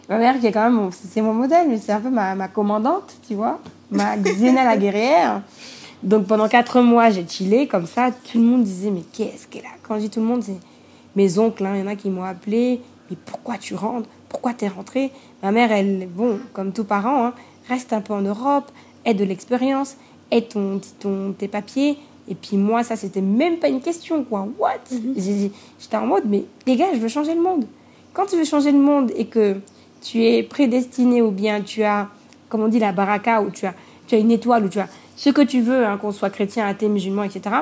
Ma 0.09 0.17
mère 0.17 0.39
qui 0.39 0.47
est 0.47 0.51
quand 0.51 0.69
même, 0.69 0.89
c'est 0.91 1.21
mon 1.21 1.33
modèle, 1.33 1.67
mais 1.69 1.77
c'est 1.77 1.93
un 1.93 2.01
peu 2.01 2.09
ma, 2.09 2.35
ma, 2.35 2.49
commandante, 2.49 3.15
tu 3.27 3.35
vois, 3.35 3.59
ma 3.89 4.17
Xena 4.17 4.65
la 4.65 4.77
guerrière. 4.77 5.41
Donc 6.03 6.27
pendant 6.27 6.49
quatre 6.49 6.81
mois, 6.81 7.09
j'ai 7.09 7.25
chillé 7.27 7.67
comme 7.67 7.87
ça. 7.87 8.11
Tout 8.11 8.37
le 8.37 8.43
monde 8.43 8.63
disait 8.63 8.91
mais 8.91 9.03
qu'est-ce 9.13 9.47
qu'elle 9.47 9.65
a? 9.65 9.75
Quand 9.81 9.95
je 9.95 10.01
dis 10.01 10.09
tout 10.09 10.19
le 10.19 10.25
monde, 10.25 10.43
c'est 10.43 10.59
mes 11.15 11.39
oncles, 11.39 11.65
hein. 11.65 11.75
il 11.75 11.79
y 11.79 11.83
en 11.83 11.87
a 11.87 11.95
qui 11.95 12.09
m'ont 12.09 12.23
appelé. 12.23 12.81
Mais 13.09 13.17
pourquoi 13.25 13.57
tu 13.57 13.75
rentres? 13.75 14.09
Pourquoi 14.33 14.53
tu 14.53 14.65
es 14.65 14.67
rentrée 14.67 15.11
Ma 15.43 15.51
mère, 15.51 15.71
elle, 15.71 16.09
bon, 16.09 16.39
comme 16.53 16.73
tous 16.73 16.83
parents, 16.83 17.27
hein, 17.27 17.33
reste 17.69 17.93
un 17.93 18.01
peu 18.01 18.13
en 18.13 18.21
Europe, 18.21 18.71
aide 19.05 19.17
de 19.17 19.23
l'expérience, 19.23 19.95
aide 20.31 20.49
ton, 20.49 20.81
ton, 20.99 21.33
tes 21.37 21.47
papiers. 21.47 21.97
Et 22.27 22.33
puis 22.33 22.57
moi, 22.57 22.83
ça, 22.83 22.95
c'était 22.95 23.21
même 23.21 23.57
pas 23.59 23.67
une 23.67 23.79
question, 23.79 24.23
quoi. 24.23 24.47
What? 24.57 24.79
Mhm. 24.91 25.13
J'étais 25.79 25.97
en 25.97 26.07
mode, 26.07 26.23
mais 26.25 26.45
les 26.65 26.75
gars, 26.75 26.87
je 26.93 26.99
veux 26.99 27.07
changer 27.09 27.35
le 27.35 27.41
monde. 27.41 27.65
Quand 28.13 28.25
tu 28.25 28.35
veux 28.35 28.43
changer 28.43 28.71
le 28.71 28.79
monde 28.79 29.11
et 29.15 29.25
que 29.25 29.57
tu 30.01 30.23
es 30.23 30.41
prédestiné 30.41 31.21
ou 31.21 31.29
bien 31.29 31.61
tu 31.61 31.83
as, 31.83 32.09
comme 32.49 32.61
on 32.61 32.67
dit, 32.67 32.79
la 32.79 32.91
baraka, 32.91 33.41
ou 33.43 33.51
tu 33.51 33.67
as, 33.67 33.75
tu 34.07 34.15
as 34.15 34.17
une 34.17 34.31
étoile, 34.31 34.65
ou 34.65 34.69
tu 34.69 34.79
as 34.79 34.89
ce 35.15 35.29
que 35.29 35.41
tu 35.41 35.61
veux, 35.61 35.85
hein, 35.85 35.97
qu'on 35.97 36.11
soit 36.11 36.31
chrétien, 36.31 36.65
athée, 36.67 36.89
musulman, 36.89 37.23
etc. 37.23 37.55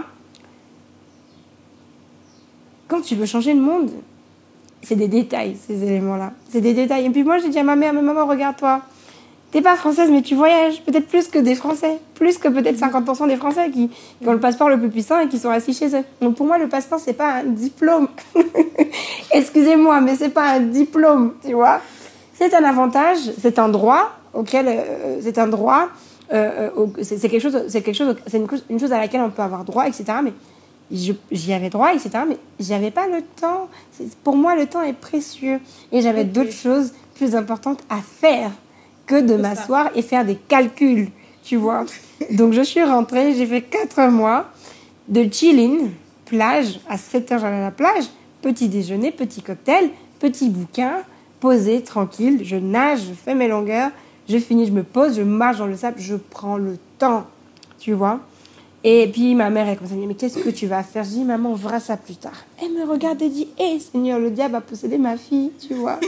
Quand 2.88 3.02
tu 3.02 3.16
veux 3.16 3.26
changer 3.26 3.54
le 3.54 3.62
monde, 3.62 3.92
c'est 4.84 4.96
des 4.96 5.08
détails, 5.08 5.56
ces 5.68 5.84
éléments-là. 5.84 6.34
C'est 6.50 6.62
des 6.62 6.74
détails. 6.74 7.06
Et 7.06 7.10
puis 7.10 7.24
moi, 7.24 7.38
j'ai 7.38 7.50
dit 7.50 7.60
à 7.60 7.64
ma 7.64 7.76
mère, 7.76 7.94
mais 7.94 8.02
maman, 8.02 8.26
regarde-toi. 8.26 8.82
T'es 9.52 9.62
pas 9.62 9.76
française, 9.76 10.10
mais 10.10 10.22
tu 10.22 10.34
voyages. 10.34 10.82
Peut-être 10.84 11.08
plus 11.08 11.28
que 11.28 11.38
des 11.38 11.56
Français. 11.56 12.00
Plus 12.16 12.38
que 12.38 12.48
peut-être 12.48 12.78
50% 12.78 13.28
des 13.28 13.36
Français 13.36 13.70
qui, 13.70 13.90
ont 14.26 14.32
le 14.32 14.40
passeport 14.40 14.70
le 14.70 14.80
plus 14.80 14.90
puissant 14.90 15.20
et 15.20 15.28
qui 15.28 15.40
sont 15.40 15.50
assis 15.50 15.74
chez 15.74 15.96
eux. 15.96 16.04
Donc 16.22 16.36
pour 16.36 16.46
moi, 16.46 16.58
le 16.58 16.70
passeport, 16.70 17.00
c'est 17.00 17.14
pas 17.14 17.34
un 17.36 17.44
diplôme. 17.44 18.08
Excusez-moi, 19.32 20.00
mais 20.00 20.16
c'est 20.16 20.30
pas 20.30 20.54
un 20.54 20.62
diplôme, 20.62 21.34
tu 21.46 21.54
vois. 21.54 21.82
C'est 22.34 22.54
un 22.54 22.64
avantage, 22.64 23.18
c'est 23.40 23.60
un 23.60 23.68
droit 23.68 24.12
auquel, 24.34 24.68
euh, 24.68 25.20
c'est 25.22 25.38
un 25.38 25.48
droit, 25.48 25.90
euh, 26.34 26.70
euh 26.78 26.88
c'est 27.04 27.30
quelque 27.30 27.42
chose, 27.42 27.66
c'est 27.68 27.82
quelque 27.82 27.96
chose, 27.96 28.16
c'est 28.26 28.38
une, 28.38 28.48
une, 28.70 28.80
chose 28.80 28.94
à 28.94 28.98
laquelle 28.98 29.22
on 29.22 29.30
peut 29.30 29.42
avoir 29.42 29.66
droit, 29.66 29.86
etc. 29.86 30.06
Mais 30.24 30.32
j'y 30.92 31.54
avais 31.54 31.70
droit, 31.70 31.94
etc. 31.94 32.10
Mais 32.28 32.38
j'avais 32.60 32.92
pas 32.92 33.08
le 33.08 33.22
temps. 33.22 33.70
Pour 34.24 34.36
moi, 34.36 34.56
le 34.56 34.68
temps 34.68 34.82
est 34.82 34.94
précieux. 34.94 35.60
Et 35.92 36.02
j'avais 36.02 36.26
d'autres 36.26 36.52
choses 36.52 36.94
plus 37.16 37.36
importantes 37.36 37.82
à 37.90 37.98
faire 37.98 38.52
que 39.06 39.20
de 39.22 39.36
m'asseoir 39.36 39.90
et 39.96 40.02
faire 40.02 40.26
des 40.26 40.36
calculs, 40.36 41.10
tu 41.44 41.56
vois. 41.56 41.86
Donc 42.32 42.54
je 42.54 42.62
suis 42.62 42.84
rentrée, 42.84 43.34
j'ai 43.34 43.46
fait 43.46 43.62
quatre 43.62 44.08
mois 44.10 44.46
de 45.08 45.28
chilling, 45.32 45.92
plage. 46.26 46.80
À 46.88 46.98
7 46.98 47.32
heures, 47.32 47.40
j'allais 47.40 47.58
à 47.58 47.62
la 47.62 47.72
plage. 47.72 48.06
Petit 48.42 48.70
déjeuner, 48.70 49.12
petit 49.12 49.42
cocktail, 49.42 49.90
petit 50.20 50.50
bouquin, 50.50 51.00
posé, 51.40 51.82
tranquille. 51.82 52.42
Je 52.44 52.56
nage, 52.56 53.02
je 53.10 53.14
fais 53.14 53.36
mes 53.36 53.48
longueurs. 53.48 53.92
Je 54.30 54.38
finis, 54.38 54.66
je 54.68 54.72
me 54.72 54.84
pose, 54.84 55.18
je 55.18 55.24
marche 55.24 55.58
dans 55.58 55.66
le 55.66 55.76
sable, 55.76 56.00
je 56.00 56.16
prends 56.16 56.58
le 56.58 56.78
temps, 56.98 57.26
tu 57.80 57.92
vois. 57.94 58.20
Et 58.84 59.08
puis 59.12 59.36
ma 59.36 59.50
mère, 59.50 59.68
elle 59.68 59.78
commence 59.78 59.94
à 59.94 59.96
dire, 59.96 60.08
mais 60.08 60.16
qu'est-ce 60.16 60.40
que 60.40 60.50
tu 60.50 60.66
vas 60.66 60.82
faire? 60.82 61.04
Je 61.04 61.10
dis, 61.10 61.24
maman, 61.24 61.52
on 61.52 61.56
verra 61.56 61.80
ça 61.80 61.98
plus 61.98 62.16
tard. 62.16 62.46
Elle 62.62 62.72
me 62.72 62.90
regarde 62.90 63.22
et 63.22 63.30
dit, 63.30 63.48
hé 63.60 63.80
Seigneur, 63.80 64.20
le 64.20 64.32
diable 64.32 64.56
a 64.56 64.62
possédé 64.62 64.98
ma 64.98 65.18
fille, 65.18 65.52
tu 65.60 65.76
vois. 65.76 66.00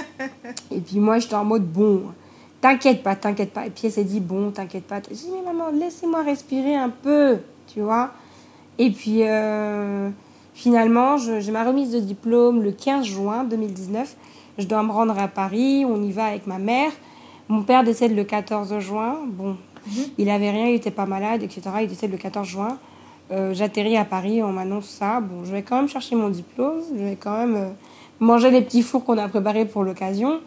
et 0.70 0.80
puis 0.80 0.98
moi, 0.98 1.18
j'étais 1.18 1.34
en 1.34 1.44
mode, 1.44 1.70
bon, 1.70 2.04
t'inquiète 2.60 3.02
pas, 3.02 3.16
t'inquiète 3.16 3.52
pas. 3.52 3.66
Et 3.66 3.70
puis 3.70 3.86
elle 3.86 3.92
s'est 3.92 4.04
dit, 4.04 4.20
bon, 4.20 4.50
t'inquiète 4.50 4.84
pas. 4.84 5.00
Je 5.08 5.14
dis, 5.14 5.28
mais 5.30 5.52
maman, 5.52 5.70
laissez-moi 5.70 6.22
respirer 6.22 6.74
un 6.74 6.88
peu, 6.88 7.36
tu 7.72 7.80
vois. 7.80 8.12
Et 8.78 8.90
puis 8.90 9.20
euh, 9.22 10.08
finalement, 10.54 11.18
j'ai 11.18 11.50
ma 11.50 11.64
remise 11.64 11.92
de 11.92 12.00
diplôme 12.00 12.62
le 12.62 12.72
15 12.72 13.04
juin 13.04 13.44
2019. 13.44 14.16
Je 14.58 14.66
dois 14.66 14.82
me 14.82 14.90
rendre 14.90 15.18
à 15.18 15.28
Paris, 15.28 15.84
on 15.84 16.02
y 16.02 16.12
va 16.12 16.26
avec 16.26 16.46
ma 16.46 16.58
mère. 16.58 16.92
Mon 17.48 17.62
père 17.62 17.84
décède 17.84 18.16
le 18.16 18.24
14 18.24 18.78
juin. 18.80 19.18
Bon, 19.26 19.56
Mhm. 19.86 20.04
Il 20.18 20.30
avait 20.30 20.50
rien, 20.50 20.66
il 20.68 20.74
était 20.74 20.90
pas 20.90 21.06
malade, 21.06 21.42
etc. 21.42 21.62
Il 21.82 21.88
décède 21.88 22.10
le 22.10 22.18
14 22.18 22.46
juin. 22.46 22.78
Euh, 23.32 23.54
j'atterris 23.54 23.96
à 23.96 24.04
Paris, 24.04 24.42
on 24.42 24.52
m'annonce 24.52 24.88
ça. 24.88 25.20
Bon, 25.20 25.44
je 25.44 25.52
vais 25.52 25.62
quand 25.62 25.76
même 25.76 25.88
chercher 25.88 26.14
mon 26.14 26.28
diplôme. 26.28 26.80
Je 26.96 27.02
vais 27.02 27.16
quand 27.16 27.36
même 27.38 27.56
euh, 27.56 27.68
manger 28.20 28.50
les 28.50 28.62
petits 28.62 28.82
fours 28.82 29.04
qu'on 29.04 29.18
a 29.18 29.28
préparés 29.28 29.64
pour 29.64 29.82
l'occasion. 29.82 30.40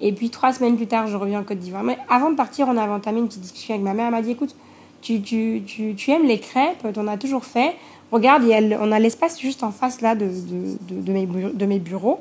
Et 0.00 0.12
puis 0.12 0.30
trois 0.30 0.52
semaines 0.52 0.76
plus 0.76 0.86
tard, 0.86 1.06
je 1.08 1.16
reviens 1.16 1.40
en 1.40 1.44
Côte 1.44 1.58
d'Ivoire. 1.58 1.82
Mais 1.82 1.98
avant 2.08 2.30
de 2.30 2.36
partir, 2.36 2.68
on 2.68 2.76
avait 2.76 2.92
entamé 2.92 3.18
une 3.18 3.26
petite 3.26 3.42
discussion 3.42 3.74
avec 3.74 3.84
ma 3.84 3.94
mère. 3.94 4.06
Elle 4.06 4.12
m'a 4.12 4.22
dit 4.22 4.30
écoute, 4.30 4.54
tu, 5.02 5.20
tu, 5.20 5.62
tu, 5.66 5.94
tu 5.94 6.10
aimes 6.10 6.26
les 6.26 6.38
crêpes, 6.38 6.86
en 6.96 7.06
as 7.06 7.16
toujours 7.16 7.44
fait. 7.44 7.74
Regarde, 8.12 8.44
on 8.80 8.92
a 8.92 8.98
l'espace 8.98 9.40
juste 9.40 9.62
en 9.62 9.70
face 9.70 10.00
là 10.00 10.14
de, 10.14 10.26
de, 10.26 11.00
de, 11.00 11.12
mes, 11.12 11.26
de 11.26 11.66
mes 11.66 11.78
bureaux. 11.78 12.20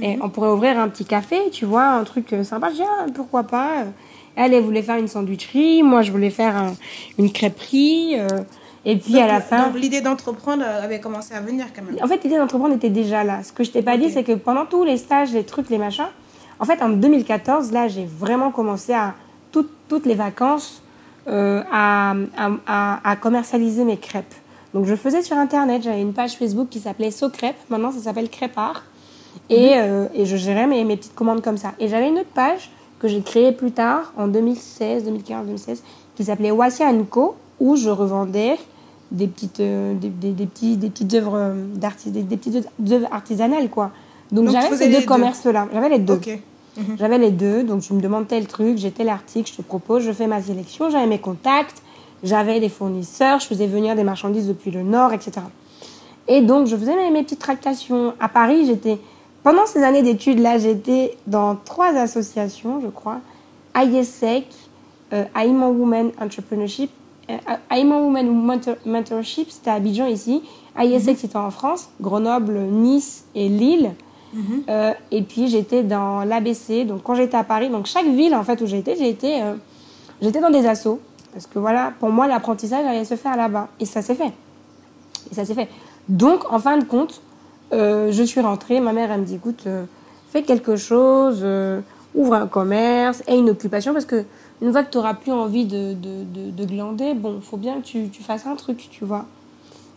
Et 0.00 0.16
mhm. 0.16 0.22
on 0.22 0.28
pourrait 0.28 0.50
ouvrir 0.50 0.78
un 0.78 0.88
petit 0.88 1.04
café, 1.04 1.38
tu 1.50 1.64
vois, 1.64 1.86
un 1.86 2.04
truc 2.04 2.32
euh, 2.32 2.44
sympa. 2.44 2.70
Je 2.70 2.76
dis 2.76 2.82
ah, 2.82 3.06
pourquoi 3.14 3.44
pas 3.44 3.84
elle, 4.38 4.54
elle 4.54 4.62
voulait 4.62 4.82
faire 4.82 4.96
une 4.96 5.08
sandwicherie. 5.08 5.82
Moi, 5.82 6.02
je 6.02 6.12
voulais 6.12 6.30
faire 6.30 6.72
une 7.18 7.32
crêperie. 7.32 8.14
Euh, 8.18 8.26
et 8.84 8.96
puis 8.96 9.18
à 9.18 9.26
la 9.26 9.40
fin. 9.40 9.66
Donc 9.66 9.78
l'idée 9.78 10.00
d'entreprendre 10.00 10.64
avait 10.64 11.00
commencé 11.00 11.34
à 11.34 11.40
venir 11.40 11.66
quand 11.74 11.82
même. 11.82 11.96
En 12.02 12.06
fait, 12.06 12.22
l'idée 12.22 12.36
d'entreprendre 12.36 12.76
était 12.76 12.88
déjà 12.88 13.24
là. 13.24 13.42
Ce 13.42 13.52
que 13.52 13.64
je 13.64 13.70
t'ai 13.70 13.82
pas 13.82 13.98
dit, 13.98 14.10
c'est 14.10 14.22
que 14.22 14.32
pendant 14.32 14.64
tous 14.64 14.84
les 14.84 14.96
stages, 14.96 15.32
les 15.32 15.44
trucs, 15.44 15.68
les 15.68 15.78
machins, 15.78 16.06
en 16.60 16.64
fait, 16.64 16.80
en 16.80 16.88
2014, 16.88 17.72
là, 17.72 17.88
j'ai 17.88 18.06
vraiment 18.06 18.52
commencé 18.52 18.94
à 18.94 19.14
toutes, 19.50 19.70
toutes 19.88 20.06
les 20.06 20.14
vacances 20.14 20.82
euh, 21.26 21.62
à, 21.70 22.14
à, 22.66 23.10
à, 23.10 23.16
commercialiser 23.16 23.84
mes 23.84 23.96
crêpes. 23.96 24.34
Donc 24.72 24.86
je 24.86 24.94
faisais 24.94 25.22
sur 25.22 25.36
internet, 25.36 25.82
j'avais 25.82 26.00
une 26.00 26.12
page 26.12 26.36
Facebook 26.36 26.68
qui 26.70 26.78
s'appelait 26.78 27.10
So 27.10 27.28
Crêpes, 27.28 27.56
maintenant 27.70 27.90
ça 27.90 28.00
s'appelle 28.00 28.28
Crêpart. 28.28 28.84
Et, 29.50 29.70
mhm. 29.70 29.74
euh, 29.76 30.06
et 30.14 30.24
je 30.24 30.36
gérais 30.36 30.66
mes, 30.66 30.84
mes, 30.84 30.96
petites 30.96 31.14
commandes 31.14 31.42
comme 31.42 31.58
ça. 31.58 31.72
Et 31.80 31.88
j'avais 31.88 32.08
une 32.08 32.18
autre 32.18 32.30
page 32.34 32.70
que 32.98 33.08
j'ai 33.08 33.22
créé 33.22 33.52
plus 33.52 33.72
tard, 33.72 34.12
en 34.16 34.28
2016, 34.28 35.04
2015, 35.04 35.46
2016, 35.46 35.82
qui 36.16 36.24
s'appelait 36.24 36.50
Wasia 36.50 36.92
Co, 37.10 37.36
où 37.60 37.76
je 37.76 37.90
revendais 37.90 38.56
des 39.10 39.26
petites, 39.26 39.60
euh, 39.60 39.94
des, 39.94 40.08
des, 40.08 40.32
des, 40.32 40.46
petits, 40.46 40.76
des 40.76 40.90
petites 40.90 41.14
œuvres 41.14 41.36
euh, 41.36 41.54
d'artistes, 41.74 42.12
des, 42.12 42.36
petites 42.36 42.66
œuvres 42.90 43.08
artisanales, 43.10 43.70
quoi. 43.70 43.90
Donc, 44.30 44.50
j'avais 44.50 44.76
ces 44.76 44.90
deux 44.90 45.06
commerces-là. 45.06 45.68
J'avais 45.72 45.88
les 45.88 45.98
deux. 45.98 46.20
Mhm. 46.76 46.96
J'avais 46.98 47.18
les 47.18 47.30
deux. 47.30 47.62
Donc, 47.62 47.82
je 47.82 47.94
me 47.94 48.00
demande 48.00 48.28
tel 48.28 48.46
truc, 48.46 48.76
j'ai 48.76 48.90
tel 48.90 49.08
article, 49.08 49.50
je 49.50 49.56
te 49.56 49.62
propose, 49.62 50.02
je 50.02 50.12
fais 50.12 50.26
ma 50.26 50.42
sélection, 50.42 50.90
j'avais 50.90 51.06
mes 51.06 51.18
contacts, 51.18 51.82
j'avais 52.22 52.60
des 52.60 52.68
fournisseurs, 52.68 53.40
je 53.40 53.46
faisais 53.46 53.66
venir 53.66 53.96
des 53.96 54.04
marchandises 54.04 54.46
depuis 54.46 54.70
le 54.70 54.82
nord, 54.82 55.12
etc. 55.12 55.40
Et 56.26 56.42
donc, 56.42 56.66
je 56.66 56.76
faisais 56.76 56.94
mes 57.10 57.22
petites 57.22 57.38
tractations. 57.38 58.12
À 58.20 58.28
Paris, 58.28 58.66
j'étais 58.66 58.98
pendant 59.42 59.66
ces 59.66 59.82
années 59.82 60.02
d'études-là, 60.02 60.58
j'étais 60.58 61.16
dans 61.26 61.56
trois 61.56 61.94
associations, 61.96 62.80
je 62.80 62.88
crois. 62.88 63.20
IESEC, 63.76 64.46
euh, 65.12 65.24
Women 65.34 66.10
Entrepreneurship, 66.20 66.90
euh, 67.30 67.36
Women 67.70 68.70
Mentorship, 68.86 69.50
c'était 69.50 69.70
à 69.70 69.74
Abidjan 69.74 70.06
ici. 70.06 70.42
ISX, 70.78 71.16
c'était 71.20 71.36
en 71.36 71.50
France, 71.50 71.88
Grenoble, 72.00 72.58
Nice 72.58 73.24
et 73.34 73.48
Lille. 73.48 73.92
Mhm. 74.32 74.62
Euh, 74.68 74.92
et 75.10 75.22
puis 75.22 75.48
j'étais 75.48 75.82
dans 75.82 76.24
l'ABC. 76.24 76.84
Donc 76.84 77.02
quand 77.02 77.14
j'étais 77.14 77.36
à 77.36 77.44
Paris, 77.44 77.70
donc 77.70 77.86
chaque 77.86 78.06
ville 78.06 78.34
en 78.34 78.44
fait 78.44 78.60
où 78.60 78.66
j'étais, 78.66 78.96
j'ai 78.96 79.16
euh, 79.42 79.54
j'étais 80.20 80.40
dans 80.40 80.50
des 80.50 80.66
assos. 80.66 81.00
Parce 81.32 81.46
que 81.46 81.58
voilà, 81.58 81.92
pour 82.00 82.10
moi, 82.10 82.26
l'apprentissage 82.26 82.84
allait 82.84 83.04
se 83.04 83.14
faire 83.14 83.36
là-bas. 83.36 83.68
Et 83.80 83.84
ça 83.84 84.02
s'est 84.02 84.14
fait. 84.14 84.32
Et 85.30 85.34
ça 85.34 85.44
s'est 85.44 85.54
fait. 85.54 85.68
Donc, 86.08 86.50
en 86.50 86.58
fin 86.58 86.78
de 86.78 86.84
compte, 86.84 87.20
euh, 87.72 88.12
je 88.12 88.22
suis 88.22 88.40
rentrée. 88.40 88.80
Ma 88.80 88.92
mère, 88.92 89.10
elle 89.10 89.20
me 89.20 89.26
dit 89.26 89.36
écoute, 89.36 89.66
fais 90.30 90.42
quelque 90.42 90.76
chose, 90.76 91.46
ouvre 92.14 92.34
un 92.34 92.46
commerce, 92.46 93.22
aie 93.26 93.38
une 93.38 93.50
occupation. 93.50 93.92
Parce 93.92 94.06
que 94.06 94.24
une 94.60 94.72
fois 94.72 94.82
que 94.82 94.90
tu 94.90 94.98
n'auras 94.98 95.14
plus 95.14 95.32
envie 95.32 95.66
de, 95.66 95.94
de, 95.94 96.50
de, 96.50 96.64
glander, 96.64 97.14
bon, 97.14 97.40
faut 97.40 97.56
bien 97.56 97.80
que 97.80 97.86
tu, 97.86 98.08
tu, 98.08 98.22
fasses 98.22 98.46
un 98.46 98.56
truc, 98.56 98.88
tu 98.90 99.04
vois. 99.04 99.26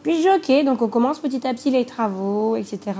Puis 0.03 0.17
dis 0.17 0.27
ok, 0.29 0.65
donc 0.65 0.81
on 0.81 0.88
commence 0.88 1.19
petit 1.19 1.45
à 1.47 1.53
petit 1.53 1.71
les 1.71 1.86
travaux, 1.86 2.55
etc. 2.55 2.93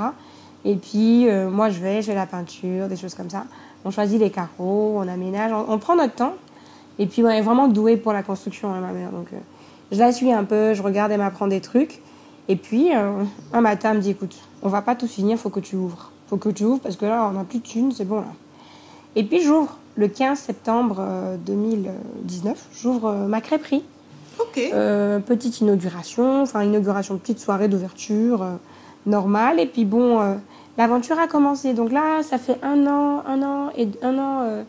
Et 0.66 0.76
puis, 0.76 1.28
euh, 1.28 1.50
moi, 1.50 1.70
je 1.70 1.80
vais, 1.80 2.02
je 2.02 2.08
fais 2.08 2.16
la 2.16 2.28
peinture, 2.28 2.88
des 2.88 2.96
choses 2.96 3.16
comme 3.16 3.30
ça. 3.30 3.46
On 3.84 3.92
choisit 3.92 4.20
les 4.20 4.30
carreaux, 4.30 4.96
on 4.98 5.08
aménage, 5.08 5.52
on, 5.52 5.78
prend 5.80 5.96
notre 5.96 6.14
temps. 6.14 6.34
Et 7.00 7.08
puis, 7.08 7.24
elle 7.24 7.32
est 7.32 7.42
vraiment 7.42 7.68
douée 7.68 7.98
pour 7.98 8.14
la 8.14 8.22
construction, 8.22 8.72
hein, 8.72 8.80
ma 8.80 8.92
mère. 8.92 9.10
Donc, 9.10 9.28
euh, 9.34 9.38
je 9.92 9.98
la 9.98 10.12
suis 10.12 10.32
un 10.32 10.44
peu, 10.44 10.74
je 10.74 10.84
regarde, 10.84 11.12
elle 11.12 11.20
m'apprend 11.20 11.48
des 11.48 11.62
trucs. 11.62 12.02
Et 12.48 12.56
puis, 12.56 12.96
euh, 12.96 13.24
un 13.54 13.62
matin, 13.62 13.92
elle 13.92 13.98
me 13.98 14.02
dit, 14.02 14.12
écoute, 14.12 14.36
on 14.62 14.70
va 14.70 14.82
pas 14.82 14.96
tout 14.96 15.08
finir, 15.08 15.38
faut 15.38 15.50
que 15.50 15.60
tu 15.60 15.76
ouvres. 15.76 16.12
faut 16.28 16.38
que 16.38 16.50
tu 16.50 16.64
ouvres 16.64 16.80
parce 16.80 16.96
que 16.96 17.06
là, 17.06 17.28
on 17.30 17.38
n'a 17.38 17.44
plus 17.44 17.60
de 17.60 17.64
thunes, 17.64 17.92
c'est 17.92 18.06
bon 18.06 18.22
là. 18.22 18.28
Et 19.16 19.24
puis, 19.24 19.42
j'ouvre 19.42 19.78
le 19.96 20.08
15 20.08 20.40
septembre 20.40 21.06
2019, 21.46 22.68
j'ouvre 22.82 23.14
ma 23.28 23.42
crêperie. 23.42 23.84
Ok. 24.40 24.62
petite 25.26 25.60
inauguration, 25.60 26.42
enfin, 26.42 26.64
inauguration, 26.64 27.18
petite 27.18 27.40
soirée 27.40 27.68
d'ouverture 27.68 28.46
normale. 29.06 29.60
Et 29.60 29.66
puis, 29.66 29.86
bon 29.86 30.20
l'aventure 30.78 31.20
a 31.20 31.28
commencé. 31.28 31.74
Donc 31.74 31.92
là, 31.92 32.24
ça 32.24 32.38
fait 32.38 32.58
un 32.64 32.88
an, 32.88 33.24
un 33.26 33.42
an 33.44 33.70
et 33.78 33.88
un 34.02 34.18
an 34.18 34.42
euh, 34.44 34.64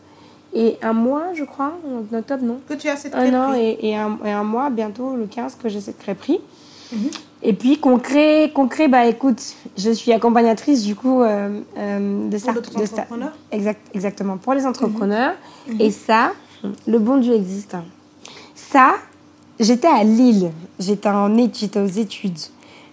et 0.53 0.77
un 0.81 0.93
mois, 0.93 1.33
je 1.33 1.43
crois, 1.43 1.73
en 1.85 2.15
octobre, 2.15 2.43
non? 2.43 2.59
Que 2.67 2.75
tu 2.75 2.87
as 2.87 2.97
cette 2.97 3.13
crêperie. 3.13 3.35
Un 3.35 3.49
an 3.49 3.53
et, 3.53 3.95
un, 3.95 4.43
mois, 4.43 4.69
bientôt 4.69 5.15
le 5.15 5.25
15, 5.25 5.55
que 5.55 5.69
j'ai 5.69 5.81
cette 5.81 5.97
crêperie. 5.97 6.39
Mhm. 6.91 7.09
Et 7.45 7.51
puis 7.51 7.77
concret, 7.77 8.51
concret, 8.53 8.87
bah 8.87 9.05
écoute, 9.05 9.55
je 9.77 9.91
suis 9.91 10.13
accompagnatrice 10.13 10.83
du 10.83 10.95
coup 10.95 11.21
euh, 11.21 11.59
euh, 11.77 12.29
de 12.29 12.37
start. 12.37 12.61
Pour 12.61 12.81
entrepreneurs 12.81 13.33
exact, 13.51 13.81
Exactement, 13.93 14.37
pour 14.37 14.53
les 14.53 14.65
entrepreneurs. 14.65 15.33
Mhm. 15.67 15.81
Et 15.81 15.91
ça, 15.91 16.31
le 16.87 16.99
bon 16.99 17.17
Dieu 17.17 17.33
existe. 17.33 17.75
Ça, 18.55 18.93
j'étais 19.59 19.89
à 19.89 20.05
Lille, 20.05 20.51
j'étais 20.79 21.09
en 21.09 21.35
études, 21.35 21.75
aux 21.75 21.85
études. 21.85 22.39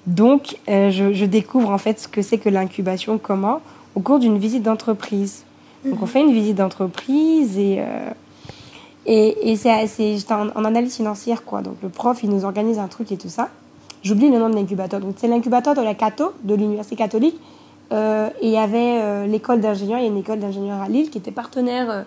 Donc, 0.09 0.57
euh, 0.69 0.91
je, 0.91 1.25
découvre 1.27 1.71
en 1.71 1.79
fait 1.79 2.01
ce 2.01 2.09
que 2.09 2.21
c'est 2.21 2.39
que 2.39 2.49
l'incubation, 2.49 3.19
comment, 3.19 3.61
au 3.95 4.01
cours 4.01 4.19
d'une 4.19 4.39
visite 4.39 4.65
d'entreprise. 4.65 5.45
Donc, 5.85 5.99
on 6.03 6.07
mhm. 6.07 6.09
fait 6.09 6.21
une 6.23 6.33
visite 6.33 6.57
d'entreprise 6.57 7.57
et, 7.57 7.81
et, 9.07 9.53
et 9.53 9.57
c'est 9.57 9.87
j'étais 9.87 10.35
en, 10.35 10.65
analyse 10.65 10.97
financière, 10.97 11.45
quoi. 11.45 11.63
Donc, 11.63 11.77
le 11.85 11.89
prof, 11.89 12.19
il 12.25 12.31
nous 12.31 12.45
organise 12.45 12.81
un 12.81 12.89
truc 12.89 13.13
et 13.13 13.17
tout 13.17 13.29
ça. 13.29 13.49
J'oublie 14.03 14.31
le 14.31 14.39
nom 14.39 14.49
de 14.49 14.55
l'incubateur. 14.55 15.01
Donc, 15.01 15.15
c'est 15.17 15.29
l'incubateur 15.29 15.75
de 15.75 15.83
la 15.83 15.95
Cato, 15.95 16.33
de 16.43 16.55
l'Université 16.55 16.97
catholique. 16.97 17.39
Euh, 17.93 18.29
et 18.41 18.47
il 18.47 18.53
y 18.53 18.57
avait 18.57 19.27
l'école 19.27 19.61
d'ingénieurs, 19.61 19.99
il 19.99 20.03
y 20.03 20.07
a 20.07 20.11
une 20.11 20.19
école 20.19 20.39
d'ingénieurs 20.39 20.81
à 20.81 20.89
Lille 20.89 21.11
qui 21.11 21.19
était 21.19 21.33
partenaire. 21.33 22.07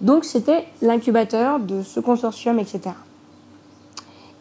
donc, 0.00 0.24
c'était 0.24 0.64
l'incubateur 0.80 1.60
de 1.60 1.82
ce 1.82 2.00
consortium, 2.00 2.58
etc. 2.58 2.94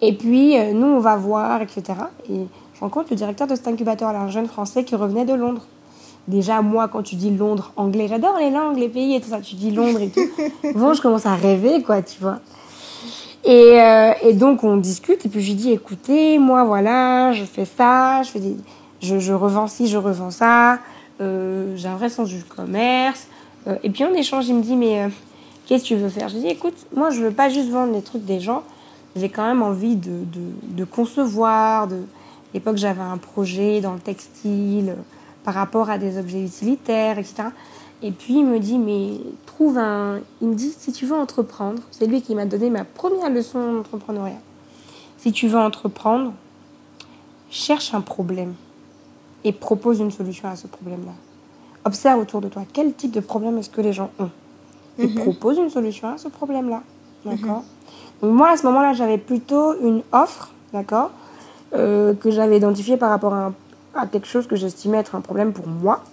Et 0.02 0.14
puis, 0.14 0.56
nous, 0.74 0.88
on 0.88 1.00
va 1.00 1.18
voir, 1.18 1.62
etc. 1.62 1.84
Et 2.30 2.46
je 2.74 2.80
rencontre 2.80 3.08
le 3.10 3.16
directeur 3.16 3.48
de 3.48 3.56
cet 3.56 3.68
incubateur, 3.68 4.10
un 4.10 4.30
jeune 4.30 4.48
français 4.48 4.84
qui 4.84 4.96
revenait 4.96 5.26
de 5.26 5.34
Londres. 5.34 5.64
Déjà, 6.28 6.62
moi, 6.62 6.90
quand 6.90 7.04
tu 7.04 7.16
dis 7.16 7.32
Londres, 7.32 7.72
anglais, 7.78 8.08
j'adore 8.10 8.38
les 8.38 8.52
langues, 8.52 8.78
les 8.78 8.90
pays 8.90 9.16
et 9.16 9.22
tout 9.22 9.30
ça. 9.30 9.40
Tu 9.40 9.56
dis 9.56 9.72
Londres 9.72 10.02
et 10.02 10.10
tout. 10.10 10.30
bon, 10.76 10.94
je 10.94 11.02
commence 11.02 11.26
à 11.26 11.36
rêver, 11.36 11.82
quoi, 11.82 12.02
tu 12.02 12.20
vois. 12.20 12.40
Et, 13.44 13.82
euh, 13.82 14.12
et, 14.24 14.34
donc, 14.34 14.64
on 14.64 14.78
discute. 14.78 15.26
Et 15.26 15.30
puis, 15.30 15.42
je 15.42 15.48
lui 15.48 15.56
dis, 15.56 15.72
écoutez, 15.72 16.38
moi, 16.38 16.64
voilà, 16.64 17.32
je 17.32 17.44
fais 17.44 17.66
ça, 17.66 18.24
je, 18.24 18.32
fais 18.32 18.40
des, 18.40 18.58
je, 19.02 19.20
je 19.20 19.34
revends 19.34 19.68
ci, 19.68 19.88
je 19.88 19.98
revends 19.98 20.32
ça. 20.32 20.80
Euh, 21.22 21.76
j'ai 21.76 21.88
un 21.88 21.96
vrai 21.96 22.10
sens 22.10 22.30
du 22.30 22.44
commerce. 22.44 23.28
Euh, 23.68 23.76
et 23.84 23.90
puis, 23.90 24.04
on 24.04 24.14
échange. 24.14 24.48
Il 24.48 24.56
me 24.56 24.64
dit, 24.64 24.76
mais 24.76 25.04
euh, 25.04 25.08
qu'est-ce 25.66 25.84
que 25.84 25.88
tu 25.90 25.96
veux 25.96 26.10
faire? 26.10 26.30
Je 26.30 26.36
lui 26.36 26.42
dis, 26.42 26.50
écoute, 26.50 26.76
moi, 26.96 27.10
je 27.10 27.22
veux 27.22 27.32
pas 27.32 27.50
juste 27.50 27.70
vendre 27.70 27.94
les 27.94 28.02
trucs 28.02 28.26
des 28.26 28.40
gens. 28.40 28.64
J'ai 29.16 29.30
quand 29.30 29.48
même 29.48 29.64
envie 29.64 29.96
de, 29.96 30.12
de, 30.12 30.76
de 30.76 30.84
concevoir, 30.84 31.88
de, 31.88 32.04
l'époque, 32.54 32.78
j'avais 32.78 33.02
un 33.02 33.18
projet 33.18 33.82
dans 33.82 33.94
le 33.94 34.00
textile 34.00 34.90
euh, 34.90 35.02
par 35.44 35.54
rapport 35.54 35.90
à 35.90 35.98
des 35.98 36.18
objets 36.18 36.44
utilitaires, 36.44 37.18
etc. 37.20 37.50
Et 38.02 38.12
puis 38.12 38.36
il 38.36 38.46
me 38.46 38.60
dit, 38.60 38.78
mais 38.78 39.20
trouve 39.46 39.78
un... 39.78 40.20
Il 40.42 40.50
me 40.50 40.56
dit, 40.56 40.74
si 40.78 40.92
tu 40.92 41.06
veux 41.06 41.16
entreprendre, 41.16 41.82
c'est 41.92 42.06
lui 42.06 42.22
qui 42.22 42.36
m'a 42.36 42.46
donné 42.46 42.70
ma 42.70 42.84
première 42.84 43.30
leçon 43.30 43.74
d'entrepreneuriat. 43.74 44.40
Si 45.18 45.32
tu 45.32 45.48
veux 45.48 45.58
entreprendre, 45.58 46.34
cherche 47.50 47.94
un 47.94 48.02
problème 48.02 48.54
et 49.44 49.52
propose 49.52 50.00
une 50.00 50.12
solution 50.12 50.48
à 50.48 50.56
ce 50.56 50.68
problème-là. 50.68 51.14
Observe 51.86 52.20
autour 52.20 52.42
de 52.42 52.50
toi 52.50 52.64
quel 52.72 52.94
type 52.94 53.12
de 53.12 53.20
problème 53.20 53.58
est-ce 53.58 53.70
que 53.70 53.82
les 53.82 53.94
gens 53.94 54.12
ont. 54.20 54.30
Et 55.00 55.08
mhm. 55.08 55.16
propose 55.16 55.58
une 55.58 55.70
solution 55.70 56.10
à 56.10 56.18
ce 56.18 56.28
problème-là. 56.28 56.84
D'accord? 57.26 57.64
Donc 58.22 58.32
moi, 58.32 58.50
à 58.50 58.58
ce 58.58 58.66
moment-là, 58.68 58.94
j'avais 58.94 59.18
plutôt 59.18 59.80
une 59.80 60.02
offre, 60.12 60.52
d'accord? 60.74 61.12
Euh, 61.74 62.14
que 62.14 62.32
j'avais 62.32 62.58
identifié 62.58 62.98
par 62.98 63.10
rapport 63.10 63.34
à, 63.34 63.52
quelque 64.12 64.28
chose 64.28 64.48
que 64.48 64.56
j'estimais 64.56 64.98
être 64.98 65.16
un 65.16 65.22
problème 65.22 65.54
pour 65.54 65.68
moi. 65.68 66.04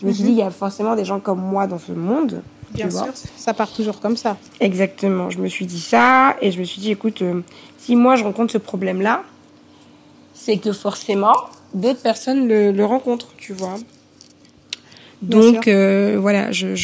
Je 0.00 0.06
me 0.06 0.12
suis 0.12 0.24
dit, 0.24 0.30
mhm. 0.30 0.36
il 0.36 0.40
y 0.40 0.42
a 0.42 0.50
forcément 0.50 0.94
des 0.94 1.04
gens 1.04 1.20
comme 1.20 1.40
moi 1.40 1.66
dans 1.66 1.78
ce 1.78 1.92
monde. 1.92 2.42
Bien 2.72 2.90
sûr, 2.90 3.06
ça 3.36 3.54
part 3.54 3.70
toujours 3.72 4.00
comme 4.00 4.16
ça. 4.16 4.36
Exactement, 4.60 5.30
je 5.30 5.38
me 5.38 5.48
suis 5.48 5.66
dit 5.66 5.80
ça 5.80 6.36
et 6.40 6.52
je 6.52 6.58
me 6.60 6.64
suis 6.64 6.80
dit, 6.80 6.90
écoute, 6.90 7.22
euh, 7.22 7.40
si 7.78 7.96
moi 7.96 8.16
je 8.16 8.24
rencontre 8.24 8.52
ce 8.52 8.58
problème-là, 8.58 9.22
c'est 10.34 10.58
que 10.58 10.72
forcément 10.72 11.32
d'autres 11.74 12.00
personnes 12.00 12.46
le, 12.46 12.84
rencontrent, 12.84 13.32
tu 13.36 13.52
vois. 13.52 13.76
Donc 15.22 15.66
euh, 15.66 16.16
voilà, 16.20 16.52
je, 16.52 16.76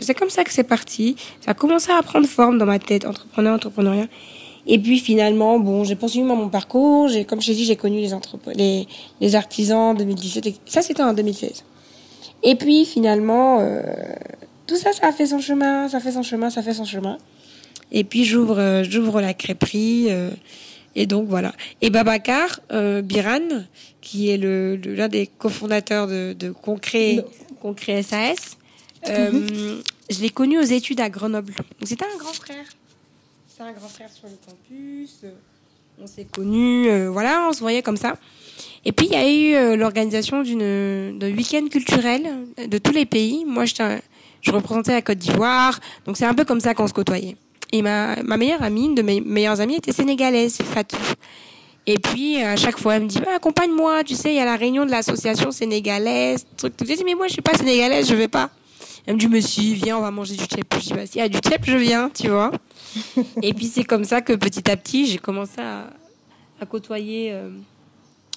c'est 0.00 0.14
comme 0.14 0.30
ça 0.30 0.44
que 0.44 0.52
c'est 0.52 0.64
parti. 0.64 1.14
Ça 1.44 1.52
a 1.52 1.54
commencé 1.54 1.92
à 1.92 2.02
prendre 2.02 2.26
forme 2.26 2.58
dans 2.58 2.66
ma 2.66 2.78
tête, 2.78 3.04
entrepreneur, 3.04 3.54
entrepreneuriat. 3.54 4.06
Et 4.66 4.78
puis 4.78 4.98
finalement, 4.98 5.60
bon, 5.60 5.84
j'ai 5.84 5.94
poursuivi 5.94 6.24
mon 6.24 6.48
parcours. 6.48 7.08
J'ai, 7.08 7.24
comme 7.24 7.40
je 7.40 7.46
t'ai 7.46 7.54
dit, 7.54 7.64
j'ai 7.64 7.76
connu 7.76 8.00
les, 8.00 8.10
les, 8.54 8.88
les 9.20 9.34
artisans 9.34 9.78
en 9.78 9.94
2017. 9.94 10.60
ça, 10.66 10.82
c'était 10.82 11.02
en 11.02 11.14
2016. 11.14 11.64
Et 12.48 12.54
puis 12.54 12.86
finalement, 12.86 13.58
euh, 13.60 13.82
tout 14.66 14.76
ça, 14.76 14.94
ça 14.94 15.08
a 15.08 15.12
fait 15.12 15.26
son 15.26 15.38
chemin, 15.38 15.86
ça 15.90 16.00
fait 16.00 16.12
son 16.12 16.22
chemin, 16.22 16.48
ça 16.48 16.62
fait 16.62 16.72
son 16.72 16.86
chemin. 16.86 17.18
Et 17.92 18.04
puis 18.04 18.24
j'ouvre, 18.24 18.58
euh, 18.58 18.84
j'ouvre 18.84 19.20
la 19.20 19.34
crêperie. 19.34 20.06
Euh, 20.08 20.30
et 20.94 21.04
donc 21.04 21.28
voilà. 21.28 21.52
Et 21.82 21.90
Babacar 21.90 22.60
Biran, 23.04 23.66
qui 24.00 24.30
est 24.30 24.38
le, 24.38 24.76
l'un 24.76 25.08
des 25.08 25.26
cofondateurs 25.26 26.06
de, 26.06 26.32
de 26.32 26.50
Concret, 26.50 27.22
Concret 27.60 28.02
SAS, 28.02 28.56
mhm. 29.06 29.82
je 30.08 30.20
l'ai 30.22 30.30
connu 30.30 30.58
aux 30.58 30.62
études 30.62 31.02
à 31.02 31.10
Grenoble. 31.10 31.52
c'était 31.84 32.06
un 32.06 32.16
grand 32.18 32.32
frère 32.32 32.64
un 33.60 33.72
grand 33.72 33.88
frère 33.88 34.08
sur 34.10 34.28
le 34.28 34.36
campus. 34.46 35.24
On 36.00 36.06
s'est 36.06 36.24
connus, 36.24 37.08
voilà, 37.08 37.48
on 37.50 37.52
se 37.52 37.58
voyait 37.58 37.82
comme 37.82 37.96
ça. 37.96 38.16
Et 38.88 38.92
puis 38.92 39.06
il 39.06 39.12
y 39.12 39.16
a 39.16 39.28
eu 39.28 39.54
euh, 39.54 39.76
l'organisation 39.76 40.40
d'une 40.40 41.18
d'un 41.18 41.30
week-end 41.30 41.66
culturel 41.70 42.26
de 42.56 42.78
tous 42.78 42.92
les 42.92 43.04
pays. 43.04 43.44
Moi, 43.46 43.66
je 43.66 44.50
représentais 44.50 44.92
la 44.92 45.02
Côte 45.02 45.18
d'Ivoire, 45.18 45.78
donc 46.06 46.16
c'est 46.16 46.24
un 46.24 46.32
peu 46.32 46.46
comme 46.46 46.60
ça 46.60 46.72
qu'on 46.72 46.88
se 46.88 46.94
côtoyait. 46.94 47.36
Et 47.70 47.82
ma, 47.82 48.16
ma 48.22 48.38
meilleure 48.38 48.62
amie, 48.62 48.86
une 48.86 48.94
de 48.94 49.02
mes 49.02 49.20
meilleures 49.20 49.60
amies, 49.60 49.76
était 49.76 49.92
sénégalaise, 49.92 50.56
Fatou. 50.64 50.96
Et 51.86 51.98
puis 51.98 52.40
à 52.40 52.56
chaque 52.56 52.78
fois, 52.78 52.96
elle 52.96 53.02
me 53.02 53.08
dit 53.08 53.20
bah, 53.20 53.32
accompagne-moi, 53.36 54.04
tu 54.04 54.14
sais, 54.14 54.30
il 54.30 54.36
y 54.36 54.40
a 54.40 54.46
la 54.46 54.56
réunion 54.56 54.86
de 54.86 54.90
l'association 54.90 55.50
sénégalaise, 55.50 56.46
truc. 56.56 56.72
Je 56.80 56.86
dis 56.94 57.04
mais 57.04 57.14
moi 57.14 57.26
je 57.26 57.34
suis 57.34 57.42
pas 57.42 57.58
sénégalaise, 57.58 58.08
je 58.08 58.14
vais 58.14 58.28
pas. 58.28 58.48
Elle 59.06 59.14
me 59.14 59.20
dit, 59.20 59.28
mais 59.28 59.40
si, 59.40 59.74
viens, 59.74 59.98
on 59.98 60.02
va 60.02 60.10
manger 60.10 60.34
du 60.34 60.44
tchèp. 60.44 60.74
Je 60.74 60.80
dis, 60.80 60.92
bah, 60.92 61.06
s'il 61.06 61.18
y 61.18 61.22
a 61.22 61.30
du 61.30 61.38
tchèp, 61.38 61.62
je 61.64 61.76
viens, 61.76 62.10
tu 62.10 62.28
vois. 62.28 62.50
et 63.42 63.54
puis, 63.54 63.64
c'est 63.64 63.84
comme 63.84 64.04
ça 64.04 64.20
que 64.20 64.34
petit 64.34 64.70
à 64.70 64.76
petit, 64.76 65.06
j'ai 65.06 65.16
commencé 65.16 65.62
à, 65.62 65.88
à 66.60 66.66
côtoyer 66.66 67.32
euh, 67.32 67.48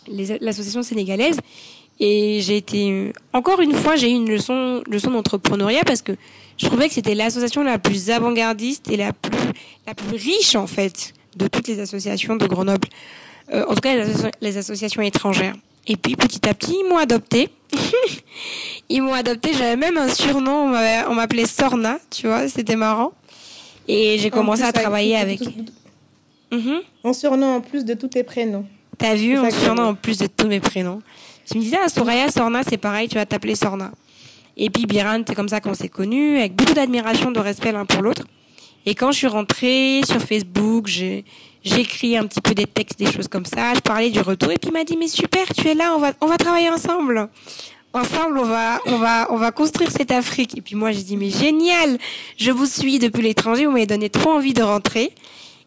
l'association 0.08 0.84
sénégalaise. 0.84 1.38
Et 2.00 2.40
j'ai 2.42 2.58
été, 2.58 3.14
encore 3.32 3.62
une 3.62 3.74
fois, 3.74 3.96
j'ai 3.96 4.10
eu 4.10 4.16
une 4.16 4.30
leçon, 4.30 4.84
leçon 4.90 5.12
d'entrepreneuriat 5.12 5.84
parce 5.86 6.02
que 6.02 6.14
je 6.58 6.66
trouvais 6.66 6.88
que 6.88 6.96
c'était 6.96 7.14
l'association 7.14 7.64
la 7.64 7.78
plus 7.78 8.10
avant-gardiste 8.10 8.90
et 8.90 8.98
la 8.98 9.14
plus, 9.14 9.38
la 9.86 9.94
plus 9.94 10.18
riche, 10.18 10.56
en 10.56 10.68
fait, 10.68 11.14
de 11.38 11.48
toutes 11.48 11.68
les 11.68 11.80
associations 11.80 12.36
de 12.36 12.46
Grenoble. 12.48 12.88
Euh, 13.54 13.66
en 13.68 13.76
tout 13.76 13.82
cas, 13.82 13.96
les 14.42 14.58
associations 14.58 15.02
étrangères. 15.02 15.56
Et 15.88 15.96
puis 15.96 16.16
petit 16.16 16.48
à 16.48 16.54
petit, 16.54 16.76
ils 16.80 16.90
m'ont 16.90 16.98
adopté. 16.98 17.50
ils 18.90 19.02
m'ont 19.02 19.14
adopté. 19.14 19.54
J'avais 19.54 19.76
même 19.76 19.98
un 19.98 20.10
surnom. 20.10 20.74
On 21.08 21.14
m'appelait 21.14 21.46
Sorna, 21.46 22.00
tu 22.10 22.28
vois. 22.28 22.48
C'était 22.48 22.76
marrant. 22.76 23.14
Et 23.88 24.18
j'ai 24.20 24.30
commencé 24.30 24.64
à 24.64 24.72
travailler 24.72 25.18
avec. 25.18 25.42
Un 26.52 26.58
mhm. 26.58 27.14
surnom 27.14 27.56
en 27.56 27.62
plus 27.62 27.86
de 27.86 27.94
tous 27.94 28.10
tes 28.10 28.24
prénoms. 28.24 28.66
T'as 29.02 29.16
vu, 29.16 29.40
on 29.40 29.50
se 29.50 29.60
surnomme 29.60 29.88
en 29.88 29.94
plus 29.96 30.20
de 30.20 30.28
tous 30.28 30.46
mes 30.46 30.60
prénoms. 30.60 31.02
Tu 31.50 31.58
me 31.58 31.64
disais, 31.64 31.78
ah, 31.84 31.90
Soraya, 31.90 32.30
Sorna, 32.30 32.62
c'est 32.62 32.78
pareil, 32.78 33.08
tu 33.08 33.16
vas 33.16 33.26
t'appeler 33.26 33.56
Sorna. 33.56 33.90
Et 34.56 34.70
puis 34.70 34.86
Biran, 34.86 35.22
c'est 35.28 35.34
comme 35.34 35.50
ça 35.50 35.60
qu'on 35.60 35.74
s'est 35.74 35.90
connus, 35.90 36.38
avec 36.38 36.56
beaucoup 36.56 36.74
d'admiration, 36.74 37.32
de 37.32 37.40
respect 37.40 37.72
l'un 37.72 37.86
pour 37.86 38.04
l'autre. 38.04 38.26
Et 38.86 38.94
quand 38.94 39.12
je 39.12 39.18
suis 39.18 39.28
rentrée 39.28 40.02
sur 40.06 40.22
Facebook, 40.22 40.86
j'ai 40.86 41.26
écrit 41.66 42.16
un 42.16 42.28
petit 42.28 42.42
peu 42.42 42.54
des 42.54 42.68
textes, 42.68 43.00
des 43.00 43.12
choses 43.12 43.28
comme 43.28 43.46
ça. 43.46 43.74
Je 43.74 43.80
parlais 43.80 44.12
du 44.12 44.22
retour 44.22 44.52
et 44.52 44.60
puis 44.60 44.70
il 44.70 44.74
m'a 44.74 44.84
dit 44.84 44.98
mais 44.98 45.08
super, 45.08 45.48
tu 45.52 45.68
es 45.68 45.74
là, 45.74 45.94
on 45.96 46.00
va 46.00 46.14
on 46.22 46.28
va 46.28 46.38
travailler 46.38 46.70
ensemble. 46.70 47.28
Ensemble, 47.94 48.38
on 48.38 48.46
va 48.46 48.80
on 48.86 48.98
va 48.98 49.28
on 49.32 49.38
va 49.38 49.52
construire 49.52 49.90
cette 49.90 50.12
Afrique. 50.12 50.58
Et 50.60 50.62
puis 50.62 50.76
moi 50.76 50.92
j'ai 50.92 51.02
dit 51.02 51.18
mais 51.18 51.32
génial, 51.32 51.98
je 52.38 52.52
vous 52.52 52.68
suis 52.68 53.00
depuis 53.00 53.24
l'étranger, 53.24 53.66
vous 53.66 53.72
m'avez 53.72 53.88
donné 53.88 54.12
trop 54.12 54.32
envie 54.32 54.54
de 54.54 54.62
rentrer. 54.62 55.12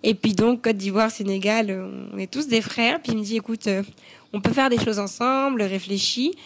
Et 0.06 0.14
puis 0.14 0.34
donc 0.34 0.62
Côte 0.62 0.76
d'Ivoire, 0.76 1.10
Sénégal, 1.10 1.74
on 2.12 2.18
est 2.18 2.30
tous 2.30 2.46
des 2.46 2.60
frères. 2.60 3.00
Puis 3.00 3.12
il 3.12 3.18
me 3.18 3.24
dit 3.24 3.36
écoute, 3.36 3.66
euh, 3.66 3.82
on 4.34 4.40
peut 4.40 4.52
faire 4.52 4.68
des 4.68 4.78
choses 4.78 4.98
ensemble, 4.98 5.62
réfléchis. 5.62 6.36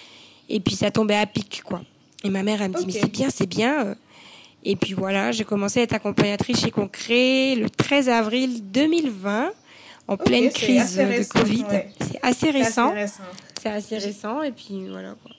Et 0.48 0.60
puis 0.60 0.76
ça 0.76 0.90
tombait 0.90 1.16
à 1.16 1.26
pic 1.26 1.62
quoi. 1.64 1.82
Et 2.24 2.30
ma 2.30 2.42
mère 2.42 2.62
elle 2.62 2.70
me 2.70 2.78
dit 2.78 2.86
mais 2.86 2.92
c'est 2.92 3.10
bien, 3.10 3.30
c'est 3.30 3.48
bien. 3.48 3.86
Euh, 3.86 3.94
et 4.64 4.76
puis 4.76 4.92
voilà, 4.92 5.32
j'ai 5.32 5.44
commencé 5.44 5.80
à 5.80 5.82
être 5.82 5.92
accompagnatrice 5.92 6.60
chez 6.60 6.70
Concret 6.70 7.56
le 7.56 7.68
13 7.68 8.08
avril 8.08 8.70
2020, 8.70 9.50
en 10.06 10.16
pleine 10.16 10.50
crise 10.50 10.96
de 10.96 11.28
Covid. 11.28 11.64
C'est 12.00 12.20
assez 12.22 12.50
récent. 12.50 12.94
C'est 13.60 13.70
assez 13.70 13.98
récent. 13.98 14.42
Et 14.42 14.52
puis 14.52 14.86
voilà. 14.88 15.14
Quoi. 15.22 15.32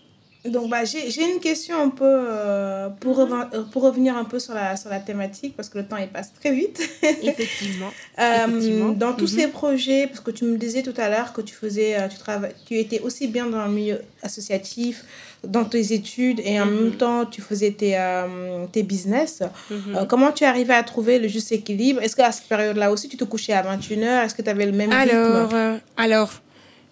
Donc, 0.45 0.69
bah, 0.69 0.86
j'ai 0.86 1.34
une 1.34 1.41
question 1.41 1.82
un 1.82 1.89
peu 1.89 2.06
euh, 2.06 2.88
pour, 3.02 3.19
euh, 3.19 3.25
pour 3.71 3.82
revenir 3.84 4.15
un 4.15 4.23
peu 4.23 4.39
sur 4.39 4.54
la, 4.54 4.78
sur 4.78 4.89
la 4.89 4.99
thématique, 4.99 5.54
parce 5.58 5.67
que 5.67 5.78
le 5.78 5.86
temps 5.86 5.97
il 5.97 6.08
passe 6.08 6.32
très 6.39 6.54
vite. 6.54 6.80
Effectivement. 7.23 7.91
euh, 8.19 8.93
Dans 8.93 9.13
tous 9.13 9.34
mhm. 9.34 9.39
ces 9.39 9.47
projets, 9.47 10.08
parce 10.08 10.21
que 10.21 10.32
tu 10.32 10.45
me 10.45 10.58
disais 10.58 10.82
tout 10.82 10.93
à 10.95 11.10
l'heure 11.10 11.34
que 11.34 11.41
tu 11.41 11.54
faisais, 11.54 11.97
tu, 12.10 12.17
travailles, 12.17 12.54
tu 12.65 12.78
étais 12.78 13.02
aussi 13.02 13.28
bien 13.28 13.47
dans 13.47 13.65
le 13.65 13.71
milieu 13.71 14.02
associatif, 14.23 15.04
dans 15.43 15.65
tes 15.65 15.93
études 15.93 16.41
et 16.43 16.60
en 16.60 16.65
mhm. 16.65 16.73
même 16.73 16.91
temps 16.93 17.25
tu 17.25 17.41
faisais 17.41 17.71
tes, 17.71 17.97
euh, 17.97 18.65
tes 18.71 18.84
business. 18.84 19.43
Mhm. 19.69 20.08
Comment 20.08 20.32
tu 20.32 20.43
arrivais 20.43 20.73
à 20.73 20.84
trouver 20.84 21.19
le 21.19 21.28
juste 21.28 21.52
équilibre? 21.52 22.02
Est-ce 22.02 22.15
qu'à 22.15 22.32
cette 22.32 22.47
période-là 22.47 22.91
aussi 22.91 23.10
tu 23.10 23.17
te 23.17 23.23
couchais 23.23 23.54
à 23.54 23.63
21h 23.63 24.25
Est-ce 24.25 24.36
que 24.36 24.41
tu 24.41 24.49
avais 24.49 24.65
le 24.65 24.71
même 24.71 24.91
alors, 24.91 25.49
rythme? 25.49 25.80
Alors, 25.97 26.32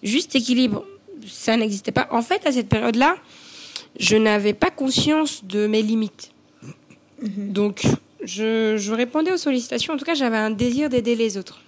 juste 0.02 0.34
équilibre, 0.34 0.84
ça 1.28 1.56
n'existait 1.56 1.92
pas. 1.92 2.08
En 2.10 2.22
fait, 2.22 2.46
à 2.46 2.52
cette 2.52 2.68
période-là, 2.68 3.16
je 3.98 4.16
n'avais 4.16 4.54
pas 4.54 4.70
conscience 4.70 5.44
de 5.44 5.66
mes 5.66 5.82
limites. 5.82 6.32
Mhm. 7.22 7.52
Donc, 7.52 7.82
je, 8.22 8.76
je, 8.76 8.92
répondais 8.92 9.32
aux 9.32 9.36
sollicitations. 9.36 9.94
En 9.94 9.96
tout 9.96 10.04
cas, 10.04 10.14
j'avais 10.14 10.36
un 10.36 10.50
désir 10.50 10.88
d'aider 10.88 11.14
les 11.14 11.36
autres. 11.36 11.60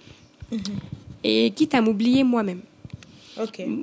Et 1.23 1.51
quitte 1.51 1.73
à 1.75 1.81
m'oublier 1.81 2.23
moi-même. 2.23 2.61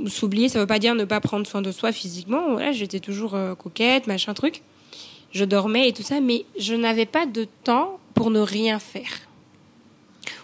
S'oublier, 0.07 0.49
ça 0.49 0.61
veut 0.61 0.67
pas 0.67 0.79
dire 0.79 0.95
ne 0.95 1.05
pas 1.05 1.21
prendre 1.21 1.47
soin 1.47 1.63
de 1.63 1.73
soi 1.73 1.93
physiquement. 1.93 2.53
Voilà, 2.53 2.73
j'étais 2.73 3.01
toujours 3.01 3.35
euh, 3.35 3.55
coquette, 3.55 4.07
machin 4.07 4.35
truc. 4.35 4.63
Je 5.33 5.45
dormais 5.45 5.89
et 5.89 5.93
tout 5.93 6.03
ça, 6.03 6.21
mais 6.21 6.45
je 6.59 6.75
n'avais 6.75 7.07
pas 7.07 7.27
de 7.27 7.47
temps 7.65 7.99
pour 8.15 8.31
ne 8.31 8.41
rien 8.41 8.79
faire. 8.79 9.11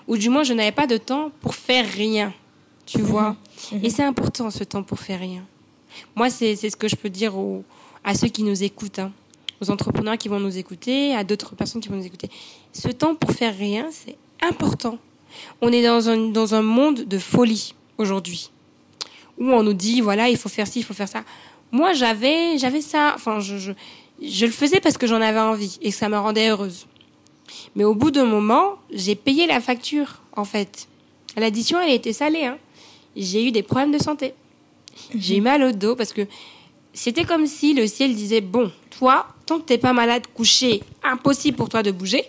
Ou 0.09 0.16
du 0.16 0.29
moins, 0.29 0.42
je 0.42 0.53
n'avais 0.53 0.73
pas 0.73 0.87
de 0.87 0.97
temps 0.97 1.31
pour 1.40 1.55
faire 1.55 1.87
rien. 1.87 2.33
Tu 2.87 2.99
mhm. 2.99 3.05
vois 3.05 3.37
mhm. 3.73 3.85
Et 3.85 3.90
c'est 3.90 4.05
important 4.05 4.51
ce 4.51 4.64
temps 4.64 4.83
pour 4.83 4.99
faire 4.99 5.20
rien. 5.20 5.44
Moi, 6.16 6.31
c'est 6.31 6.57
ce 6.57 6.77
que 6.77 6.88
je 6.88 6.97
peux 6.97 7.11
dire 7.11 7.37
aux, 7.37 7.64
à 8.03 8.14
ceux 8.14 8.29
qui 8.29 8.42
nous 8.42 8.62
écoutent, 8.62 8.99
hein. 8.99 9.12
aux 9.61 9.70
entrepreneurs 9.70 10.18
qui 10.18 10.29
vont 10.29 10.40
nous 10.40 10.59
écouter, 10.59 11.14
à 11.14 11.25
d'autres 11.25 11.55
personnes 11.55 11.81
qui 11.81 11.88
vont 11.88 11.97
nous 11.97 12.07
écouter. 12.07 12.29
Ce 12.73 12.88
temps 12.88 13.14
pour 13.14 13.31
faire 13.31 13.57
rien, 13.57 13.88
c'est 13.92 14.16
important. 14.42 14.99
On 15.61 15.73
est 15.73 15.85
dans 15.85 16.09
un, 16.09 16.16
dans 16.31 16.55
un 16.55 16.62
monde 16.62 17.05
de 17.05 17.18
folie 17.18 17.75
aujourd'hui 17.99 18.51
où 19.38 19.51
on 19.51 19.62
nous 19.62 19.75
dit 19.75 20.01
voilà 20.01 20.29
il 20.29 20.37
faut 20.37 20.49
faire 20.49 20.66
ci, 20.66 20.81
il 20.81 20.85
faut 20.85 20.94
faire 20.94 21.09
ça. 21.09 21.25
Moi 21.73 21.92
j'avais 21.92 22.59
j'avais 22.59 22.81
ça, 22.81 23.12
enfin 23.14 23.40
je, 23.40 23.59
je, 23.59 23.73
je 24.23 24.47
le 24.47 24.53
faisais 24.53 24.81
parce 24.81 24.97
que 24.97 25.07
j'en 25.07 25.20
avais 25.20 25.40
envie 25.40 25.79
et 25.83 25.90
ça 25.90 26.09
me 26.09 26.16
rendait 26.16 26.49
heureuse. 26.49 26.87
Mais 27.75 27.85
au 27.85 27.94
bout 27.94 28.11
d'un 28.11 28.25
moment, 28.25 28.77
j'ai 28.92 29.14
payé 29.14 29.47
la 29.47 29.61
facture 29.61 30.20
en 30.37 30.44
fait. 30.44 30.88
L'addition 31.37 31.81
elle 31.81 31.92
était 31.92 32.12
salée. 32.12 32.44
Hein. 32.44 32.59
J'ai 33.16 33.46
eu 33.46 33.53
des 33.53 33.62
problèmes 33.62 33.92
de 33.92 33.98
santé. 33.98 34.35
J'ai 35.16 35.37
eu 35.37 35.40
mal 35.40 35.62
au 35.62 35.72
dos 35.72 35.96
parce 35.96 36.12
que 36.12 36.27
c'était 36.92 37.24
comme 37.24 37.46
si 37.46 37.74
le 37.74 37.87
ciel 37.87 38.14
disait 38.14 38.40
bon 38.40 38.70
toi 38.96 39.27
tant 39.46 39.59
que 39.59 39.64
t'es 39.64 39.79
pas 39.79 39.92
malade 39.92 40.22
couché 40.33 40.83
impossible 41.03 41.57
pour 41.57 41.68
toi 41.68 41.83
de 41.83 41.90
bouger. 41.90 42.24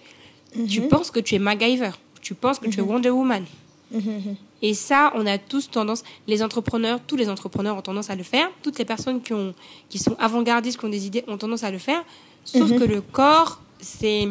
Tu 0.67 0.81
mhm. 0.81 0.87
penses 0.87 1.11
que 1.11 1.19
tu 1.19 1.35
es 1.35 1.39
MacGyver. 1.39 1.91
Tu 2.21 2.33
penses 2.33 2.59
que 2.59 2.67
tu 2.67 2.79
es 2.79 2.83
mhm. 2.83 2.89
Wonder 2.89 3.09
Woman. 3.09 3.45
Mhm. 3.91 4.35
Et 4.61 4.73
ça, 4.73 5.11
on 5.15 5.25
a 5.27 5.37
tous 5.37 5.69
tendance, 5.69 6.03
les 6.27 6.41
entrepreneurs, 6.41 6.99
tous 7.05 7.15
les 7.15 7.29
entrepreneurs 7.29 7.77
ont 7.77 7.81
tendance 7.81 8.09
à 8.09 8.15
le 8.15 8.23
faire. 8.23 8.49
Toutes 8.63 8.79
les 8.79 8.85
personnes 8.85 9.21
qui, 9.21 9.33
ont, 9.33 9.53
qui 9.89 9.99
sont 9.99 10.15
avant-gardistes, 10.17 10.79
qui 10.79 10.85
ont 10.85 10.89
des 10.89 11.05
idées, 11.05 11.23
ont 11.27 11.37
tendance 11.37 11.63
à 11.63 11.71
le 11.71 11.77
faire. 11.77 12.03
Sauf 12.43 12.69
que 12.69 12.83
le 12.83 13.01
corps, 13.01 13.61
c'est, 13.79 14.27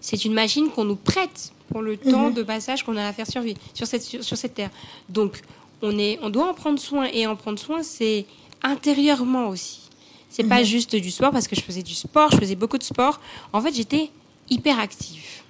c'est 0.00 0.24
une 0.24 0.34
machine 0.34 0.70
qu'on 0.70 0.84
nous 0.84 0.96
prête 0.96 1.52
pour 1.68 1.82
le 1.82 1.96
temps 1.96 2.28
mhm. 2.28 2.34
de 2.34 2.42
passage 2.42 2.84
qu'on 2.84 2.96
a 2.96 3.06
à 3.06 3.12
faire 3.12 3.26
survivre 3.26 3.58
sur 3.74 3.86
cette, 3.86 4.02
sur, 4.02 4.36
cette 4.36 4.54
terre. 4.54 4.70
Donc, 5.08 5.40
on, 5.82 5.98
est, 5.98 6.18
on 6.22 6.30
doit 6.30 6.48
en 6.48 6.54
prendre 6.54 6.78
soin. 6.78 7.08
Et 7.12 7.26
en 7.26 7.36
prendre 7.36 7.58
soin, 7.58 7.82
c'est 7.82 8.26
intérieurement 8.62 9.48
aussi. 9.48 9.80
C'est 10.28 10.44
pas 10.44 10.62
juste 10.62 10.94
du 10.96 11.10
sport, 11.10 11.30
parce 11.30 11.48
que 11.48 11.56
je 11.56 11.62
faisais 11.62 11.82
du 11.82 11.94
sport, 11.94 12.30
je 12.30 12.36
faisais 12.36 12.56
beaucoup 12.56 12.76
de 12.76 12.82
sport. 12.82 13.20
En 13.54 13.62
fait, 13.62 13.74
j'étais 13.74 14.10
hyper 14.50 14.78
active 14.78 15.42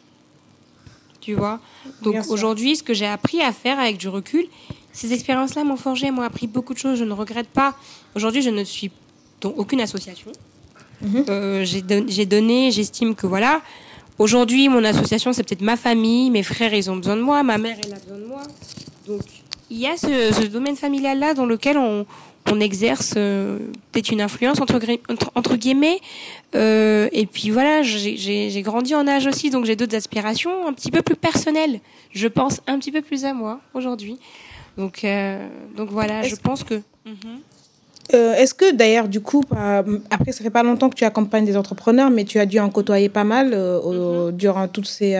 tu 1.27 1.35
vois? 1.35 1.59
Donc 2.03 2.15
aujourd'hui, 2.29 2.77
ce 2.77 2.85
que 2.85 2.95
j'ai 2.95 3.07
appris 3.07 3.43
à 3.43 3.53
faire 3.53 3.81
avec 3.81 3.97
du 3.97 4.09
recul, 4.09 4.47
ces 4.93 5.13
expériences-là 5.13 5.65
m'ont 5.65 5.77
forgé, 5.77 6.13
m'ont 6.13 6.23
appris 6.23 6.47
beaucoup 6.47 6.73
de 6.73 6.79
choses. 6.79 7.01
Je 7.01 7.05
ne 7.05 7.13
regrette 7.13 7.49
pas. 7.49 7.75
Aujourd'hui, 8.15 8.43
je 8.43 8.51
ne 8.51 8.63
suis 8.63 8.93
dans 9.41 9.51
aucune 9.51 9.81
association. 9.81 10.31
Mhm. 11.03 11.25
Euh, 11.29 11.65
j'ai 11.65 12.27
donné, 12.27 12.71
j'estime 12.71 13.17
que 13.17 13.27
voilà. 13.27 13.61
Aujourd'hui, 14.19 14.69
mon 14.69 14.83
association, 14.85 15.33
c'est 15.33 15.43
peut-être 15.43 15.63
ma 15.63 15.77
famille, 15.77 16.31
mes 16.31 16.43
frères, 16.43 16.73
ils 16.73 16.91
ont 16.91 16.97
besoin 16.97 17.17
de 17.17 17.23
moi, 17.23 17.43
ma 17.43 17.59
mère, 17.59 17.77
elle 17.85 17.93
a 17.93 17.99
besoin 17.99 18.19
de 18.19 18.25
moi. 18.27 18.43
Donc, 19.07 19.23
il 19.71 19.79
y 19.79 19.87
a 19.87 19.97
ce, 19.97 20.33
ce 20.33 20.47
domaine 20.47 20.77
familial-là 20.77 21.35
dans 21.35 21.45
lequel 21.45 21.77
on, 21.77 22.07
on 22.51 22.61
exerce 22.61 23.15
euh, 23.17 23.59
peut-être 23.93 24.11
une 24.11 24.21
influence 24.21 24.61
entre, 24.61 24.79
entre, 25.35 25.57
guillemets. 25.57 26.01
Euh, 26.55 27.09
et 27.13 27.27
puis 27.27 27.51
voilà, 27.51 27.83
j'ai 27.83 28.63
grandi 28.63 28.95
en 28.95 29.07
âge 29.07 29.27
aussi, 29.27 29.51
donc 29.51 29.65
j'ai 29.65 29.77
d'autres 29.77 29.97
aspirations 29.97 30.67
un 30.67 30.73
petit 30.73 30.91
peu 30.91 31.03
plus 31.03 31.17
personnelles. 31.17 31.81
Je 32.13 32.29
pense 32.29 32.61
un 32.67 32.79
petit 32.79 32.93
peu 32.93 33.03
plus 33.03 33.25
à 33.25 33.35
moi 33.35 33.61
aujourd'hui. 33.75 34.19
Donc, 34.77 35.05
euh, 35.05 35.49
donc 35.77 35.91
voilà, 35.91 36.23
je 36.23 36.37
pense 36.37 36.65
que. 36.65 36.81
Mhm. 38.13 38.19
Est-ce 38.37 38.55
que 38.55 38.75
d'ailleurs, 38.75 39.09
du 39.09 39.21
coup, 39.21 39.43
après, 40.11 40.33
ça 40.33 40.43
fait 40.43 40.51
pas 40.51 40.63
longtemps 40.63 40.89
que 40.89 40.95
tu 40.95 41.05
accompagnes 41.05 41.45
des 41.45 41.57
entrepreneurs, 41.57 42.11
mais 42.11 42.25
tu 42.25 42.39
as 42.39 42.47
dû 42.47 42.59
en 42.59 42.71
côtoyer 42.71 43.09
pas 43.09 43.25
mal 43.25 43.49
mhm. 43.57 44.33
durant 44.33 44.69
toutes 44.69 44.87
ces, 44.87 45.19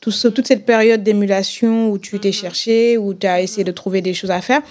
toute 0.00 0.46
cette 0.46 0.64
période 0.66 1.02
d'émulation 1.02 1.90
où 1.90 1.98
tu 1.98 2.18
t'es 2.18 2.28
mhm. 2.28 2.34
cherché, 2.34 2.98
où 2.98 3.14
tu 3.14 3.26
as 3.26 3.42
essayé 3.42 3.64
de 3.64 3.72
trouver 3.72 4.00
des 4.00 4.14
choses 4.14 4.30
à 4.30 4.40
faire. 4.40 4.62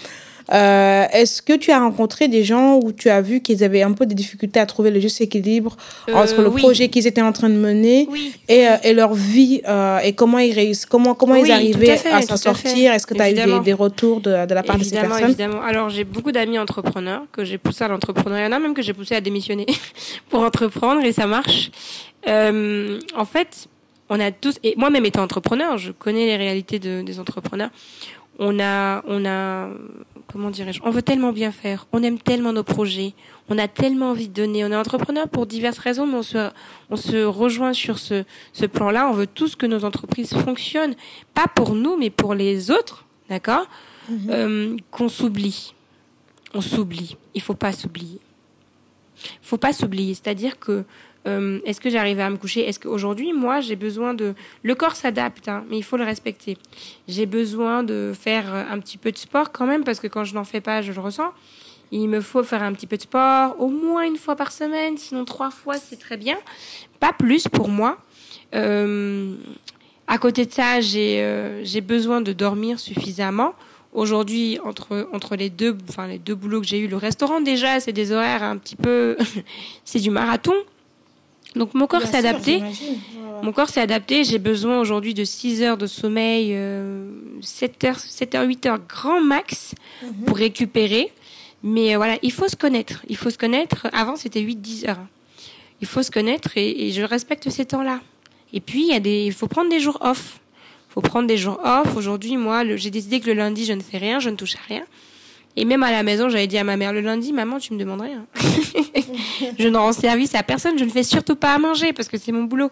Euh, 0.53 1.05
est-ce 1.11 1.41
que 1.41 1.53
tu 1.53 1.71
as 1.71 1.79
rencontré 1.79 2.27
des 2.27 2.43
gens 2.43 2.79
où 2.81 2.91
tu 2.91 3.09
as 3.09 3.21
vu 3.21 3.41
qu'ils 3.41 3.63
avaient 3.63 3.81
un 3.81 3.91
peu 3.91 4.05
des 4.05 4.15
difficultés 4.15 4.59
à 4.59 4.65
trouver 4.65 4.91
le 4.91 4.99
juste 4.99 5.19
équilibre 5.19 5.75
euh, 6.09 6.13
entre 6.13 6.41
le 6.41 6.51
projet 6.51 6.87
qu'ils 6.89 7.07
étaient 7.07 7.21
en 7.21 7.33
train 7.33 7.49
de 7.49 7.55
mener 7.55 8.07
et, 8.47 8.67
euh, 8.67 8.77
et, 8.83 8.93
leur 8.93 9.13
vie 9.13 9.61
et 10.03 10.13
comment 10.13 10.39
ils 10.39 10.53
réussissent, 10.53 10.85
comment, 10.85 11.15
comment 11.15 11.35
ils 11.35 11.51
arrivaient 11.51 11.99
à, 12.11 12.21
s'en 12.21 12.37
sortir? 12.37 12.93
Est-ce 12.93 13.05
que 13.05 13.13
tu 13.13 13.21
as 13.21 13.31
eu 13.31 13.33
des, 13.33 13.59
des, 13.59 13.73
retours 13.73 14.21
de, 14.21 14.45
de, 14.45 14.53
la 14.53 14.63
part 14.63 14.77
de 14.77 14.83
ces 14.83 14.95
personnes? 14.95 15.25
Évidemment. 15.25 15.61
Alors, 15.61 15.89
j'ai 15.89 16.03
beaucoup 16.03 16.31
d'amis 16.31 16.59
entrepreneurs 16.59 17.23
que 17.31 17.43
j'ai 17.43 17.57
poussé 17.57 17.83
à 17.83 17.87
l'entrepreneuriat. 17.87 18.47
Il 18.47 18.51
y 18.51 18.53
en 18.53 18.57
a 18.57 18.59
même 18.59 18.73
que 18.73 18.81
j'ai 18.81 18.93
poussé 18.93 19.15
à 19.15 19.21
démissionner 19.21 19.65
pour 20.29 20.41
entreprendre 20.41 21.03
et 21.03 21.11
ça 21.11 21.27
marche. 21.27 21.71
en 22.25 23.25
fait, 23.25 23.67
on 24.09 24.19
a 24.19 24.31
tous, 24.31 24.57
et 24.63 24.73
moi-même 24.77 25.05
étant 25.05 25.23
entrepreneur, 25.23 25.77
je 25.77 25.91
connais 25.91 26.25
les 26.25 26.37
réalités 26.37 26.79
de, 26.79 27.01
des 27.01 27.19
entrepreneurs. 27.19 27.69
On 28.39 28.59
a, 28.59 29.03
on 29.07 29.25
a 29.25 29.69
comment 30.31 30.49
dirais-je, 30.49 30.81
on 30.83 30.89
veut 30.89 31.01
tellement 31.01 31.31
bien 31.31 31.51
faire, 31.51 31.87
on 31.93 32.03
aime 32.03 32.19
tellement 32.19 32.53
nos 32.53 32.63
projets, 32.63 33.13
on 33.49 33.57
a 33.57 33.67
tellement 33.67 34.11
envie 34.11 34.27
de 34.27 34.33
donner, 34.33 34.65
on 34.65 34.71
est 34.71 34.75
entrepreneur 34.75 35.27
pour 35.27 35.45
diverses 35.45 35.77
raisons, 35.77 36.05
mais 36.05 36.17
on 36.17 36.23
se, 36.23 36.49
on 36.89 36.95
se 36.95 37.23
rejoint 37.23 37.73
sur 37.73 37.97
ce, 37.97 38.23
ce 38.53 38.65
plan-là, 38.65 39.07
on 39.09 39.13
veut 39.13 39.27
tous 39.27 39.55
que 39.55 39.65
nos 39.65 39.85
entreprises 39.85 40.33
fonctionnent, 40.33 40.95
pas 41.33 41.47
pour 41.47 41.75
nous, 41.75 41.97
mais 41.97 42.09
pour 42.09 42.33
les 42.33 42.71
autres, 42.71 43.05
d'accord 43.29 43.65
mhm. 44.09 44.29
euh, 44.29 44.77
Qu'on 44.91 45.09
s'oublie. 45.09 45.73
On 46.53 46.61
s'oublie. 46.61 47.17
Il 47.33 47.41
faut 47.41 47.55
pas 47.55 47.71
s'oublier. 47.71 48.19
Il 49.23 49.47
faut 49.47 49.57
pas 49.57 49.73
s'oublier. 49.73 50.13
C'est-à-dire 50.13 50.59
que 50.59 50.85
euh, 51.27 51.59
est-ce 51.65 51.81
que 51.81 51.89
j'arrive 51.89 52.19
à 52.19 52.29
me 52.29 52.37
coucher? 52.37 52.67
Est-ce 52.67 52.79
qu'aujourd'hui, 52.79 53.33
moi, 53.33 53.59
j'ai 53.59 53.75
besoin 53.75 54.13
de... 54.13 54.33
Le 54.63 54.75
corps 54.75 54.95
s'adapte, 54.95 55.47
hein, 55.47 55.63
mais 55.69 55.77
il 55.77 55.83
faut 55.83 55.97
le 55.97 56.03
respecter. 56.03 56.57
J'ai 57.07 57.25
besoin 57.25 57.83
de 57.83 58.13
faire 58.19 58.53
un 58.53 58.79
petit 58.79 58.97
peu 58.97 59.11
de 59.11 59.17
sport 59.17 59.51
quand 59.51 59.65
même, 59.65 59.83
parce 59.83 59.99
que 59.99 60.07
quand 60.07 60.23
je 60.23 60.33
n'en 60.33 60.43
fais 60.43 60.61
pas, 60.61 60.81
je 60.81 60.91
le 60.91 60.99
ressens. 60.99 61.31
Il 61.91 62.07
me 62.09 62.21
faut 62.21 62.43
faire 62.43 62.63
un 62.63 62.73
petit 62.73 62.87
peu 62.87 62.97
de 62.97 63.01
sport, 63.01 63.55
au 63.59 63.69
moins 63.69 64.03
une 64.03 64.17
fois 64.17 64.35
par 64.35 64.51
semaine, 64.51 64.97
sinon 64.97 65.25
trois 65.25 65.51
fois, 65.51 65.75
c'est 65.77 65.97
très 65.97 66.17
bien. 66.17 66.37
Pas 66.99 67.13
plus 67.13 67.47
pour 67.47 67.69
moi. 67.69 67.97
Euh, 68.55 69.35
à 70.07 70.17
côté 70.17 70.45
de 70.45 70.51
ça, 70.51 70.81
j'ai 70.81 71.21
euh, 71.21 71.63
besoin 71.83 72.21
de 72.21 72.33
dormir 72.33 72.79
suffisamment. 72.79 73.53
aujourd'hui 73.93 74.59
entre 74.65 75.07
entre 75.13 75.35
les 75.37 75.49
deux 75.49 75.77
enfin 75.89 76.07
les 76.07 76.19
deux 76.19 76.35
boulots 76.35 76.61
que 76.61 76.67
j'ai 76.67 76.79
eu 76.79 76.87
le 76.87 76.97
restaurant 76.97 77.39
déjà 77.39 77.79
c'est 77.79 77.93
des 77.93 78.11
horaires 78.11 78.43
un 78.43 78.57
petit 78.57 78.75
peu 78.75 79.15
c'est 79.85 79.99
du 79.99 80.11
marathon 80.11 80.53
donc 81.57 81.73
mon 81.73 81.87
corps 81.87 82.03
s'est 82.03 82.17
adapté. 82.17 82.61
mon 83.43 83.51
corps 83.51 83.69
s'est 83.69 83.81
adapté. 83.81 84.23
J'ai 84.23 84.39
besoin 84.39 84.79
aujourd'hui 84.79 85.13
de 85.13 85.23
6 85.23 85.61
heures 85.63 85.77
de 85.77 85.87
sommeil 85.87 86.57
7 87.41 87.83
heures 87.83 87.99
7 87.99 88.35
heures 88.35 88.47
8 88.47 88.65
heures 88.65 88.79
grand 88.87 89.21
max 89.21 89.75
mhm. 90.01 90.25
pour 90.25 90.37
récupérer. 90.37 91.11
Mais 91.63 91.93
euh, 91.93 91.97
voilà 91.97 92.17
il 92.21 92.31
faut 92.31 92.47
se 92.47 92.55
connaître. 92.55 93.03
Il 93.09 93.17
faut 93.17 93.29
se 93.29 93.37
connaître. 93.37 93.87
Avant 93.93 94.15
c'était 94.15 94.41
8 94.41 94.55
10 94.55 94.85
heures. 94.85 95.05
Il 95.81 95.87
faut 95.87 96.03
se 96.03 96.11
connaître 96.11 96.57
et, 96.57 96.87
et 96.87 96.91
je 96.91 97.03
respecte 97.03 97.49
ces 97.49 97.65
temps 97.65 97.83
là 97.83 97.99
et 98.53 98.61
puis 98.61 98.81
il 98.81 98.87
y 98.87 98.93
a 98.93 98.99
des 98.99 99.25
il 99.25 99.33
faut 99.33 99.47
prendre 99.47 99.69
des 99.69 99.79
jours 99.79 99.97
off. 100.01 100.39
Faut 100.89 101.01
prendre 101.01 101.27
des 101.27 101.37
jours 101.37 101.59
off. 101.63 101.95
Aujourd'hui, 101.95 102.37
moi, 102.37 102.63
j'ai 102.75 102.89
décidé 102.89 103.19
que 103.19 103.27
le 103.27 103.33
lundi, 103.33 103.65
je 103.65 103.73
ne 103.73 103.81
fais 103.81 103.99
rien, 103.99 104.19
je 104.19 104.29
ne 104.29 104.35
touche 104.35 104.55
à 104.55 104.59
rien. 104.67 104.83
Et 105.59 105.65
même 105.65 105.81
à 105.81 105.89
la 105.89 106.03
maison, 106.03 106.29
j'avais 106.29 106.45
dit 106.45 106.59
à 106.59 106.63
ma 106.63 106.77
mère 106.77 106.93
le 106.93 107.01
lundi, 107.01 107.33
maman, 107.33 107.57
tu 107.57 107.73
me 107.73 107.79
demandes 107.79 108.01
rien. 108.01 108.27
je 109.57 109.67
ne 109.67 109.75
rends 109.75 109.91
service 109.91 110.35
à 110.35 110.43
personne, 110.43 110.77
je 110.77 110.83
ne 110.83 110.89
fais 110.91 111.01
surtout 111.01 111.35
pas 111.35 111.55
à 111.55 111.57
manger 111.57 111.93
parce 111.93 112.07
que 112.07 112.17
c'est 112.17 112.31
mon 112.31 112.43
boulot. 112.43 112.69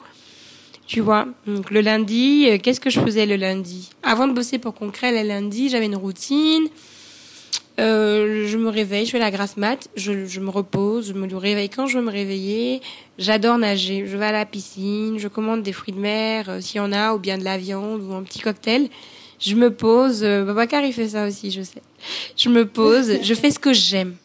Tu 0.86 1.00
vois, 1.00 1.28
donc 1.48 1.72
le 1.72 1.82
lundi, 1.82 2.46
euh, 2.48 2.60
qu'est-ce 2.62 2.80
que 2.80 2.92
je 2.92 3.00
faisais 3.00 3.26
le 3.26 3.38
lundi? 3.38 3.90
Avant 4.04 4.28
de 4.28 4.34
bosser 4.34 4.60
pour 4.60 4.76
Concret 4.76 5.12
le 5.12 5.28
lundi, 5.28 5.70
j'avais 5.70 5.88
une 5.88 5.96
routine. 5.96 6.68
Euh, 7.80 8.48
je 8.48 8.58
me 8.58 8.70
réveille, 8.70 9.08
je 9.08 9.12
fais 9.12 9.20
la 9.20 9.32
grasse 9.32 9.58
mat, 9.58 9.90
je, 9.96 10.40
me 10.40 10.50
repose, 10.52 11.08
je 11.08 11.14
me 11.14 11.36
réveille 11.36 11.70
quand 11.70 11.88
je 11.88 11.98
veux 11.98 12.06
me 12.06 12.12
réveiller. 12.12 12.82
J'adore 13.18 13.58
nager, 13.58 14.06
je 14.06 14.16
vais 14.16 14.28
à 14.28 14.32
la 14.32 14.46
piscine, 14.46 15.18
je 15.18 15.28
commande 15.28 15.64
des 15.64 15.74
fruits 15.74 15.94
de 15.94 16.00
mer 16.00 16.50
euh, 16.50 16.62
s'il 16.62 16.78
y 16.78 16.80
en 16.80 16.94
a, 16.94 17.16
ou 17.16 17.20
bien 17.20 17.40
de 17.40 17.44
la 17.44 17.58
viande 17.58 18.04
ou 18.04 18.14
un 18.14 18.22
petit 18.22 18.40
cocktail. 18.40 18.90
Je 19.40 19.56
me 19.56 19.72
pose, 19.72 20.24
euh, 20.24 20.44
Babacar 20.46 20.84
il 20.84 20.94
fait 20.94 21.10
ça 21.10 21.28
aussi, 21.28 21.52
je 21.52 21.62
sais. 21.62 21.82
Je 22.38 22.50
me 22.50 22.66
pose, 22.66 23.22
je 23.22 23.34
fais 23.34 23.52
ce 23.52 23.60
que 23.60 23.74
j'aime. 23.74 24.16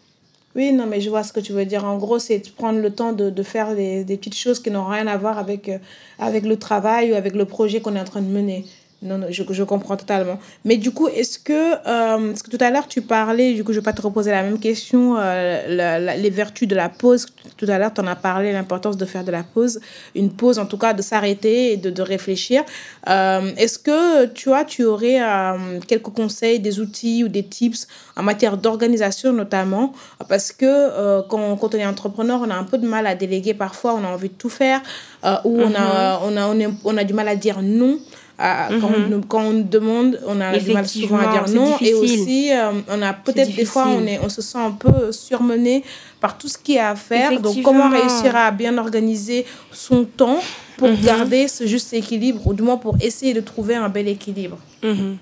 Oui, 0.57 0.73
non, 0.73 0.87
mais 0.87 1.01
je 1.01 1.09
vois 1.11 1.23
ce 1.23 1.33
que 1.33 1.41
tu 1.41 1.53
veux 1.53 1.65
dire. 1.65 1.85
En 1.85 1.97
gros, 1.97 2.19
c'est 2.19 2.53
prendre 2.55 2.81
le 2.81 2.91
temps 2.91 3.13
de, 3.13 3.31
de 3.31 3.43
faire 3.43 3.77
des, 3.77 4.03
des, 4.05 4.17
petites 4.17 4.37
choses 4.37 4.61
qui 4.61 4.71
n'ont 4.71 4.87
rien 4.87 5.07
à 5.07 5.17
voir 5.17 5.39
avec, 5.39 5.69
euh, 5.69 5.79
avec 6.19 6.45
le 6.45 6.59
travail 6.59 7.13
ou 7.13 7.15
avec 7.15 7.35
le 7.35 7.45
projet 7.45 7.81
qu'on 7.81 7.95
est 7.95 8.01
en 8.01 8.05
train 8.05 8.23
de 8.23 8.31
mener. 8.31 8.65
Non, 9.03 9.17
non, 9.17 9.29
je, 9.31 9.43
je 9.49 9.63
comprends 9.63 9.97
totalement. 9.97 10.39
Mais 10.67 10.77
du 10.77 10.91
coup, 10.91 11.09
est-ce 11.09 11.39
que, 11.39 11.53
euh, 11.53 12.35
que 12.35 12.51
tout 12.51 12.63
à 12.63 12.71
l'heure 12.71 12.87
tu 12.87 13.01
parlais, 13.01 13.55
du 13.55 13.65
coup, 13.65 13.73
je 13.73 13.79
ne 13.79 13.81
vais 13.81 13.85
pas 13.85 13.95
te 13.95 14.03
reposer 14.03 14.31
la 14.31 14.43
même 14.43 14.59
question, 14.59 15.17
euh, 15.19 16.17
les 16.19 16.31
vertus 16.31 16.69
de 16.69 16.75
la 16.75 16.91
pause. 16.91 17.27
Tout 17.57 17.65
à 17.69 17.79
l'heure, 17.79 17.95
tu 17.95 18.03
en 18.03 18.07
as 18.07 18.17
parlé, 18.17 18.53
l'importance 18.53 18.99
de 18.99 19.07
faire 19.07 19.25
de 19.25 19.31
la 19.31 19.43
pause, 19.43 19.81
une 20.15 20.31
pause 20.31 20.59
en 20.59 20.67
tout 20.67 20.77
cas, 20.77 20.93
de 20.93 21.01
s'arrêter 21.01 21.73
et 21.73 21.77
de, 21.79 21.89
de 21.89 22.03
réfléchir. 22.03 22.63
Euh, 23.09 23.51
est-ce 23.57 23.79
que, 23.79 24.27
tu 24.27 24.51
vois, 24.51 24.65
tu 24.65 24.85
aurais 24.85 25.23
euh, 25.23 25.81
quelques 25.89 26.11
conseils, 26.11 26.61
des 26.61 26.79
outils 26.79 27.25
ou 27.25 27.29
des 27.29 27.45
tips 27.45 27.89
en 28.17 28.23
matière 28.23 28.59
d'organisation 28.59 29.33
notamment? 29.33 29.95
Parce 30.29 30.53
que 30.53 31.23
quand, 31.29 31.57
quand 31.57 31.75
on 31.75 31.79
est 31.79 31.87
entrepreneur, 31.87 32.39
on 32.45 32.51
a 32.51 32.55
un 32.55 32.65
peu 32.65 32.77
de 32.77 32.87
mal 32.87 33.07
à 33.07 33.15
déléguer 33.15 33.55
parfois, 33.55 33.95
on 33.95 34.05
a 34.05 34.09
envie 34.09 34.29
de 34.29 34.35
tout 34.35 34.51
faire, 34.51 34.83
ou 35.25 35.59
on, 35.59 35.75
a, 35.75 36.19
mm-hmm. 36.19 36.19
on, 36.25 36.37
a, 36.37 36.47
on, 36.49 36.77
on 36.85 36.97
a 36.99 37.05
du 37.05 37.15
mal 37.15 37.29
à 37.29 37.37
dire 37.37 37.63
non 37.63 37.99
quand, 38.41 38.91
on, 38.97 39.17
mhm. 39.17 39.25
quand, 39.27 39.43
on, 39.43 39.61
demande, 39.61 40.19
on 40.27 40.41
a 40.41 40.57
du 40.57 40.73
mal 40.73 40.89
souvent 40.89 41.19
à 41.19 41.31
dire 41.31 41.55
non. 41.55 41.77
Et 41.81 41.93
aussi, 41.93 42.51
euh, 42.51 42.73
on 42.89 43.03
a 43.03 43.13
peut-être 43.13 43.55
des 43.55 43.67
fois, 43.67 43.87
on, 43.87 44.07
est, 44.07 44.19
on 44.23 44.31
se 44.31 44.41
sent 44.41 44.59
un 44.59 44.71
peu 44.71 45.13
surmené 45.13 45.85
par 46.21 46.39
tout 46.39 46.49
ce 46.49 46.57
qu'il 46.57 46.77
y 46.77 46.79
a 46.79 46.91
à 46.91 46.97
faire. 46.97 47.39
Donc, 47.41 47.61
comment 47.63 47.91
réussir 47.91 48.35
à 48.35 48.51
bien 48.51 48.79
organiser 48.79 49.45
son 49.73 50.05
temps 50.05 50.41
pour 50.79 50.89
mhm. 50.89 51.01
garder 51.03 51.49
ce 51.49 51.67
juste 51.67 51.93
équilibre, 51.93 52.47
ou 52.47 52.55
du 52.55 52.63
moins 52.63 52.79
pour 52.79 52.97
essayer 53.03 53.35
de 53.35 53.41
trouver 53.41 53.75
un 53.75 53.91
bel 53.91 54.09
équilibre? 54.09 54.57
Mhm. 54.83 55.19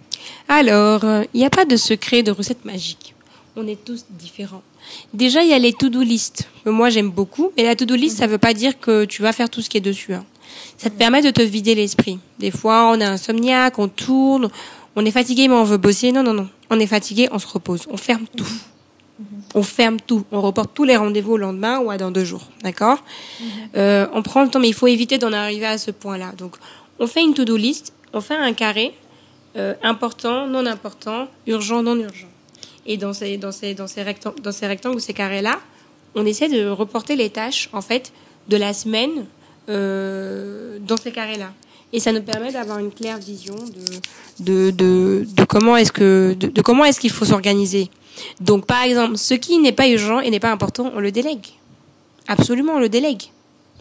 Alors, 0.49 1.01
il 1.03 1.09
euh, 1.09 1.25
n'y 1.35 1.45
a 1.45 1.51
pas 1.51 1.65
de 1.65 1.77
secret, 1.77 2.23
de 2.23 2.31
recette 2.31 2.65
magique. 2.65 3.15
On 3.57 3.67
est 3.67 3.85
tous 3.85 4.05
différents. 4.11 4.63
Déjà, 5.13 5.43
il 5.43 5.49
y 5.49 5.53
a 5.53 5.59
les 5.59 5.73
to-do 5.73 6.03
list, 6.03 6.49
moi 6.65 6.89
j'aime 6.89 7.11
beaucoup. 7.11 7.51
Et 7.57 7.65
la 7.65 7.75
to-do 7.75 7.97
list, 7.97 8.19
ça 8.19 8.27
ne 8.27 8.31
veut 8.31 8.39
pas 8.39 8.55
dire 8.55 8.79
que 8.79 9.05
tu 9.05 9.23
vas 9.23 9.33
faire 9.33 9.51
tout 9.51 9.61
ce 9.61 9.69
qui 9.69 9.77
est 9.77 9.83
dessus. 9.83 10.15
Hein. 10.15 10.25
Ça 10.77 10.91
te 10.91 10.97
permet 10.97 11.23
de 11.23 11.31
te 11.31 11.43
vider 11.43 11.75
l'esprit. 11.75 12.19
Des 12.39 12.51
fois, 12.51 12.91
on 12.93 13.01
est 13.01 13.05
insomniaque, 13.05 13.79
on 13.79 13.89
tourne, 13.89 14.51
on 14.97 15.05
est 15.05 15.11
fatigué, 15.11 15.49
mais 15.49 15.55
on 15.55 15.65
veut 15.65 15.77
bosser. 15.77 16.13
Non, 16.13 16.23
non, 16.23 16.35
non. 16.35 16.49
On 16.71 16.79
est 16.79 16.87
fatigué, 16.87 17.29
on 17.33 17.39
se 17.39 17.47
repose. 17.47 17.87
On 17.91 17.97
ferme 17.97 18.27
tout. 18.37 18.49
On 19.55 19.63
ferme 19.63 19.99
tout. 20.01 20.25
On 20.31 20.41
reporte 20.41 20.71
tous 20.75 20.85
les 20.85 20.97
rendez-vous 20.97 21.33
au 21.33 21.37
lendemain 21.37 21.79
ou 21.81 21.91
à 21.91 21.99
dans 21.99 22.11
deux 22.11 22.25
jours. 22.25 22.49
D'accord 22.63 22.99
euh, 23.77 24.07
On 24.13 24.23
prend 24.23 24.43
le 24.43 24.51
temps, 24.51 24.61
mais 24.61 24.69
il 24.69 24.75
faut 24.75 24.87
éviter 24.87 25.19
d'en 25.19 25.33
arriver 25.33 25.67
à 25.67 25.79
ce 25.79 25.91
point-là. 25.91 26.33
Donc, 26.37 26.57
on 26.99 27.07
fait 27.07 27.23
une 27.23 27.35
to-do 27.35 27.57
list, 27.57 27.93
on 28.13 28.21
fait 28.21 28.37
un 28.37 28.53
carré 28.53 28.95
euh, 29.57 29.75
important, 29.83 30.47
non 30.47 30.67
important, 30.67 31.29
urgent, 31.47 31.83
non 31.83 31.97
urgent. 31.97 32.29
Et 32.87 32.97
dans 32.97 33.13
ces, 33.13 33.37
dans 33.37 33.53
ces, 33.53 33.75
dans 33.75 33.87
ces, 33.87 34.03
rectangles, 34.03 34.41
dans 34.41 34.53
ces 34.53 34.67
rectangles 34.67 34.97
ou 34.97 35.01
ces 35.01 35.15
carrés-là, 35.15 35.59
on 36.15 36.25
essaie 36.27 36.49
de 36.49 36.69
reporter 36.69 37.17
les 37.17 37.31
tâches, 37.31 37.69
en 37.73 37.81
fait, 37.81 38.13
de 38.49 38.57
la 38.57 38.73
semaine 38.73 39.27
euh, 39.69 40.79
dans 40.81 40.97
ces 40.97 41.13
carrés-là. 41.13 41.53
Et 41.93 42.01
ça 42.01 42.13
nous 42.13 42.23
permet 42.23 42.53
d'avoir 42.53 42.79
une 42.79 42.93
claire 42.93 43.19
vision 43.19 43.55
de, 43.55 44.45
de, 44.45 44.71
de, 44.71 45.27
de 45.27 45.45
comment 45.45 45.77
est-ce 45.77 45.91
que 45.93 46.37
de, 46.39 46.49
de 46.49 46.63
comment 46.63 46.85
est-ce 46.85 47.01
qu'il 47.01 47.11
faut 47.11 47.25
s'organiser. 47.25 47.89
Donc 48.41 48.67
par 48.67 48.83
exemple, 48.83 49.17
ce 49.17 49.35
qui 49.35 49.59
n'est 49.59 49.73
pas 49.73 49.89
urgent 49.89 50.21
et 50.21 50.31
n'est 50.31 50.41
pas 50.41 50.53
important, 50.53 50.93
on 50.95 51.01
le 51.01 51.11
délègue. 51.13 51.47
Absolument, 52.27 52.75
on 52.75 52.79
le 52.79 52.89
délègue. 52.91 53.23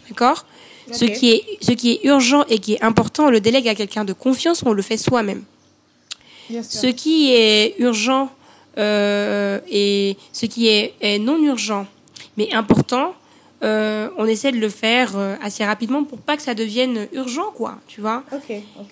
D'accord? 0.07 0.45
Ce 0.91 1.03
qui 1.03 1.31
est 1.31 1.43
ce 1.61 1.73
qui 1.73 1.91
est 1.91 2.05
urgent 2.05 2.45
et 2.47 2.59
qui 2.59 2.75
est 2.75 2.81
important, 2.81 3.25
on 3.25 3.29
le 3.29 3.41
délègue 3.41 3.67
à 3.67 3.75
quelqu'un 3.75 4.05
de 4.05 4.13
confiance, 4.13 4.63
on 4.65 4.71
le 4.71 4.81
fait 4.81 4.95
soi-même. 4.95 5.43
Ce 6.49 6.87
qui 6.87 7.33
est 7.33 7.75
urgent 7.79 8.31
euh, 8.77 9.59
et 9.69 10.15
ce 10.31 10.45
qui 10.45 10.67
est, 10.69 10.93
est 11.01 11.19
non 11.19 11.43
urgent 11.43 11.85
mais 12.37 12.53
important, 12.53 13.13
euh, 13.63 14.09
on 14.17 14.25
essaie 14.25 14.51
de 14.51 14.59
le 14.59 14.69
faire 14.69 15.17
euh, 15.17 15.35
assez 15.41 15.65
rapidement 15.65 16.03
pour 16.03 16.19
pas 16.19 16.37
que 16.37 16.43
ça 16.43 16.53
devienne 16.53 17.07
urgent, 17.11 17.51
quoi, 17.55 17.79
tu 17.87 18.01
vois. 18.01 18.23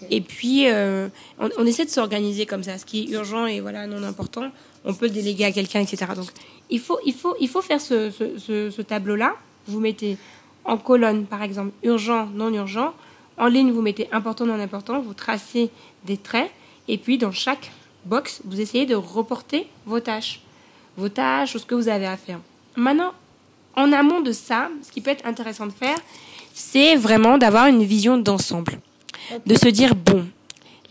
Et 0.09 0.21
puis, 0.21 0.67
euh, 0.67 1.07
on, 1.37 1.65
essaie 1.65 1.85
de 1.85 1.89
s'organiser 1.91 2.47
comme 2.47 2.63
ça. 2.63 2.77
Ce 2.79 2.85
qui 2.85 3.03
est 3.03 3.09
urgent 3.09 3.45
et 3.45 3.59
voilà 3.59 3.85
non 3.85 4.01
important, 4.01 4.51
on 4.83 4.93
peut 4.93 5.05
le 5.05 5.11
déléguer 5.11 5.45
à 5.45 5.51
quelqu'un, 5.51 5.81
etc. 5.81 6.07
Donc, 6.15 6.29
il 6.71 6.79
faut, 6.79 6.97
il 7.05 7.13
faut, 7.13 7.35
il 7.39 7.47
faut 7.47 7.61
faire 7.61 7.79
ce, 7.79 8.09
ce, 8.09 8.71
ce, 8.71 8.81
tableau-là. 8.81 9.35
Vous 9.67 9.79
mettez 9.79 10.17
en 10.63 10.77
colonne, 10.77 11.25
par 11.25 11.43
exemple, 11.43 11.71
urgent, 11.83 12.27
non 12.33 12.51
urgent. 12.51 12.93
En 13.37 13.47
ligne, 13.47 13.71
vous 13.71 13.81
mettez 13.81 14.07
important, 14.11 14.47
non 14.47 14.59
important. 14.59 14.99
Vous 14.99 15.13
tracez 15.13 15.69
des 16.05 16.17
traits. 16.17 16.49
Et 16.87 16.97
puis, 16.97 17.19
dans 17.19 17.31
chaque 17.31 17.71
box, 18.05 18.41
vous 18.45 18.59
essayez 18.61 18.87
de 18.87 18.95
reporter 18.95 19.67
vos 19.85 19.99
tâches. 19.99 20.41
Vos 20.97 21.09
tâches 21.09 21.53
ou 21.53 21.59
ce 21.59 21.65
que 21.65 21.75
vous 21.75 21.87
avez 21.87 22.07
à 22.07 22.17
faire. 22.17 22.39
Maintenant, 22.75 23.11
en 23.75 23.91
amont 23.91 24.21
de 24.21 24.31
ça, 24.31 24.69
ce 24.85 24.91
qui 24.91 25.01
peut 25.01 25.11
être 25.11 25.25
intéressant 25.25 25.65
de 25.67 25.71
faire, 25.71 25.97
c'est 26.53 26.95
vraiment 26.95 27.37
d'avoir 27.37 27.67
une 27.67 27.83
vision 27.83 28.17
d'ensemble. 28.17 28.79
De 29.45 29.55
se 29.55 29.67
dire, 29.67 29.95
bon, 29.95 30.25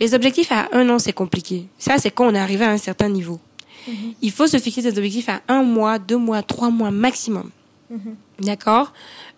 les 0.01 0.15
objectifs 0.15 0.51
à 0.53 0.69
un 0.73 0.89
an, 0.91 0.99
c'est 0.99 1.13
compliqué. 1.13 1.67
Ça, 1.79 1.99
c'est 1.99 2.11
quand 2.11 2.27
on 2.27 2.35
est 2.35 2.39
arrivé 2.39 2.65
à 2.65 2.71
un 2.71 2.77
certain 2.79 3.09
niveau. 3.09 3.41
Mhm. 3.87 3.95
Il 4.23 4.31
faut 4.33 4.47
se 4.47 4.59
fixer 4.59 4.83
des 4.83 4.97
objectifs 4.99 5.29
à 5.29 5.41
un 5.49 5.63
mois, 5.63 5.99
deux 5.99 6.17
mois, 6.17 6.43
trois 6.43 6.71
mois 6.71 6.91
maximum. 6.91 7.51
Mhm. 7.91 8.17
D'accord? 8.41 8.93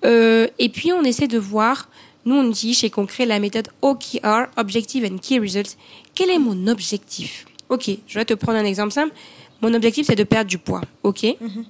Euh, 0.05 0.47
Et 0.59 0.69
puis, 0.69 0.93
on 0.93 1.03
essaie 1.03 1.29
de 1.29 1.39
voir, 1.39 1.89
nous, 2.25 2.35
on 2.37 2.51
utilise 2.51 2.79
chez 2.79 2.91
Concret 2.91 3.27
la 3.27 3.39
méthode 3.39 3.69
OKR, 3.83 4.47
Objective 4.57 5.05
and 5.05 5.19
Key 5.19 5.39
Results. 5.39 5.77
Quel 6.15 6.31
est 6.31 6.39
mon 6.39 6.67
objectif? 6.69 7.45
Ok, 7.69 7.91
je 8.07 8.19
vais 8.19 8.25
te 8.25 8.35
prendre 8.35 8.59
un 8.59 8.65
exemple 8.65 8.93
simple. 8.93 9.13
Mon 9.61 9.75
objectif, 9.75 10.07
c'est 10.07 10.15
de 10.15 10.25
perdre 10.25 10.49
du 10.49 10.59
poids. 10.59 10.83
Ok? 11.03 11.25
Mhm. 11.41 11.65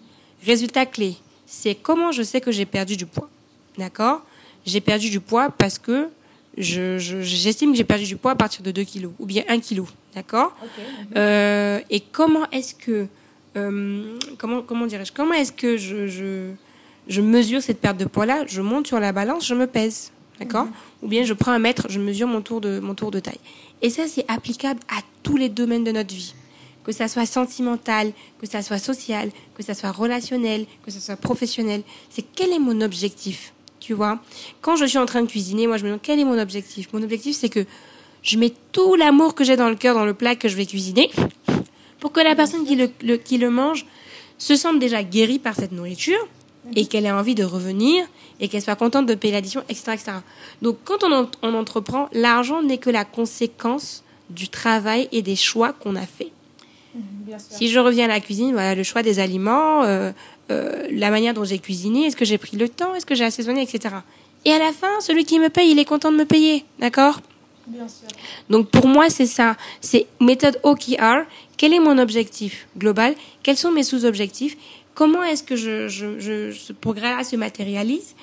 Résultat 0.44 0.86
clé 0.86 1.16
c'est 1.46 1.74
comment 1.74 2.12
je 2.12 2.22
sais 2.22 2.40
que 2.40 2.50
j'ai 2.50 2.66
perdu 2.66 2.96
du 2.96 3.06
poids. 3.06 3.28
D'accord? 3.78 4.22
J'ai 4.64 4.80
perdu 4.80 5.10
du 5.10 5.20
poids 5.20 5.50
parce 5.50 5.78
que 5.78 6.08
j'estime 6.58 7.68
je, 7.68 7.72
que 7.72 7.76
j'ai 7.76 7.84
perdu 7.84 8.04
du 8.04 8.16
poids 8.16 8.32
à 8.32 8.34
partir 8.34 8.62
de 8.62 8.70
2 8.70 8.82
kilos 8.82 9.12
ou 9.18 9.26
bien 9.26 9.44
1 9.48 9.60
kilo. 9.60 9.86
D'accord? 10.14 10.56
Euh, 11.16 11.80
Et 11.90 12.00
comment 12.00 12.50
est-ce 12.50 12.74
que. 12.74 13.06
Euh, 13.56 14.16
comment 14.38 14.62
comment 14.62 14.86
dirais-je 14.86 15.12
Comment 15.12 15.34
est-ce 15.34 15.52
que 15.52 15.76
je, 15.76 16.06
je, 16.08 16.50
je, 17.08 17.20
mesure 17.20 17.62
cette 17.62 17.80
perte 17.80 17.98
de 17.98 18.06
poids-là? 18.06 18.44
Je 18.46 18.60
monte 18.60 18.86
sur 18.86 18.98
la 18.98 19.12
balance, 19.12 19.46
je 19.46 19.54
me 19.54 19.66
pèse. 19.66 20.10
D'accord? 20.40 20.64
Mhm. 20.64 20.72
Ou 21.02 21.08
bien 21.08 21.24
je 21.24 21.32
prends 21.32 21.52
un 21.52 21.58
mètre, 21.58 21.86
je 21.88 22.00
mesure 22.00 22.26
mon 22.26 22.42
tour 22.42 22.60
de, 22.60 22.80
mon 22.80 22.94
tour 22.94 23.10
de 23.10 23.20
taille. 23.20 23.40
Et 23.82 23.90
ça, 23.90 24.06
c'est 24.08 24.24
applicable 24.28 24.80
à 24.88 25.00
tous 25.22 25.36
les 25.36 25.48
domaines 25.48 25.84
de 25.84 25.92
notre 25.92 26.14
vie 26.14 26.34
que 26.86 26.92
ça 26.92 27.08
soit 27.08 27.26
sentimental, 27.26 28.12
que 28.40 28.46
ça 28.46 28.62
soit 28.62 28.78
social, 28.78 29.30
que 29.56 29.64
ça 29.64 29.74
soit 29.74 29.90
relationnel, 29.90 30.66
que 30.84 30.92
ça 30.92 31.00
soit 31.00 31.16
professionnel. 31.16 31.82
C'est 32.10 32.22
quel 32.22 32.52
est 32.52 32.60
mon 32.60 32.80
objectif, 32.80 33.54
tu 33.80 33.92
vois? 33.92 34.20
Quand 34.60 34.76
je 34.76 34.84
suis 34.84 34.96
en 34.96 35.04
train 35.04 35.22
de 35.22 35.26
cuisiner, 35.26 35.66
moi 35.66 35.78
je 35.78 35.82
me 35.82 35.88
demande 35.88 36.00
quel 36.00 36.20
est 36.20 36.24
mon 36.24 36.38
objectif? 36.38 36.86
Mon 36.92 37.02
objectif, 37.02 37.34
c'est 37.36 37.48
que 37.48 37.66
je 38.22 38.38
mets 38.38 38.52
tout 38.70 38.94
l'amour 38.94 39.34
que 39.34 39.42
j'ai 39.42 39.56
dans 39.56 39.68
le 39.68 39.74
cœur 39.74 39.96
dans 39.96 40.04
le 40.04 40.14
plat 40.14 40.36
que 40.36 40.48
je 40.48 40.56
vais 40.56 40.64
cuisiner, 40.64 41.10
pour 41.98 42.12
que 42.12 42.20
la 42.20 42.36
personne 42.36 42.64
qui 42.64 42.76
le, 42.76 43.16
qui 43.16 43.38
le 43.38 43.50
mange 43.50 43.84
se 44.38 44.54
sente 44.54 44.78
déjà 44.78 45.02
guérie 45.02 45.40
par 45.40 45.56
cette 45.56 45.72
nourriture 45.72 46.24
et 46.76 46.86
qu'elle 46.86 47.06
ait 47.06 47.10
envie 47.10 47.34
de 47.34 47.42
revenir 47.42 48.06
et 48.38 48.46
qu'elle 48.46 48.62
soit 48.62 48.76
contente 48.76 49.06
de 49.06 49.16
payer 49.16 49.34
l'addition, 49.34 49.64
etc., 49.68 49.92
etc. 49.94 50.12
Donc 50.62 50.78
quand 50.84 51.02
on, 51.02 51.28
on 51.42 51.54
entreprend, 51.54 52.08
l'argent 52.12 52.62
n'est 52.62 52.78
que 52.78 52.90
la 52.90 53.04
conséquence 53.04 54.04
du 54.30 54.48
travail 54.48 55.08
et 55.10 55.22
des 55.22 55.36
choix 55.36 55.72
qu'on 55.72 55.96
a 55.96 56.06
fait. 56.06 56.30
Si 57.38 57.68
je 57.68 57.78
reviens 57.78 58.06
à 58.06 58.08
la 58.08 58.20
cuisine, 58.20 58.52
voilà, 58.52 58.74
le 58.74 58.82
choix 58.82 59.02
des 59.02 59.18
aliments, 59.18 59.82
euh, 59.84 60.12
euh, 60.50 60.86
la 60.90 61.10
manière 61.10 61.34
dont 61.34 61.44
j'ai 61.44 61.58
cuisiné, 61.58 62.06
est-ce 62.06 62.16
que 62.16 62.24
j'ai 62.24 62.38
pris 62.38 62.56
le 62.56 62.68
temps, 62.68 62.94
est-ce 62.94 63.06
que 63.06 63.14
j'ai 63.14 63.24
assaisonné, 63.24 63.62
etc. 63.62 63.96
Et 64.44 64.52
à 64.52 64.58
la 64.58 64.72
fin, 64.72 65.00
celui 65.00 65.24
qui 65.24 65.38
me 65.38 65.48
paye, 65.48 65.70
il 65.70 65.78
est 65.78 65.84
content 65.84 66.12
de 66.12 66.16
me 66.16 66.24
payer, 66.24 66.64
d'accord? 66.78 67.20
Bien 67.66 67.88
sûr. 67.88 68.06
Donc 68.48 68.70
pour 68.70 68.86
moi, 68.86 69.10
c'est 69.10 69.26
ça. 69.26 69.56
C'est 69.80 70.06
méthode 70.20 70.60
OKR. 70.62 71.24
Quel 71.56 71.72
est 71.72 71.80
mon 71.80 71.98
objectif 71.98 72.68
global? 72.78 73.14
Quels 73.42 73.56
sont 73.56 73.72
mes 73.72 73.82
sous-objectifs? 73.82 74.56
Comment 74.94 75.24
est-ce 75.24 75.42
que 75.42 75.56
je, 75.56 75.88
je, 75.88 76.52
ce 76.52 76.72
progrès-là 76.72 77.24
se 77.24 77.36
matérialise? 77.36 78.14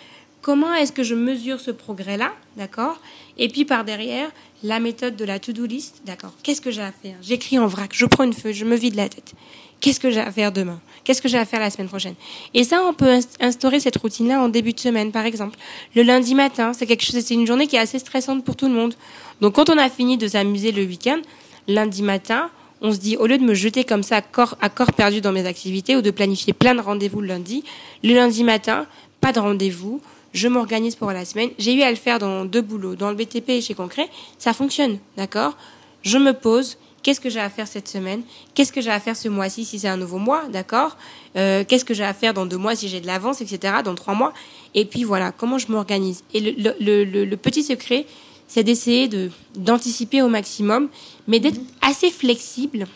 Comment 0.44 0.74
est-ce 0.74 0.92
que 0.92 1.04
je 1.04 1.16
mesure 1.16 1.62
ce 1.62 1.72
progrès-là 1.72 2.34
D'accord? 2.58 3.00
Et 3.38 3.48
puis 3.48 3.64
par 3.64 3.86
derrière, 3.86 4.30
la 4.62 4.82
méthode 4.82 5.16
de 5.16 5.24
la 5.24 5.40
to-do 5.40 5.66
list. 5.66 6.02
D'accord? 6.06 6.34
Qu'est-ce 6.44 6.60
que 6.60 6.70
j'ai 6.70 6.82
à 6.82 6.92
faire? 6.92 7.16
J'écris 7.22 7.58
en 7.58 7.66
vrac, 7.66 7.92
je 7.94 8.06
prends 8.06 8.26
une 8.26 8.34
feuille, 8.34 8.54
je 8.54 8.66
me 8.66 8.76
vide 8.76 8.96
la 8.96 9.08
tête. 9.08 9.36
Qu'est-ce 9.80 10.02
que 10.02 10.12
j'ai 10.12 10.20
à 10.20 10.30
faire 10.34 10.52
demain? 10.52 10.82
Qu'est-ce 11.06 11.22
que 11.22 11.30
j'ai 11.30 11.38
à 11.38 11.46
faire 11.46 11.62
la 11.62 11.70
semaine 11.70 11.88
prochaine? 11.88 12.16
Et 12.54 12.66
ça, 12.66 12.84
on 12.86 12.94
peut 12.94 13.22
instaurer 13.40 13.80
cette 13.80 13.96
routine-là 13.96 14.42
en 14.42 14.50
début 14.50 14.74
de 14.74 14.80
semaine, 14.82 15.14
par 15.14 15.26
exemple. 15.26 15.58
Le 15.96 16.04
lundi 16.04 16.36
matin, 16.36 16.74
c'est 16.74 16.88
quelque 16.88 17.06
chose, 17.06 17.24
c'est 17.24 17.34
une 17.34 17.48
journée 17.48 17.68
qui 17.68 17.78
est 17.78 17.80
assez 17.80 18.00
stressante 18.00 18.44
pour 18.44 18.58
tout 18.58 18.68
le 18.68 18.74
monde. 18.74 18.96
Donc, 19.40 19.56
quand 19.56 19.70
on 19.70 19.78
a 19.78 19.90
fini 19.90 20.18
de 20.18 20.28
s'amuser 20.28 20.74
le 20.74 20.84
week-end, 20.84 21.22
lundi 21.70 22.04
matin, 22.04 22.50
on 22.82 22.92
se 22.92 22.98
dit, 22.98 23.16
au 23.16 23.28
lieu 23.28 23.38
de 23.38 23.46
me 23.46 23.54
jeter 23.54 23.86
comme 23.86 24.04
ça 24.04 24.22
corps, 24.22 24.58
à 24.60 24.68
corps 24.68 24.92
perdu 24.92 25.22
dans 25.22 25.32
mes 25.32 25.46
activités 25.46 25.96
ou 25.96 26.02
de 26.02 26.12
planifier 26.12 26.52
plein 26.52 26.76
de 26.76 26.82
rendez-vous 26.82 27.22
le 27.22 27.28
lundi, 27.28 27.64
le 28.04 28.14
lundi 28.14 28.44
matin, 28.44 28.88
pas 29.22 29.32
de 29.32 29.40
rendez-vous, 29.40 30.02
je 30.34 30.48
m'organise 30.48 30.96
pour 30.96 31.12
la 31.12 31.26
semaine. 31.26 31.50
J'ai 31.58 31.74
eu 31.74 31.82
à 31.82 31.90
le 31.90 31.96
faire 31.96 32.20
dans 32.20 32.46
deux 32.46 32.62
boulots, 32.62 32.96
dans 32.96 33.10
le 33.10 33.16
BTP 33.16 33.50
et 33.50 33.62
chez 33.62 33.74
Concret. 33.74 34.10
Ça 34.38 34.54
fonctionne, 34.54 35.00
d'accord? 35.16 35.56
Je 36.02 36.18
me 36.18 36.34
pose, 36.34 36.78
Qu'est-ce 37.04 37.20
que 37.20 37.30
j'ai 37.30 37.42
à 37.42 37.50
faire 37.50 37.68
cette 37.68 37.90
semaine? 37.90 38.24
Qu'est-ce 38.56 38.72
que 38.72 38.80
j'ai 38.80 38.90
à 38.90 39.00
faire 39.02 39.18
ce 39.18 39.28
mois-ci 39.28 39.66
si 39.66 39.78
c'est 39.78 39.90
un 39.90 39.98
nouveau 39.98 40.20
mois, 40.20 40.46
d'accord? 40.48 40.98
Euh, 41.36 41.66
Qu'est-ce 41.68 41.84
que 41.84 41.94
j'ai 41.94 42.06
à 42.06 42.14
faire 42.14 42.34
dans 42.34 42.46
deux 42.46 42.58
mois 42.58 42.78
si 42.78 42.88
j'ai 42.88 43.02
de 43.02 43.08
l'avance, 43.08 43.42
etc. 43.42 43.76
Dans 43.84 43.94
trois 43.94 44.14
mois? 44.14 44.34
Et 44.74 44.86
puis 44.86 45.04
voilà, 45.04 45.34
comment 45.34 45.58
je 45.58 45.70
m'organise? 45.70 46.24
Et 46.34 46.40
le, 46.40 46.74
le, 46.80 47.04
le, 47.04 47.26
le, 47.26 47.38
petit 47.38 47.62
secret, 47.62 48.06
c'est 48.48 48.64
d'essayer 48.64 49.10
de 49.10 49.32
d'anticiper 49.56 50.22
au 50.22 50.30
maximum, 50.30 50.88
mais 51.28 51.42
d'être 51.42 51.60
assez 51.82 52.10
flexible 52.10 52.88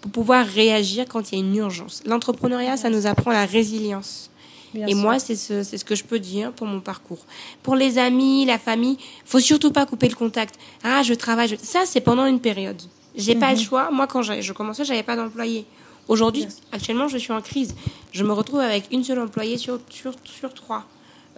pour 0.00 0.10
pouvoir 0.10 0.44
réagir 0.44 1.04
quand 1.08 1.30
il 1.30 1.38
y 1.38 1.40
a 1.40 1.44
une 1.44 1.54
urgence. 1.54 2.02
L'entrepreneuriat, 2.04 2.76
ça 2.76 2.90
nous 2.90 3.06
apprend 3.06 3.30
la 3.30 3.46
résilience. 3.46 4.30
Et 4.86 4.94
moi, 4.94 5.18
c'est 5.18 5.36
ce, 5.36 5.62
c'est 5.62 5.78
ce 5.78 5.84
que 5.84 5.94
je 5.94 6.04
peux 6.04 6.18
dire 6.18 6.52
pour 6.52 6.66
mon 6.66 6.80
parcours. 6.80 7.24
Pour 7.62 7.76
les 7.76 7.98
amis, 7.98 8.44
la 8.44 8.58
famille, 8.58 8.98
faut 9.24 9.40
surtout 9.40 9.72
pas 9.72 9.86
couper 9.86 10.08
le 10.08 10.14
contact. 10.14 10.56
Ah, 10.82 11.02
je 11.02 11.14
travaille. 11.14 11.56
Ça, 11.62 11.82
c'est 11.86 12.00
pendant 12.00 12.26
une 12.26 12.40
période. 12.40 12.80
J'ai 13.14 13.34
pas 13.34 13.52
le 13.52 13.58
mhm. 13.58 13.64
choix. 13.64 13.90
Moi, 13.90 14.06
quand 14.06 14.22
je 14.22 14.52
commençais, 14.52 14.84
j'avais 14.84 15.02
pas 15.02 15.16
d'employé. 15.16 15.64
Aujourd'hui, 16.08 16.46
actuellement, 16.70 17.08
je 17.08 17.18
suis 17.18 17.32
en 17.32 17.40
crise. 17.40 17.74
Je 18.12 18.22
me 18.22 18.32
retrouve 18.32 18.60
avec 18.60 18.84
une 18.92 19.02
seule 19.02 19.18
employée 19.18 19.58
sur, 19.58 19.80
sur, 19.90 20.12
sur 20.24 20.54
trois. 20.54 20.84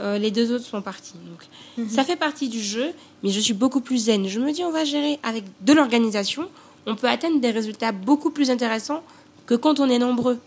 Euh, 0.00 0.18
les 0.18 0.30
deux 0.30 0.52
autres 0.52 0.64
sont 0.64 0.82
partis. 0.82 1.14
Donc, 1.14 1.40
mhm. 1.78 1.88
ça 1.88 2.04
fait 2.04 2.16
partie 2.16 2.48
du 2.48 2.60
jeu, 2.60 2.92
mais 3.22 3.30
je 3.30 3.40
suis 3.40 3.54
beaucoup 3.54 3.80
plus 3.80 4.04
zen. 4.04 4.28
Je 4.28 4.38
me 4.38 4.52
dis, 4.52 4.62
on 4.64 4.70
va 4.70 4.84
gérer 4.84 5.18
avec 5.22 5.44
de 5.62 5.72
l'organisation. 5.72 6.48
On 6.86 6.96
peut 6.96 7.08
atteindre 7.08 7.40
des 7.40 7.50
résultats 7.50 7.92
beaucoup 7.92 8.30
plus 8.30 8.50
intéressants 8.50 9.02
que 9.46 9.54
quand 9.54 9.80
on 9.80 9.88
est 9.88 9.98
nombreux. 9.98 10.38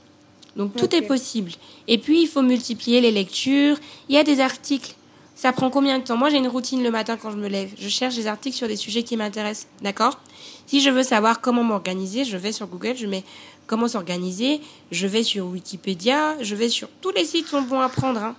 Donc, 0.55 0.75
tout 0.75 0.93
est 0.95 1.01
possible. 1.01 1.51
Et 1.87 1.97
puis, 1.97 2.23
il 2.23 2.27
faut 2.27 2.41
multiplier 2.41 3.01
les 3.01 3.11
lectures. 3.11 3.77
Il 4.09 4.15
y 4.15 4.17
a 4.17 4.23
des 4.23 4.39
articles 4.39 4.95
ça 5.41 5.51
prend 5.53 5.71
combien 5.71 5.97
de 5.97 6.03
temps? 6.03 6.17
Moi, 6.17 6.29
j'ai 6.29 6.37
une 6.37 6.47
routine 6.47 6.83
le 6.83 6.91
matin 6.91 7.17
quand 7.19 7.31
je 7.31 7.37
me 7.37 7.47
lève. 7.47 7.71
Je 7.79 7.87
cherche 7.87 8.13
des 8.13 8.27
articles 8.27 8.55
sur 8.55 8.67
des 8.67 8.75
sujets 8.75 9.01
qui 9.01 9.17
m'intéressent. 9.17 9.67
D'accord? 9.81 10.19
Si 10.67 10.81
je 10.81 10.91
veux 10.91 11.01
savoir 11.01 11.41
comment 11.41 11.63
m'organiser, 11.63 12.25
je 12.25 12.37
vais 12.37 12.51
sur 12.51 12.67
Google, 12.67 12.95
je 12.95 13.07
mets 13.07 13.23
comment 13.65 13.87
s'organiser, 13.87 14.61
je 14.91 15.07
vais 15.07 15.23
sur 15.23 15.47
Wikipédia, 15.47 16.35
je 16.41 16.53
vais 16.53 16.69
sur 16.69 16.89
tous 17.01 17.09
les 17.09 17.25
sites 17.25 17.47
sont 17.47 17.63
bons 17.63 17.79
à 17.79 17.89
prendre. 17.89 18.21
Hein. 18.21 18.35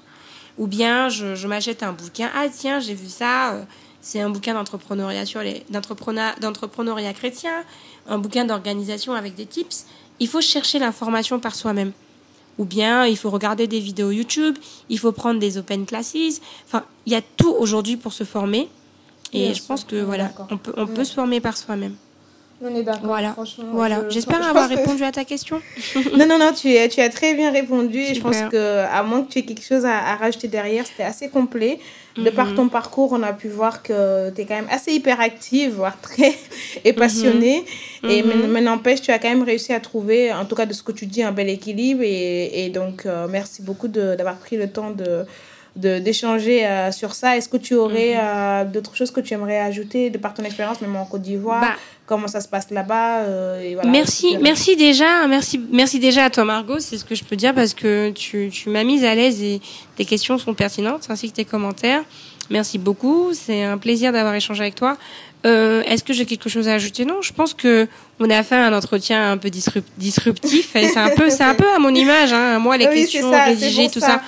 Ou 0.58 0.68
bien 0.68 1.08
je, 1.08 1.34
je 1.34 1.48
m'achète 1.48 1.82
un 1.82 1.92
bouquin. 1.92 2.30
Ah 2.36 2.46
tiens, 2.48 2.78
j'ai 2.78 2.94
vu 2.94 3.08
ça. 3.08 3.54
Euh, 3.54 3.64
c'est 4.00 4.20
un 4.20 4.30
bouquin 4.30 4.54
d'entrepreneuriat 4.54 5.26
sur 5.26 5.42
les 5.42 5.64
d'entrepreneuriat 5.70 7.14
chrétien, 7.14 7.64
un 8.06 8.18
bouquin 8.18 8.44
d'organisation 8.44 9.14
avec 9.14 9.34
des 9.34 9.46
tips. 9.46 9.86
Il 10.20 10.28
faut 10.28 10.40
chercher 10.40 10.78
l'information 10.78 11.40
par 11.40 11.54
soi-même 11.54 11.92
ou 12.58 12.64
bien 12.64 13.06
il 13.06 13.16
faut 13.16 13.30
regarder 13.30 13.66
des 13.66 13.80
vidéos 13.80 14.10
YouTube, 14.10 14.56
il 14.88 14.98
faut 14.98 15.12
prendre 15.12 15.40
des 15.40 15.58
open 15.58 15.86
classes. 15.86 16.40
Enfin, 16.66 16.84
il 17.06 17.12
y 17.12 17.16
a 17.16 17.22
tout 17.36 17.50
aujourd'hui 17.50 17.96
pour 17.96 18.12
se 18.12 18.24
former. 18.24 18.68
Et 19.32 19.54
je 19.54 19.62
pense 19.62 19.84
que 19.84 19.96
voilà, 19.96 20.30
on 20.50 20.58
peut, 20.58 20.74
on 20.76 20.86
peut 20.86 21.04
se 21.04 21.14
former 21.14 21.40
par 21.40 21.56
soi-même. 21.56 21.94
On 22.64 22.74
est 22.76 22.82
d'accord. 22.82 23.06
Voilà. 23.06 23.34
voilà. 23.72 24.08
J'espère 24.08 24.46
avoir 24.46 24.68
répondu 24.68 25.02
à 25.02 25.10
ta 25.10 25.24
question. 25.24 25.60
non, 26.16 26.26
non, 26.26 26.38
non, 26.38 26.52
tu, 26.52 26.72
tu 26.90 27.00
as 27.00 27.08
très 27.08 27.34
bien 27.34 27.50
répondu. 27.50 27.98
Et 27.98 28.14
je 28.14 28.20
pense 28.20 28.36
que, 28.50 28.84
à 28.84 29.02
moins 29.02 29.22
que 29.22 29.32
tu 29.32 29.38
aies 29.40 29.44
quelque 29.44 29.64
chose 29.64 29.84
à, 29.84 30.14
rajouter 30.16 30.48
derrière, 30.48 30.86
c'était 30.86 31.02
assez 31.02 31.28
complet. 31.28 31.80
De 32.16 32.28
par 32.30 32.48
mhm. 32.48 32.56
ton 32.56 32.68
parcours, 32.68 33.12
on 33.12 33.22
a 33.22 33.32
pu 33.32 33.48
voir 33.48 33.82
que 33.82 34.30
tu 34.30 34.42
es 34.42 34.44
quand 34.44 34.54
même 34.54 34.68
assez 34.70 34.92
hyperactive, 34.92 35.74
voire 35.74 35.98
très 36.00 36.34
et 36.84 36.92
passionnée. 36.92 37.64
Mhm. 38.02 38.10
Et 38.10 38.22
mhm. 38.22 38.46
mais, 38.50 38.60
n'empêche, 38.60 39.00
tu 39.00 39.10
as 39.10 39.18
quand 39.18 39.30
même 39.30 39.42
réussi 39.42 39.72
à 39.72 39.80
trouver, 39.80 40.32
en 40.32 40.44
tout 40.44 40.54
cas 40.54 40.66
de 40.66 40.72
ce 40.72 40.82
que 40.82 40.92
tu 40.92 41.06
dis, 41.06 41.22
un 41.22 41.32
bel 41.32 41.48
équilibre. 41.48 42.02
Et, 42.02 42.64
et 42.64 42.68
donc, 42.68 43.06
euh, 43.06 43.26
merci 43.28 43.62
beaucoup 43.62 43.88
d'avoir 43.88 44.36
pris 44.36 44.56
le 44.56 44.68
temps 44.68 44.90
de 44.90 45.24
d'échanger 45.74 46.66
euh, 46.66 46.92
sur 46.92 47.14
ça. 47.14 47.36
Est-ce 47.36 47.48
que 47.48 47.56
tu 47.56 47.74
aurais 47.74 48.14
euh, 48.16 48.64
d'autres 48.64 48.94
choses 48.94 49.10
que 49.10 49.20
tu 49.20 49.32
aimerais 49.32 49.58
ajouter 49.58 50.10
de 50.10 50.18
par 50.18 50.34
ton 50.34 50.42
expérience, 50.44 50.80
même 50.80 50.94
en 50.96 51.06
Côte 51.06 51.22
d'Ivoire? 51.22 51.62
Bah, 51.62 51.74
Comment 52.12 52.28
ça 52.28 52.42
se 52.42 52.48
passe 52.48 52.70
là-bas 52.70 53.20
euh, 53.20 53.74
Merci, 53.86 54.36
merci 54.38 54.76
déjà, 54.76 55.26
merci, 55.26 55.58
merci 55.70 55.98
déjà 55.98 56.26
à 56.26 56.30
toi 56.30 56.44
Margot, 56.44 56.78
c'est 56.78 56.98
ce 56.98 57.06
que 57.06 57.14
je 57.14 57.24
peux 57.24 57.36
dire 57.36 57.54
parce 57.54 57.72
que 57.72 58.10
tu, 58.10 58.50
tu 58.52 58.68
m'as 58.68 58.84
mise 58.84 59.02
à 59.02 59.14
l'aise 59.14 59.42
et 59.42 59.62
tes 59.96 60.04
questions 60.04 60.36
sont 60.36 60.52
pertinentes 60.52 61.06
ainsi 61.08 61.30
que 61.30 61.36
tes 61.36 61.46
commentaires. 61.46 62.02
Merci 62.50 62.76
beaucoup, 62.76 63.30
c'est 63.32 63.62
un 63.62 63.78
plaisir 63.78 64.12
d'avoir 64.12 64.34
échangé 64.34 64.60
avec 64.60 64.74
toi. 64.74 64.98
Est-ce 65.42 66.04
que 66.04 66.12
j'ai 66.12 66.26
quelque 66.26 66.50
chose 66.50 66.68
à 66.68 66.74
ajouter? 66.74 67.06
Non, 67.06 67.22
je 67.22 67.32
pense 67.32 67.54
que 67.54 67.88
on 68.20 68.28
a 68.28 68.42
fait 68.42 68.56
un 68.56 68.74
entretien 68.74 69.32
un 69.32 69.38
peu 69.38 69.48
disruptif. 69.48 70.76
et 70.76 70.88
c'est 70.88 70.98
un 70.98 71.08
peu, 71.16 71.30
c'est 71.30 71.44
un 71.44 71.54
peu 71.54 71.68
à 71.74 71.78
mon 71.78 71.94
image. 71.94 72.34
Hein. 72.34 72.58
Moi, 72.58 72.76
les 72.76 72.90
questions 72.90 73.30
rédigées, 73.30 73.88
tout 73.88 74.00
ça. 74.00 74.20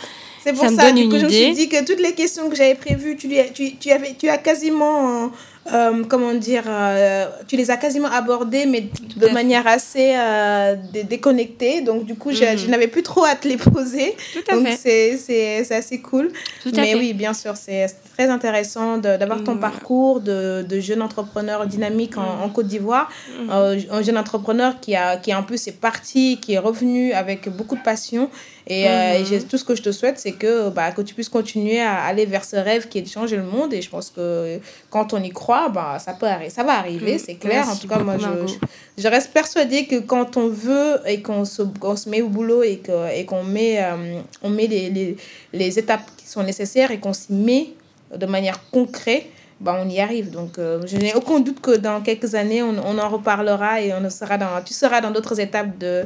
C'est 0.42 0.54
pour 0.54 0.64
ça, 0.64 0.70
me 0.70 0.76
donne 0.76 0.98
une 0.98 1.10
que 1.10 1.18
je 1.18 1.24
me 1.26 1.30
suis 1.30 1.52
dit 1.52 1.68
que 1.68 1.84
toutes 1.84 2.00
les 2.00 2.12
questions 2.12 2.48
que 2.48 2.56
j'avais 2.56 2.74
prévues, 2.74 3.16
tu, 3.16 3.28
tu, 3.54 3.76
tu, 3.76 3.90
avais, 3.90 4.14
tu 4.18 4.28
as 4.28 4.38
quasiment 4.38 5.30
euh, 5.72 6.04
comment 6.06 6.34
dire, 6.34 6.64
euh, 6.66 7.26
tu 7.48 7.56
les 7.56 7.70
as 7.70 7.76
quasiment 7.76 8.08
abordés, 8.08 8.66
mais 8.66 8.88
de 9.16 9.28
manière 9.28 9.66
assez 9.66 10.14
euh, 10.14 10.76
déconnectée. 11.08 11.80
Donc, 11.80 12.04
du 12.04 12.14
coup, 12.14 12.32
je, 12.32 12.44
mhm. 12.44 12.70
n'avais 12.70 12.88
plus 12.88 13.02
trop 13.02 13.24
à 13.24 13.34
te 13.34 13.48
les 13.48 13.56
poser. 13.56 14.14
Tout 14.32 14.52
à 14.52 14.56
donc, 14.56 14.68
c'est 14.78 15.66
assez 15.70 16.00
cool. 16.00 16.30
Tout 16.62 16.70
mais 16.76 16.92
fait. 16.92 16.94
oui, 16.96 17.14
bien 17.14 17.32
sûr, 17.32 17.56
c'est 17.56 17.86
très 18.16 18.28
intéressant 18.28 18.98
d'avoir 18.98 19.42
ton 19.42 19.56
parcours 19.56 20.20
de, 20.20 20.64
de, 20.68 20.80
jeune 20.80 21.00
entrepreneur 21.00 21.66
dynamique 21.66 22.18
en, 22.18 22.44
en 22.44 22.48
Côte 22.50 22.66
d'Ivoire. 22.66 23.10
Mhm. 23.40 23.50
un 23.90 24.02
jeune 24.02 24.18
entrepreneur 24.18 24.78
qui, 24.80 24.94
a, 24.94 25.16
qui 25.16 25.32
un 25.32 25.42
peu 25.42 25.56
c'est 25.56 25.72
parti, 25.72 26.38
qui 26.40 26.52
est 26.54 26.58
revenu 26.58 27.12
avec 27.12 27.48
beaucoup 27.48 27.76
de 27.76 27.82
passion. 27.82 28.28
Et, 28.66 28.84
et 28.84 29.40
tout 29.42 29.58
ce 29.58 29.64
que 29.64 29.74
je 29.74 29.82
te 29.82 29.92
souhaite, 29.92 30.18
c'est 30.18 30.32
que, 30.32 30.70
bah, 30.70 30.90
que 30.92 31.02
tu 31.02 31.14
puisses 31.14 31.28
continuer 31.28 31.80
à 31.80 32.02
aller 32.04 32.24
vers 32.24 32.44
ce 32.44 32.56
rêve 32.56 32.88
qui 32.88 32.98
est 32.98 33.02
de 33.02 33.08
changer 33.08 33.36
le 33.36 33.42
monde. 33.42 33.74
Et 33.74 33.82
je 33.82 33.90
pense 33.90 34.10
que 34.10 34.58
quand 34.88 35.12
on 35.12 35.22
y 35.22 35.30
croit, 35.30 35.68
bah, 35.68 35.98
ça, 35.98 36.14
peut 36.14 36.26
ça 36.48 36.62
va 36.62 36.78
arriver, 36.78 37.16
mm. 37.16 37.18
c'est 37.18 37.34
clair. 37.34 37.68
en 37.68 37.76
tout 37.76 37.88
cas, 37.88 37.98
moi, 37.98 38.16
je, 38.18 38.54
je, 39.02 39.08
reste 39.08 39.32
persuadée 39.32 39.84
que 39.86 40.00
quand 40.00 40.38
on 40.38 40.48
veut 40.48 41.00
et 41.06 41.20
qu'on 41.20 41.44
se, 41.44 41.62
se 41.96 42.08
met 42.08 42.22
au 42.22 42.28
boulot 42.28 42.62
et 42.62 42.80
qu'on 42.84 43.06
et 43.06 43.24
qu'on 43.26 43.44
met, 43.44 43.82
euh, 43.82 44.20
on 44.42 44.48
met 44.48 44.66
les, 44.66 44.88
les, 44.88 45.16
les, 45.52 45.78
étapes 45.78 46.08
qui 46.16 46.26
sont 46.26 46.42
nécessaires 46.42 46.90
et 46.90 46.98
qu'on 46.98 47.12
s'y 47.12 47.32
met 47.34 47.68
de 48.16 48.26
manière 48.26 48.60
concrète, 48.70 49.26
bah, 49.60 49.78
on 49.78 49.88
y 49.88 50.00
arrive. 50.00 50.30
Donc, 50.30 50.58
euh, 50.58 50.80
je 50.86 50.96
n'ai 50.96 51.14
aucun 51.14 51.40
doute 51.40 51.60
que 51.60 51.76
dans 51.76 52.00
quelques 52.00 52.34
années, 52.34 52.62
on, 52.62 52.74
on, 52.84 52.98
en 52.98 53.08
reparlera 53.08 53.80
et 53.80 53.92
on 53.92 54.08
sera 54.10 54.38
dans, 54.38 54.62
tu 54.64 54.72
seras 54.72 55.00
dans 55.00 55.10
d'autres 55.10 55.38
étapes 55.38 55.78
de, 55.78 56.04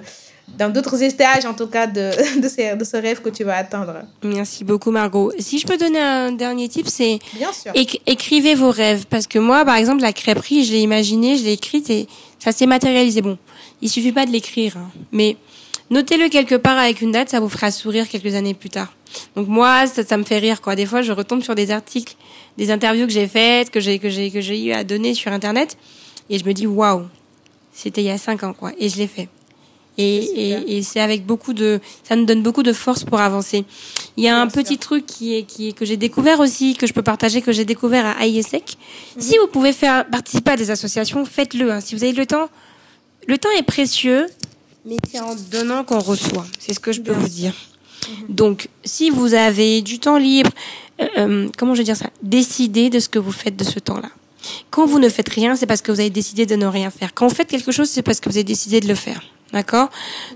dans 0.57 0.73
d'autres 0.73 1.03
étages, 1.03 1.45
en 1.45 1.55
tout 1.55 1.67
cas, 1.67 1.87
de, 1.87 2.11
de, 2.41 2.85
ce 2.85 2.97
rêve 2.97 3.21
que 3.21 3.29
tu 3.29 3.45
vas 3.45 3.57
atteindre. 3.57 4.03
Merci 4.23 4.65
beaucoup, 4.65 4.91
Margot. 4.91 5.33
Si 5.39 5.59
je 5.59 5.67
peux 5.67 5.77
donner 5.77 6.01
un 6.01 6.33
dernier 6.33 6.69
tip, 6.69 6.89
c'est 6.89 7.19
écrivez 8.07 8.55
vos 8.55 8.71
rêves. 8.71 9.07
Parce 9.09 9.27
que 9.27 9.39
moi, 9.39 9.65
par 9.65 9.77
exemple, 9.77 10.03
la 10.03 10.13
crêperie, 10.13 10.65
je 10.65 10.73
l'ai 10.73 10.81
imaginée, 10.81 11.37
je 11.37 11.45
l'ai 11.45 11.53
écrite 11.53 11.91
et 11.91 12.09
ça 12.39 12.53
s'est 12.53 12.67
matérialisé. 12.67 13.21
Bon, 13.21 13.39
il 13.83 13.89
suffit 13.89 14.13
pas 14.13 14.27
de 14.27 14.31
l'écrire, 14.31 14.77
hein. 14.77 14.91
mais 15.13 15.37
notez-le 15.91 16.29
quelque 16.29 16.55
part 16.55 16.79
avec 16.79 17.01
une 17.01 17.13
date, 17.13 17.29
ça 17.29 17.41
vous 17.41 17.49
fera 17.49 17.71
sourire 17.71 18.09
quelques 18.09 18.35
années 18.35 18.55
plus 18.55 18.71
tard. 18.71 18.93
Donc 19.37 19.49
moi, 19.49 19.87
ça, 19.87 20.05
ça 20.05 20.17
me 20.17 20.25
fait 20.25 20.39
rire, 20.39 20.61
quoi. 20.61 20.77
Des 20.77 20.87
fois, 20.87 21.03
je 21.03 21.13
retombe 21.13 21.43
sur 21.43 21.55
des 21.55 21.71
articles, 21.71 22.15
des 22.57 22.71
interviews 22.71 23.07
que 23.07 23.13
j'ai 23.13 23.29
faites, 23.29 23.71
que 23.71 23.81
j'ai 23.81 23.99
que 23.99 24.09
j'ai 24.09 24.31
que 24.31 24.41
j'ai 24.41 24.63
eu 24.65 24.73
à 24.73 24.85
donner 24.85 25.15
sur 25.15 25.33
Internet, 25.33 25.77
et 26.31 26.39
je 26.39 26.45
me 26.45 26.53
dis 26.53 26.67
waouh, 26.67 27.07
c'était 27.73 28.03
il 28.03 28.07
y 28.07 28.11
a 28.11 28.19
cinq 28.19 28.43
ans, 28.43 28.53
quoi. 28.53 28.73
Et 28.79 28.89
je 28.89 28.97
l'ai 28.97 29.07
fait. 29.07 29.29
Et, 30.01 30.17
et, 30.17 30.77
et 30.77 30.83
c'est 30.83 31.01
avec 31.01 31.27
beaucoup 31.27 31.53
de, 31.53 31.81
ça 32.05 32.15
nous 32.15 32.25
donne 32.25 32.43
beaucoup 32.43 32.63
de 32.63 32.73
force 32.73 33.03
pour 33.03 33.21
avancer. 33.21 33.65
Il 34.17 34.23
y 34.23 34.29
a 34.29 34.41
un 34.41 34.47
petit 34.47 34.79
truc 34.79 35.05
qui 35.07 35.37
est, 35.37 35.43
qui 35.43 35.69
est, 35.69 35.73
que 35.73 35.85
j'ai 35.85 35.97
découvert 35.97 36.39
aussi, 36.39 36.77
que 36.77 36.87
je 36.87 36.93
peux 36.93 37.03
partager, 37.03 37.43
que 37.43 37.51
j'ai 37.51 37.65
découvert 37.65 38.07
à 38.07 38.25
IESEC. 38.25 38.77
Mhm. 39.17 39.23
Si 39.23 39.37
vous 39.39 39.49
pouvez 39.49 39.73
faire 39.73 40.07
participer 40.09 40.53
à 40.53 40.57
des 40.57 40.71
associations, 40.71 41.25
faites-le. 41.25 41.73
Hein. 41.73 41.81
Si 41.81 41.97
vous 41.97 42.05
avez 42.05 42.13
le 42.13 42.27
temps, 42.27 42.49
le 43.27 43.39
temps 43.39 43.49
est 43.59 43.65
précieux. 43.65 44.27
Mais 44.87 44.97
c'est 45.11 45.21
en 45.21 45.35
donnant 45.35 45.83
qu'on 45.83 45.99
reçoit. 45.99 46.47
C'est 46.61 46.75
ce 46.75 46.81
que 46.81 46.93
je 46.93 47.01
peux 47.01 47.13
vous 47.13 47.29
dire. 47.29 47.55
Mhm. 48.09 48.35
Donc, 48.37 48.69
si 48.85 49.11
vous 49.11 49.35
avez 49.35 49.83
du 49.83 49.99
temps 49.99 50.17
libre, 50.17 50.51
euh, 51.01 51.09
euh, 51.19 51.49
comment 51.59 51.75
je 51.75 51.79
vais 51.79 51.85
dire 51.85 51.97
ça? 51.97 52.11
Décidez 52.23 52.89
de 52.89 53.01
ce 53.01 53.09
que 53.09 53.19
vous 53.19 53.33
faites 53.33 53.57
de 53.57 53.65
ce 53.65 53.81
temps-là. 53.81 54.11
Quand 54.71 54.87
vous 54.87 55.01
ne 55.01 55.09
faites 55.09 55.29
rien, 55.29 55.57
c'est 55.57 55.67
parce 55.67 55.83
que 55.83 55.91
vous 55.91 55.99
avez 55.99 56.11
décidé 56.11 56.47
de 56.47 56.55
ne 56.55 56.67
rien 56.67 56.91
faire. 56.91 57.13
Quand 57.15 57.27
vous 57.27 57.35
faites 57.35 57.49
quelque 57.49 57.73
chose, 57.73 57.89
c'est 57.91 58.03
parce 58.03 58.21
que 58.21 58.29
vous 58.29 58.37
avez 58.37 58.45
décidé 58.45 58.81
de 58.81 58.87
le 58.87 58.95
faire. 58.95 59.21
D'accord? 59.53 59.89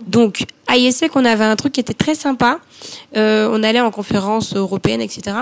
Donc, 0.07 0.47
à 0.67 0.77
ISEC, 0.77 1.15
on 1.17 1.25
avait 1.25 1.45
un 1.45 1.57
truc 1.57 1.73
qui 1.73 1.81
était 1.81 1.93
très 1.93 2.15
sympa. 2.15 2.61
Euh, 3.17 3.49
on 3.53 3.63
allait 3.63 3.81
en 3.81 3.91
conférence 3.91 4.57
européenne, 4.57 5.01
etc. 5.01 5.37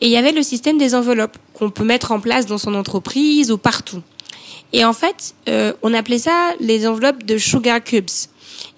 Et 0.00 0.06
il 0.06 0.12
y 0.12 0.16
avait 0.16 0.32
le 0.32 0.42
système 0.42 0.78
des 0.78 0.94
enveloppes 0.94 1.36
qu'on 1.52 1.70
peut 1.70 1.84
mettre 1.84 2.10
en 2.12 2.20
place 2.20 2.46
dans 2.46 2.58
son 2.58 2.74
entreprise 2.74 3.52
ou 3.52 3.58
partout. 3.58 4.02
Et 4.72 4.84
en 4.84 4.92
fait, 4.92 5.34
euh, 5.48 5.72
on 5.82 5.94
appelait 5.94 6.18
ça 6.18 6.50
les 6.58 6.86
enveloppes 6.88 7.22
de 7.22 7.38
sugar 7.38 7.82
cubes. 7.82 8.10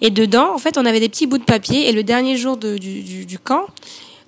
Et 0.01 0.11
dedans, 0.11 0.53
en 0.53 0.59
fait, 0.59 0.77
on 0.77 0.85
avait 0.85 0.99
des 0.99 1.09
petits 1.09 1.25
bouts 1.25 1.39
de 1.39 1.43
papier. 1.43 1.89
Et 1.89 1.91
le 1.91 2.03
dernier 2.03 2.37
jour 2.37 2.57
du, 2.57 2.79
du, 2.79 3.25
du 3.25 3.39
camp, 3.39 3.65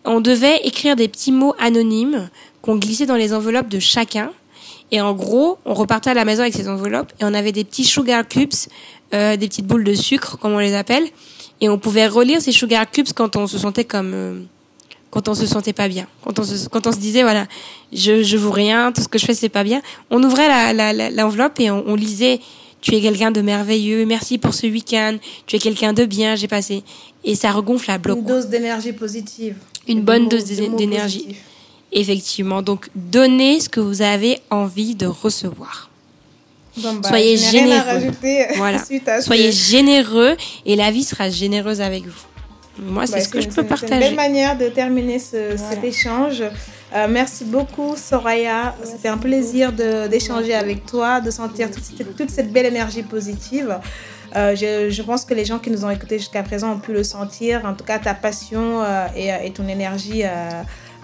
on 0.05 0.22
devait 0.22 0.57
écrire 0.64 0.95
des 0.95 1.07
petits 1.07 1.32
mots 1.32 1.53
anonymes 1.60 2.30
qu'on 2.62 2.78
glissait 2.78 3.05
dans 3.05 3.16
les 3.16 3.34
enveloppes 3.34 3.70
de 3.70 3.80
chacun. 3.80 4.32
Et 4.91 5.01
en 5.01 5.14
gros, 5.14 5.60
on 5.66 5.76
repartait 5.76 6.10
à 6.10 6.14
la 6.16 6.26
maison 6.26 6.41
avec 6.41 6.55
ces 6.55 6.68
enveloppes 6.68 7.14
et 7.20 7.24
on 7.26 7.34
avait 7.34 7.51
des 7.51 7.64
petits 7.64 7.84
sugar 7.84 8.28
cubes, 8.28 8.53
euh, 9.14 9.38
des 9.38 9.47
petites 9.47 9.68
boules 9.68 9.84
de 9.84 9.93
sucre, 9.93 10.38
comme 10.38 10.53
on 10.53 10.60
les 10.60 10.76
appelle. 10.76 11.03
Et 11.62 11.70
on 11.70 11.78
pouvait 11.78 12.07
relire 12.07 12.41
ces 12.41 12.51
sugar 12.51 12.89
cubes 12.89 13.10
quand 13.16 13.36
on 13.36 13.47
se 13.47 13.57
sentait 13.57 13.86
comme... 13.86 14.14
Euh, 14.14 14.39
quand 15.12 15.28
on 15.28 15.34
se 15.34 15.47
sentait 15.47 15.74
pas 15.74 15.88
bien, 15.88 16.07
quand 16.24 16.38
on 16.38 16.43
se, 16.43 16.70
quand 16.70 16.86
on 16.86 16.91
se 16.91 16.99
disait 16.99 17.24
voilà, 17.24 17.47
je 17.91 18.22
je 18.22 18.38
vaux 18.38 18.51
rien, 18.51 18.91
tout 18.91 19.01
ce 19.01 19.07
que 19.07 19.18
je 19.18 19.26
fais 19.26 19.34
c'est 19.34 19.49
pas 19.49 19.64
bien. 19.64 19.82
On 20.12 20.24
ouvrait 20.24 20.47
la 20.47 20.93
l'enveloppe 21.10 21.57
la, 21.57 21.66
et 21.66 21.72
on, 21.72 21.84
on, 21.88 21.95
lisait 21.95 22.39
tu 22.80 22.93
es 22.93 23.01
quelqu'un 23.01 23.32
de 23.32 23.41
merveilleux, 23.41 24.05
merci 24.05 24.38
pour 24.38 24.53
ce 24.53 24.68
week-end, 24.68 25.18
tu 25.47 25.55
es 25.55 25.60
quelqu'un 25.60 25.93
de 25.93 26.05
bien, 26.05 26.36
j'ai 26.36 26.47
passé 26.47 26.84
et 27.24 27.36
ça 27.36 27.51
regonfle 27.51 27.89
à 27.91 27.97
bloc. 27.97 28.20
Une 28.20 28.26
dose 28.26 28.47
d'énergie 28.47 28.93
positive. 28.93 29.55
Une 29.88 30.01
bonne 30.01 30.30
dose 30.30 30.45
d'énergie. 30.45 31.36
Effectivement. 31.91 32.62
Donc, 32.62 32.89
donnez 32.95 33.60
ce 33.60 33.70
que 33.70 33.80
vous 33.80 34.01
avez 34.01 34.39
envie 34.49 34.95
de 34.95 35.07
recevoir. 35.07 35.89
Bah, 36.82 37.07
Soyez 37.07 37.38
généreux. 37.38 38.11
Voilà. 38.57 38.80
Soyez 39.21 39.51
généreux 39.51 40.36
et 40.65 40.75
la 40.75 40.91
vie 40.91 41.03
sera 41.03 41.30
généreuse 41.30 41.82
avec 41.82 42.05
vous. 42.05 42.30
Moi, 42.82 43.05
c'est 43.05 43.13
bah, 43.13 43.21
ce 43.21 43.30
que 43.30 43.41
je 43.41 43.49
peux 43.49 43.63
partager. 43.63 43.88
C'est 43.88 43.95
une 43.95 43.99
belle 43.99 44.15
manière 44.15 44.57
de 44.57 44.67
terminer 44.69 45.19
ce, 45.19 45.57
cet 45.57 45.84
échange. 45.84 46.43
Euh, 46.95 47.07
merci 47.09 47.43
beaucoup, 47.45 47.95
Soraya. 47.95 48.75
C'était 48.84 49.09
un 49.09 49.17
plaisir 49.17 49.71
d'échanger 49.73 50.55
avec 50.55 50.86
toi, 50.86 51.21
de 51.21 51.30
sentir 51.30 51.69
toute, 51.71 52.15
toute, 52.15 52.30
cette 52.30 52.51
belle 52.51 52.65
énergie 52.65 53.03
positive. 53.03 53.80
Euh, 54.36 54.55
je, 54.55 54.89
je, 54.89 55.01
pense 55.01 55.25
que 55.25 55.34
les 55.34 55.43
gens 55.43 55.57
qui 55.59 55.71
nous 55.71 55.86
ont 55.86 55.89
écoutés 55.89 56.19
jusqu'à 56.19 56.43
présent 56.43 56.73
ont 56.73 56.80
pu 56.80 56.93
le 56.93 57.03
sentir. 57.03 57.65
En 57.65 57.73
tout 57.73 57.84
cas, 57.84 57.99
ta 57.99 58.13
passion 58.13 58.82
euh, 58.82 59.07
et, 59.15 59.30
et, 59.45 59.51
ton 59.51 59.67
énergie 59.67 60.23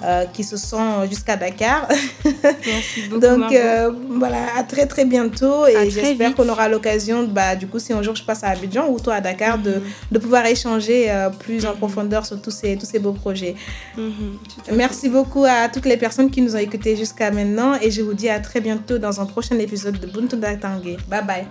euh, 0.03 0.25
qui 0.25 0.43
se 0.43 0.57
sont 0.57 1.05
jusqu'à 1.07 1.37
Dakar. 1.37 1.87
Merci 2.43 3.03
beaucoup. 3.09 3.21
Donc 3.21 3.53
euh, 3.53 3.91
voilà, 4.09 4.57
à 4.57 4.63
très 4.63 4.87
très 4.87 5.05
bientôt 5.05 5.65
et 5.67 5.89
j'espère 5.89 6.35
qu'on 6.35 6.49
aura 6.49 6.67
l'occasion, 6.67 7.23
bah, 7.23 7.55
du 7.55 7.65
coup, 7.65 7.79
si 7.79 7.93
un 7.93 8.01
jour 8.01 8.13
je 8.13 8.23
passe 8.23 8.43
à 8.43 8.49
Abidjan 8.49 8.89
ou 8.89 8.99
toi 8.99 9.15
à 9.15 9.21
Dakar, 9.21 9.57
de, 9.57 9.75
mhm. 9.75 9.81
de, 10.11 10.19
pouvoir 10.19 10.45
échanger 10.47 11.09
euh, 11.09 11.29
plus 11.29 11.65
en 11.65 11.71
mhm. 11.71 11.77
profondeur 11.77 12.25
sur 12.25 12.41
tous 12.41 12.51
ces, 12.51 12.75
tous 12.75 12.85
ces 12.85 12.99
beaux 12.99 13.13
projets. 13.13 13.55
Mhm, 13.97 14.37
Merci 14.73 15.07
beaucoup 15.07 15.45
à 15.45 15.69
toutes 15.69 15.85
les 15.85 15.97
personnes 15.97 16.29
qui 16.29 16.41
nous 16.41 16.55
ont 16.55 16.59
écoutés 16.59 16.97
jusqu'à 16.97 17.31
maintenant 17.31 17.75
et 17.81 17.89
je 17.89 18.01
vous 18.01 18.13
dis 18.13 18.29
à 18.29 18.39
très 18.41 18.59
bientôt 18.59 18.97
dans 18.97 19.21
un 19.21 19.25
prochain 19.25 19.57
épisode 19.59 19.97
de 19.99 20.07
Buntu 20.07 20.35
Datangé. 20.35 20.97
Bye 21.09 21.23
bye. 21.25 21.45